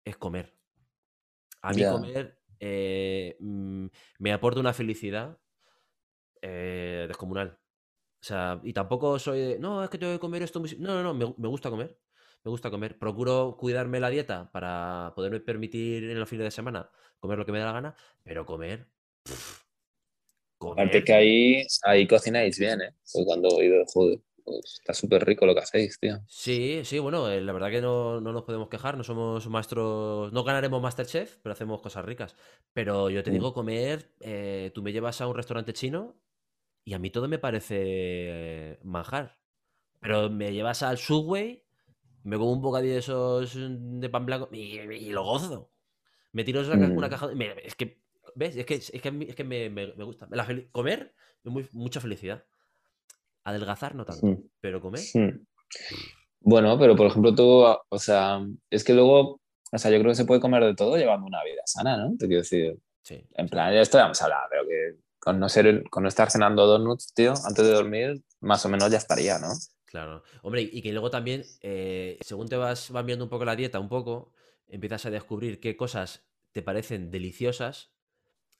es 0.04 0.18
comer. 0.18 0.56
A 1.68 1.74
mí 1.74 1.84
comer 1.86 2.40
eh, 2.60 3.36
mm, 3.40 3.86
me 4.20 4.34
aporta 4.34 4.60
una 4.60 4.74
felicidad 4.74 5.38
eh, 6.42 7.06
descomunal. 7.08 7.60
O 8.20 8.26
sea, 8.26 8.60
y 8.64 8.74
tampoco 8.74 9.20
soy 9.20 9.40
de, 9.40 9.60
no, 9.60 9.84
es 9.84 9.90
que 9.90 9.98
tengo 9.98 10.14
que 10.14 10.20
comer 10.20 10.42
esto. 10.44 10.60
muy 10.60 10.70
si-". 10.70 10.78
No, 10.80 10.94
no, 10.96 11.04
no, 11.04 11.14
me, 11.14 11.34
me 11.38 11.48
gusta 11.48 11.70
comer. 11.70 11.98
Me 12.44 12.50
gusta 12.52 12.70
comer. 12.70 12.98
Procuro 12.98 13.58
cuidarme 13.60 14.00
la 14.00 14.10
dieta 14.10 14.52
para 14.52 15.12
poderme 15.16 15.40
permitir 15.40 16.04
en 16.06 16.20
los 16.20 16.30
fines 16.30 16.46
de 16.46 16.52
semana 16.52 16.90
comer 17.20 17.38
lo 17.38 17.46
que 17.46 17.52
me 17.52 17.60
da 17.60 17.66
la 17.66 17.72
gana, 17.74 17.96
pero 18.24 18.46
comer. 18.46 18.88
pff, 19.24 19.64
Aparte 20.60 20.90
comer- 20.90 21.04
que 21.04 21.14
ahí, 21.14 21.68
ahí 21.84 22.08
cocináis 22.08 22.58
bien, 22.58 22.82
¿eh? 22.82 22.94
Pues 23.12 23.26
cuando 23.26 23.50
he 23.60 23.66
ido, 23.66 23.86
joder, 23.94 24.20
pues 24.20 24.27
está 24.64 24.94
súper 24.94 25.26
rico 25.26 25.46
lo 25.46 25.54
que 25.54 25.62
hacéis, 25.62 26.00
tío. 26.00 26.20
Sí, 26.28 26.82
sí, 26.84 27.00
bueno, 27.00 27.30
eh, 27.30 27.42
la 27.42 27.54
verdad 27.54 27.70
que 27.70 27.82
no, 27.82 28.20
no 28.22 28.34
nos 28.34 28.44
podemos 28.44 28.70
quejar, 28.70 28.98
no 28.98 29.04
somos 29.04 29.48
maestros, 29.50 30.32
no 30.34 30.44
ganaremos 30.44 30.82
Masterchef, 30.82 31.38
pero 31.42 31.54
hacemos 31.54 31.82
cosas 31.82 32.06
ricas. 32.06 32.36
Pero 32.74 33.10
yo 33.10 33.24
te 33.24 33.30
Mm. 33.30 33.34
digo, 33.34 33.54
comer, 33.54 34.14
eh, 34.22 34.72
tú 34.74 34.82
me 34.84 34.92
llevas 34.92 35.22
a 35.22 35.28
un 35.28 35.36
restaurante 35.36 35.74
chino 35.74 36.20
y 36.86 36.94
a 36.94 37.00
mí 37.00 37.10
todo 37.12 37.28
me 37.28 37.40
parece 37.40 38.80
manjar. 38.84 39.38
Pero 40.02 40.30
me 40.30 40.54
llevas 40.54 40.84
al 40.84 40.98
Subway, 40.98 41.64
me 42.24 42.38
como 42.38 42.52
un 42.54 42.62
bocadillo 42.62 42.94
de 42.94 43.00
esos 43.00 43.56
mm, 43.56 44.00
de 44.00 44.10
pan 44.10 44.26
blanco 44.26 44.50
y, 44.52 44.80
y 44.80 45.10
lo 45.12 45.24
gozo. 45.24 45.72
Me 46.34 46.44
tiro 46.44 46.62
una, 46.62 46.80
ca- 46.80 46.94
una 46.96 47.08
Mm. 47.08 47.10
caja, 47.12 47.28
me- 47.36 47.56
es 47.64 47.76
que, 47.76 48.02
¿ves? 48.36 48.56
Es 48.58 48.66
que, 48.66 48.76
es 48.76 48.92
que, 48.92 49.26
es 49.30 49.36
que 49.36 49.44
me, 49.44 49.70
me- 49.70 49.94
me 49.96 50.04
gusta. 50.04 50.28
La 50.32 50.48
comer, 50.72 51.14
muy- 51.44 51.68
mucha 51.74 52.02
felicidad. 52.02 52.46
Adelgazar 53.48 53.96
no 53.96 54.04
tanto, 54.06 54.40
pero 54.60 54.82
comer... 54.82 55.02
Bueno, 56.40 56.78
pero 56.80 56.96
por 56.96 57.08
ejemplo 57.08 57.34
tú, 57.36 57.66
o 57.90 58.00
sea, 58.00 58.40
es 58.70 58.84
que 58.84 58.94
luego, 58.94 59.42
o 59.72 59.78
sea, 59.78 59.92
yo 59.92 60.00
creo 60.00 60.12
que 60.12 60.16
se 60.16 60.26
puede 60.26 60.40
comer 60.42 60.64
de 60.64 60.76
todo 60.76 60.98
llevando 60.98 61.26
una 61.26 61.44
vida 61.44 61.62
sana, 61.66 61.98
¿no? 61.98 62.16
Te 62.18 62.28
quiero 62.28 62.42
decir, 62.42 62.78
Sí. 63.02 63.26
en 63.36 63.48
plan, 63.48 63.74
ya 63.74 63.82
esto 63.82 63.98
ya 63.98 64.06
hemos 64.06 64.22
hablado, 64.22 64.44
pero 64.50 64.64
que 64.68 64.98
con 65.20 65.40
no 65.40 65.50
ser, 65.50 65.84
con 65.90 66.04
no 66.04 66.10
estar 66.10 66.30
cenando 66.30 66.66
donuts, 66.68 67.14
tío, 67.14 67.34
antes 67.46 67.66
de 67.66 67.72
dormir, 67.74 68.22
más 68.42 68.66
o 68.66 68.70
menos 68.70 68.92
ya 68.92 68.98
estaría, 68.98 69.40
¿no? 69.40 69.48
Claro. 69.86 70.24
Hombre, 70.44 70.62
y 70.62 70.82
que 70.82 70.92
luego 70.92 71.10
también, 71.10 71.44
eh, 71.62 72.18
según 72.22 72.48
te 72.50 72.58
vas, 72.58 72.92
vas 72.92 73.06
viendo 73.06 73.24
un 73.26 73.30
poco 73.30 73.46
la 73.46 73.56
dieta, 73.56 73.80
un 73.80 73.90
poco, 73.90 74.34
empiezas 74.68 75.06
a 75.06 75.10
descubrir 75.10 75.60
qué 75.62 75.76
cosas 75.78 76.26
te 76.52 76.62
parecen 76.62 77.10
deliciosas 77.12 77.92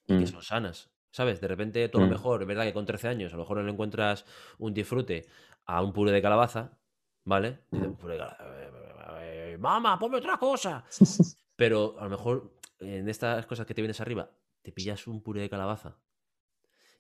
y 0.08 0.18
que 0.18 0.24
Mm, 0.24 0.28
son 0.28 0.42
sanas. 0.44 0.90
¿Sabes? 1.12 1.42
De 1.42 1.48
repente, 1.48 1.88
tú 1.90 1.98
a 1.98 2.02
lo 2.02 2.08
mm, 2.08 2.12
mejor, 2.12 2.42
es 2.42 2.48
verdad 2.48 2.64
que 2.64 2.74
con 2.74 2.86
13 2.86 3.08
años, 3.08 3.34
a 3.34 3.38
lo 3.38 3.44
mejor 3.44 3.58
no 3.58 3.64
le 3.64 3.72
encuentras 3.72 4.26
un 4.60 4.74
disfrute 4.74 5.26
a 5.66 5.82
un 5.82 5.94
puré 5.94 6.12
de 6.12 6.22
calabaza, 6.22 6.78
¿vale? 7.24 7.60
Dices, 7.72 7.90
mm. 7.90 7.94
puré 7.96 8.14
de 8.14 8.20
calabaza. 8.20 9.58
Mamá, 9.60 9.98
ponme 9.98 10.18
otra 10.18 10.38
cosa. 10.38 10.86
Pero 11.56 11.96
a 12.00 12.04
lo 12.04 12.10
mejor 12.12 12.54
en 12.80 13.10
estas 13.10 13.46
cosas 13.46 13.66
que 13.66 13.74
te 13.74 13.82
vienes 13.82 14.00
arriba, 14.02 14.30
te 14.62 14.72
pillas 14.72 15.08
un 15.08 15.22
puré 15.24 15.42
de 15.42 15.50
calabaza 15.50 15.98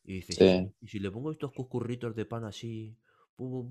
y 0.03 0.14
dices, 0.16 0.38
¿y 0.38 0.39
si, 0.39 0.58
Sí, 0.58 0.74
y 0.82 0.88
si 0.88 0.99
le 0.99 1.12
pongo 1.12 1.32
estos 1.32 1.51
cuscurritos 1.51 2.16
de 2.16 2.26
pan 2.26 2.45
así? 2.45 2.97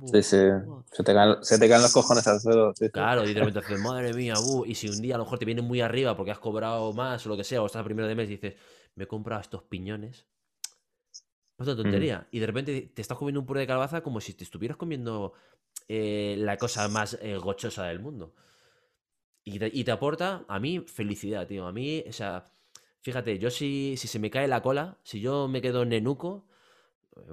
Sí, 0.05 0.23
sí. 0.23 0.37
buah". 0.63 0.85
Se 0.93 1.03
te 1.05 1.13
caen, 1.15 1.37
se 1.45 1.59
te 1.59 1.69
caen 1.69 1.83
los 1.83 1.93
cojones 1.93 2.27
al 2.27 2.41
suelo. 2.41 2.73
Sí. 2.75 2.87
Claro, 2.91 3.27
y 3.27 3.33
de 3.35 3.41
repente 3.41 3.61
dices, 3.61 3.79
madre 3.79 4.13
mía, 4.15 4.39
bu", 4.39 4.65
y 4.67 4.75
si 4.75 4.89
un 4.89 5.01
día 5.03 5.15
a 5.15 5.19
lo 5.19 5.25
mejor 5.25 5.39
te 5.39 5.45
viene 5.45 5.63
muy 5.63 5.81
arriba 5.83 6.17
porque 6.17 6.33
has 6.33 6.39
cobrado 6.41 6.93
más 6.93 7.25
o 7.27 7.29
lo 7.29 7.37
que 7.37 7.45
sea, 7.45 7.63
o 7.63 7.67
estás 7.67 7.81
a 7.83 7.85
primero 7.85 8.09
de 8.09 8.15
mes 8.17 8.29
y 8.29 8.33
dices, 8.39 8.55
me 8.97 9.05
he 9.05 9.07
comprado 9.07 9.41
estos 9.43 9.63
piñones, 9.65 10.27
es 11.59 11.67
una 11.67 11.77
Mm, 11.85 12.07
tontería. 12.07 12.29
Y 12.31 12.39
de 12.39 12.47
repente 12.47 12.91
te 12.95 13.03
estás 13.03 13.17
comiendo 13.19 13.41
un 13.41 13.47
puré 13.47 13.61
de 13.61 13.67
calabaza 13.67 14.03
como 14.03 14.21
si 14.21 14.35
te 14.35 14.45
estuvieras 14.45 14.77
comiendo 14.77 15.33
eh, 15.89 16.37
la 16.39 16.59
cosa 16.59 16.89
más 16.89 17.19
eh, 17.23 17.37
gochosa 17.39 17.85
del 17.87 18.01
mundo. 18.01 18.35
Y 19.45 19.59
te, 19.59 19.71
y 19.73 19.85
te 19.85 19.93
aporta 19.93 20.45
a 20.49 20.59
mí 20.59 20.81
felicidad, 20.81 21.47
tío. 21.47 21.67
A 21.67 21.73
mí, 21.73 22.03
o 22.09 22.13
sea, 22.13 22.45
fíjate, 23.01 23.39
yo 23.39 23.51
si, 23.51 23.95
si 23.97 24.09
se 24.09 24.19
me 24.19 24.31
cae 24.31 24.49
la 24.49 24.63
cola, 24.63 24.99
si 25.05 25.21
yo 25.21 25.47
me 25.49 25.63
quedo 25.63 25.85
nenuco, 25.85 26.47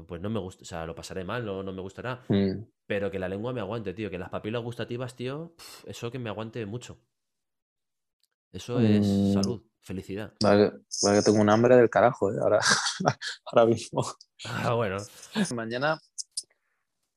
pues 0.08 0.22
no 0.22 0.30
me 0.30 0.40
gusta, 0.40 0.62
o 0.64 0.66
sea, 0.66 0.86
lo 0.86 0.96
pasaré 0.96 1.24
mal, 1.24 1.46
no, 1.46 1.64
no 1.64 1.74
me 1.74 1.82
gustará. 1.82 2.22
mm. 2.30 2.64
Pero 2.86 3.10
que 3.10 3.18
la 3.20 3.30
lengua 3.30 3.54
me 3.54 3.62
aguante, 3.62 3.94
tío. 3.94 4.10
Que 4.10 4.18
las 4.18 4.30
papilas 4.30 4.62
gustativas, 4.62 5.16
tío, 5.16 5.54
pf, 5.58 5.90
eso 5.90 6.12
que 6.12 6.20
me 6.20 6.30
aguante 6.30 6.66
mucho. 6.66 6.98
Eso 8.52 8.80
es 8.82 9.08
Mm, 9.08 9.34
salud, 9.34 9.62
felicidad. 9.82 10.34
Vale, 10.42 10.72
vale 11.02 11.18
que 11.20 11.24
tengo 11.24 11.42
un 11.42 11.50
hambre 11.50 11.76
del 11.78 11.90
carajo, 11.90 12.32
¿eh? 12.32 12.36
Ahora, 12.42 12.60
ahora 13.46 13.66
mismo. 13.66 14.06
Ah, 14.46 14.74
bueno. 14.74 14.98
Mañana, 15.56 16.00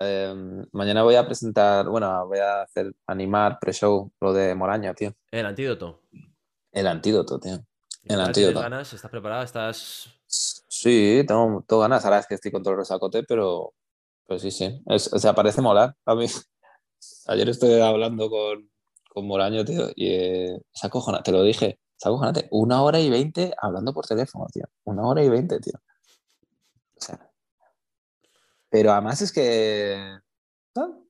eh, 0.00 0.34
mañana 0.72 1.02
voy 1.02 1.16
a 1.16 1.26
presentar, 1.26 1.88
bueno, 1.88 2.26
voy 2.26 2.38
a 2.38 2.62
hacer 2.62 2.94
animar 3.06 3.58
pre-show 3.60 4.12
lo 4.20 4.32
de 4.32 4.54
Moraño, 4.54 4.94
tío. 4.94 5.14
El 5.30 5.46
antídoto. 5.46 6.02
El 6.72 6.86
antídoto, 6.86 7.38
tío. 7.40 7.58
¿Y 8.04 8.12
El 8.12 8.20
antídoto. 8.20 8.60
ganas? 8.60 8.92
¿Estás 8.92 9.10
preparado? 9.10 9.42
¿Estás...? 9.42 10.12
Sí, 10.80 11.24
tengo, 11.26 11.64
tengo 11.66 11.82
ganas. 11.82 12.04
Ahora 12.04 12.18
es 12.18 12.26
que 12.26 12.34
estoy 12.34 12.50
con 12.52 12.62
todo 12.62 12.72
el 12.72 12.78
rosacote, 12.78 13.22
pero, 13.24 13.74
pero 14.26 14.38
sí, 14.38 14.50
sí. 14.50 14.82
Es- 14.86 15.12
o 15.12 15.18
sea, 15.18 15.34
parece 15.34 15.60
molar. 15.62 15.94
A 16.04 16.14
mí, 16.14 16.26
ayer 17.26 17.48
estoy 17.48 17.80
hablando 17.80 18.28
con, 18.30 18.70
con 19.08 19.26
Moraño, 19.26 19.64
tío, 19.64 19.88
y 19.94 20.08
eh, 20.08 20.56
es 20.74 20.84
acojonante, 20.84 21.30
te 21.30 21.36
lo 21.36 21.42
dije. 21.42 21.80
Es 21.98 22.06
acojonante. 22.06 22.48
Una 22.50 22.82
hora 22.82 23.00
y 23.00 23.08
veinte 23.10 23.54
hablando 23.60 23.94
por 23.94 24.06
teléfono, 24.06 24.46
tío. 24.52 24.64
Una 24.84 25.02
hora 25.06 25.22
y 25.24 25.28
veinte, 25.28 25.58
tío. 25.60 25.74
O 26.98 27.00
sea, 27.00 27.30
pero 28.70 28.92
además 28.92 29.22
es 29.22 29.32
que. 29.32 30.18
¿no? 30.74 31.06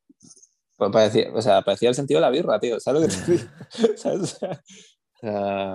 Pues 0.77 0.91
parecía, 0.93 1.33
o 1.35 1.41
sea, 1.43 1.63
parecía 1.63 1.89
el 1.89 1.95
sentido 1.95 2.19
de 2.19 2.27
la 2.27 2.31
birra, 2.31 2.61
tío. 2.61 2.79
¿Sabes 2.81 3.03
lo 3.03 3.09
que 3.09 3.15
te 3.15 3.33
digo? 3.33 3.51
¿Sabes? 3.97 4.21
O 4.23 4.27
sea, 4.27 4.63
o 5.23 5.75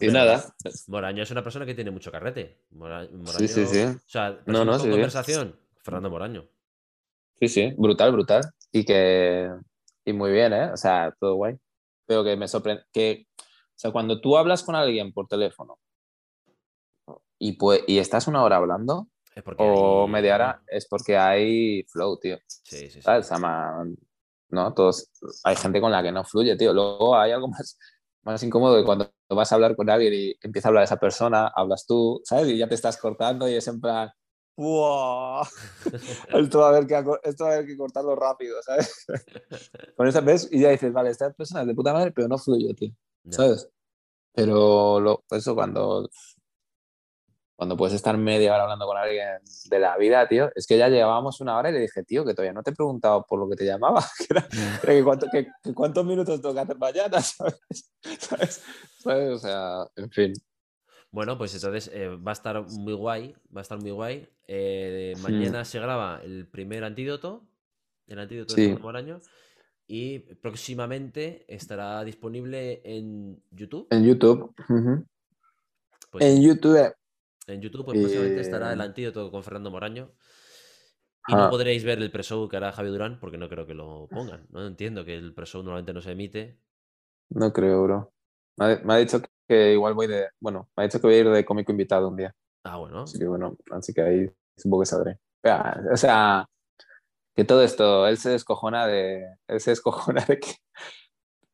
y 0.00 0.08
nada. 0.08 0.44
Moraño 0.88 1.22
es 1.22 1.30
una 1.30 1.42
persona 1.42 1.64
que 1.66 1.74
tiene 1.74 1.90
mucho 1.90 2.10
carrete. 2.10 2.64
Mora- 2.70 3.08
Moraño... 3.12 3.38
Sí, 3.38 3.48
sí, 3.48 3.66
sí. 3.66 3.82
O 3.84 3.98
sea, 4.06 4.40
No, 4.46 4.64
no, 4.64 4.78
sí, 4.78 4.84
sí. 4.86 4.90
conversación, 4.90 5.58
Fernando 5.82 6.10
Moraño. 6.10 6.44
Sí, 7.38 7.48
sí, 7.48 7.74
brutal, 7.76 8.12
brutal. 8.12 8.42
Y 8.72 8.84
que. 8.84 9.50
Y 10.04 10.12
muy 10.12 10.30
bien, 10.32 10.52
¿eh? 10.52 10.70
O 10.72 10.76
sea, 10.76 11.14
todo 11.18 11.34
guay. 11.36 11.56
Pero 12.06 12.22
que 12.24 12.36
me 12.36 12.46
sorprende. 12.48 12.84
Que, 12.92 13.26
o 13.38 13.44
sea, 13.76 13.90
cuando 13.90 14.20
tú 14.20 14.36
hablas 14.36 14.62
con 14.62 14.74
alguien 14.74 15.12
por 15.12 15.26
teléfono 15.26 15.78
y, 17.38 17.52
pues, 17.54 17.82
y 17.86 17.98
estás 17.98 18.26
una 18.28 18.42
hora 18.42 18.56
hablando 18.56 19.08
Es 19.34 19.42
o 19.58 20.04
hay- 20.04 20.10
media 20.10 20.34
hora, 20.36 20.62
es 20.68 20.86
porque 20.86 21.16
hay 21.16 21.82
flow, 21.84 22.18
tío. 22.18 22.38
Sí, 22.46 22.76
sí, 22.78 22.90
sí. 22.90 23.02
¿Sabes? 23.02 23.30
O 23.30 23.36
sea, 23.36 23.84
¿no? 24.50 24.72
Todos, 24.74 25.10
hay 25.42 25.56
gente 25.56 25.80
con 25.80 25.90
la 25.90 26.02
que 26.02 26.12
no 26.12 26.24
fluye, 26.24 26.56
tío. 26.56 26.72
Luego 26.72 27.16
hay 27.16 27.32
algo 27.32 27.48
más, 27.48 27.78
más 28.24 28.42
incómodo 28.42 28.76
que 28.76 28.84
cuando 28.84 29.12
vas 29.28 29.52
a 29.52 29.54
hablar 29.54 29.76
con 29.76 29.90
alguien 29.90 30.12
y 30.14 30.34
empieza 30.40 30.68
a 30.68 30.70
hablar 30.70 30.84
esa 30.84 30.96
persona, 30.98 31.48
hablas 31.54 31.86
tú, 31.86 32.20
¿sabes? 32.24 32.48
Y 32.48 32.58
ya 32.58 32.68
te 32.68 32.74
estás 32.74 32.96
cortando 32.96 33.48
y 33.48 33.54
es 33.54 33.68
en 33.68 33.80
plan, 33.80 34.10
¡wow! 34.56 35.42
esto, 36.34 36.58
va 36.60 36.66
a 36.66 36.68
haber 36.70 36.86
que, 36.86 37.04
esto 37.24 37.44
va 37.44 37.50
a 37.50 37.54
haber 37.54 37.66
que 37.66 37.76
cortarlo 37.76 38.16
rápido, 38.16 38.62
¿sabes? 38.62 39.06
con 39.96 40.06
esa 40.06 40.20
vez 40.20 40.48
y 40.50 40.60
ya 40.60 40.70
dices, 40.70 40.92
vale, 40.92 41.10
esta 41.10 41.32
persona 41.32 41.62
es 41.62 41.66
de 41.66 41.74
puta 41.74 41.92
madre, 41.92 42.12
pero 42.12 42.28
no 42.28 42.38
fluye, 42.38 42.72
tío. 42.74 42.92
¿sabes? 43.30 43.68
Pero 44.32 45.00
lo, 45.00 45.24
eso 45.30 45.54
cuando, 45.54 46.10
cuando 47.56 47.76
puedes 47.76 47.94
estar 47.94 48.16
media 48.18 48.52
hora 48.54 48.64
hablando 48.64 48.86
con 48.86 48.96
alguien 48.96 49.26
de 49.70 49.78
la 49.78 49.96
vida, 49.96 50.26
tío, 50.28 50.50
es 50.56 50.66
que 50.66 50.76
ya 50.76 50.88
llevábamos 50.88 51.40
una 51.40 51.56
hora 51.56 51.70
y 51.70 51.72
le 51.72 51.80
dije, 51.80 52.02
tío, 52.02 52.24
que 52.24 52.34
todavía 52.34 52.52
no 52.52 52.62
te 52.62 52.70
he 52.70 52.74
preguntado 52.74 53.24
por 53.28 53.38
lo 53.38 53.48
que 53.48 53.56
te 53.56 53.64
llamaba, 53.64 54.04
que 54.18 54.26
era, 54.30 54.48
que 54.48 54.56
era 54.58 54.92
que 54.94 55.04
cuánto- 55.04 55.26
que- 55.30 55.48
que 55.62 55.74
cuántos 55.74 56.04
minutos 56.04 56.40
tengo 56.42 56.54
que 56.54 56.60
hacer 56.60 56.78
mañana, 56.78 57.20
¿sabes? 57.22 57.60
¿Sabes? 58.18 58.62
¿Sabes? 58.98 59.30
O 59.30 59.38
sea, 59.38 59.86
en 59.96 60.10
fin. 60.10 60.32
Bueno, 61.12 61.38
pues 61.38 61.54
entonces 61.54 61.90
eh, 61.94 62.08
va 62.08 62.32
a 62.32 62.34
estar 62.34 62.60
muy 62.60 62.92
guay, 62.94 63.36
va 63.56 63.60
a 63.60 63.62
estar 63.62 63.78
muy 63.80 63.92
guay. 63.92 64.28
Eh, 64.48 65.14
Hmm. 65.16 65.22
mañana 65.22 65.64
se 65.64 65.78
graba 65.78 66.20
el 66.24 66.48
primer 66.48 66.82
antídoto, 66.82 67.46
el 68.08 68.18
antídoto 68.18 68.54
Sí. 68.54 68.62
de 68.62 68.66
Fernando 68.68 68.84
Moraño, 68.84 69.20
y 69.86 70.18
próximamente 70.18 71.44
estará 71.46 72.02
disponible 72.02 72.80
en 72.84 73.40
YouTube. 73.52 73.86
En 73.90 74.04
YouTube. 74.04 74.52
Pues 76.10 76.24
En 76.24 76.42
YouTube. 76.42 76.92
En 77.46 77.60
YouTube 77.60 77.84
pues, 77.84 77.98
próximamente 77.98 78.40
estará 78.40 78.72
el 78.72 78.80
Eh, 78.80 78.84
antídoto 78.84 79.30
con 79.30 79.42
Fernando 79.42 79.70
Moraño. 79.70 80.12
Y 81.26 81.32
no 81.32 81.40
ajá. 81.42 81.50
podréis 81.50 81.84
ver 81.84 81.98
el 82.00 82.10
pre-show 82.10 82.48
que 82.48 82.56
hará 82.58 82.72
Javi 82.72 82.90
Durán 82.90 83.18
porque 83.18 83.38
no 83.38 83.48
creo 83.48 83.66
que 83.66 83.74
lo 83.74 84.08
pongan. 84.08 84.46
No 84.50 84.66
entiendo 84.66 85.04
que 85.04 85.14
el 85.14 85.32
pre-show 85.34 85.62
normalmente 85.62 85.92
no 85.94 86.02
se 86.02 86.12
emite. 86.12 86.58
No 87.30 87.52
creo, 87.52 87.82
bro. 87.84 88.12
Me 88.58 88.66
ha, 88.66 88.80
me 88.84 88.94
ha 88.94 88.96
dicho 88.98 89.20
que 89.48 89.72
igual 89.72 89.94
voy 89.94 90.06
de. 90.06 90.28
Bueno, 90.40 90.68
me 90.76 90.82
ha 90.82 90.86
dicho 90.86 91.00
que 91.00 91.06
voy 91.06 91.16
a 91.16 91.18
ir 91.20 91.28
de 91.30 91.44
cómico 91.44 91.72
invitado 91.72 92.08
un 92.08 92.16
día. 92.16 92.34
Ah, 92.64 92.76
bueno. 92.76 93.02
Así 93.02 93.18
que 93.18 93.26
bueno, 93.26 93.56
así 93.70 93.92
que 93.94 94.02
ahí 94.02 94.30
supongo 94.56 94.82
que 94.82 94.86
sabré. 94.86 95.18
O 95.92 95.96
sea, 95.96 96.46
que 97.34 97.44
todo 97.44 97.62
esto, 97.62 98.06
él 98.06 98.18
se 98.18 98.30
descojona 98.30 98.86
de. 98.86 99.24
Él 99.48 99.60
se 99.60 99.70
descojona 99.70 100.24
de 100.28 100.38
que. 100.38 100.54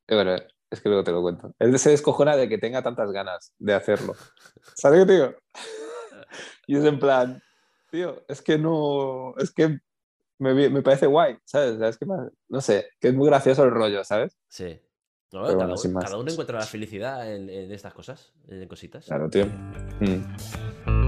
Bueno, 0.09 0.36
es 0.70 0.80
que 0.80 0.88
luego 0.88 1.04
te 1.04 1.10
lo 1.12 1.20
cuento. 1.22 1.52
Él 1.58 1.78
se 1.78 1.90
descojona 1.90 2.36
de 2.36 2.48
que 2.48 2.58
tenga 2.58 2.82
tantas 2.82 3.10
ganas 3.12 3.52
de 3.58 3.74
hacerlo. 3.74 4.14
¿Sabes 4.74 5.00
qué 5.00 5.06
te 5.06 5.12
digo? 5.14 5.34
Y 6.66 6.76
es 6.76 6.84
en 6.84 7.00
plan, 7.00 7.42
tío, 7.90 8.22
es 8.28 8.40
que 8.42 8.56
no. 8.56 9.34
Es 9.38 9.50
que 9.52 9.80
me, 10.38 10.70
me 10.70 10.82
parece 10.82 11.06
guay, 11.06 11.36
¿sabes? 11.44 11.74
O 11.74 11.78
sea, 11.78 11.88
es 11.88 11.98
que 11.98 12.06
me- 12.06 12.30
no 12.48 12.60
sé, 12.60 12.86
que 13.00 13.08
es 13.08 13.14
muy 13.14 13.26
gracioso 13.26 13.64
el 13.64 13.72
rollo, 13.72 14.04
¿sabes? 14.04 14.38
Sí. 14.48 14.80
No, 15.32 15.42
bueno, 15.42 15.74
cada 16.00 16.16
uno 16.16 16.30
encuentra 16.30 16.58
la 16.60 16.66
felicidad 16.66 17.32
en, 17.34 17.50
en 17.50 17.72
estas 17.72 17.92
cosas, 17.94 18.32
en 18.48 18.66
cositas. 18.68 19.04
Claro, 19.06 19.28
tío. 19.28 19.46
Mm. 19.46 20.99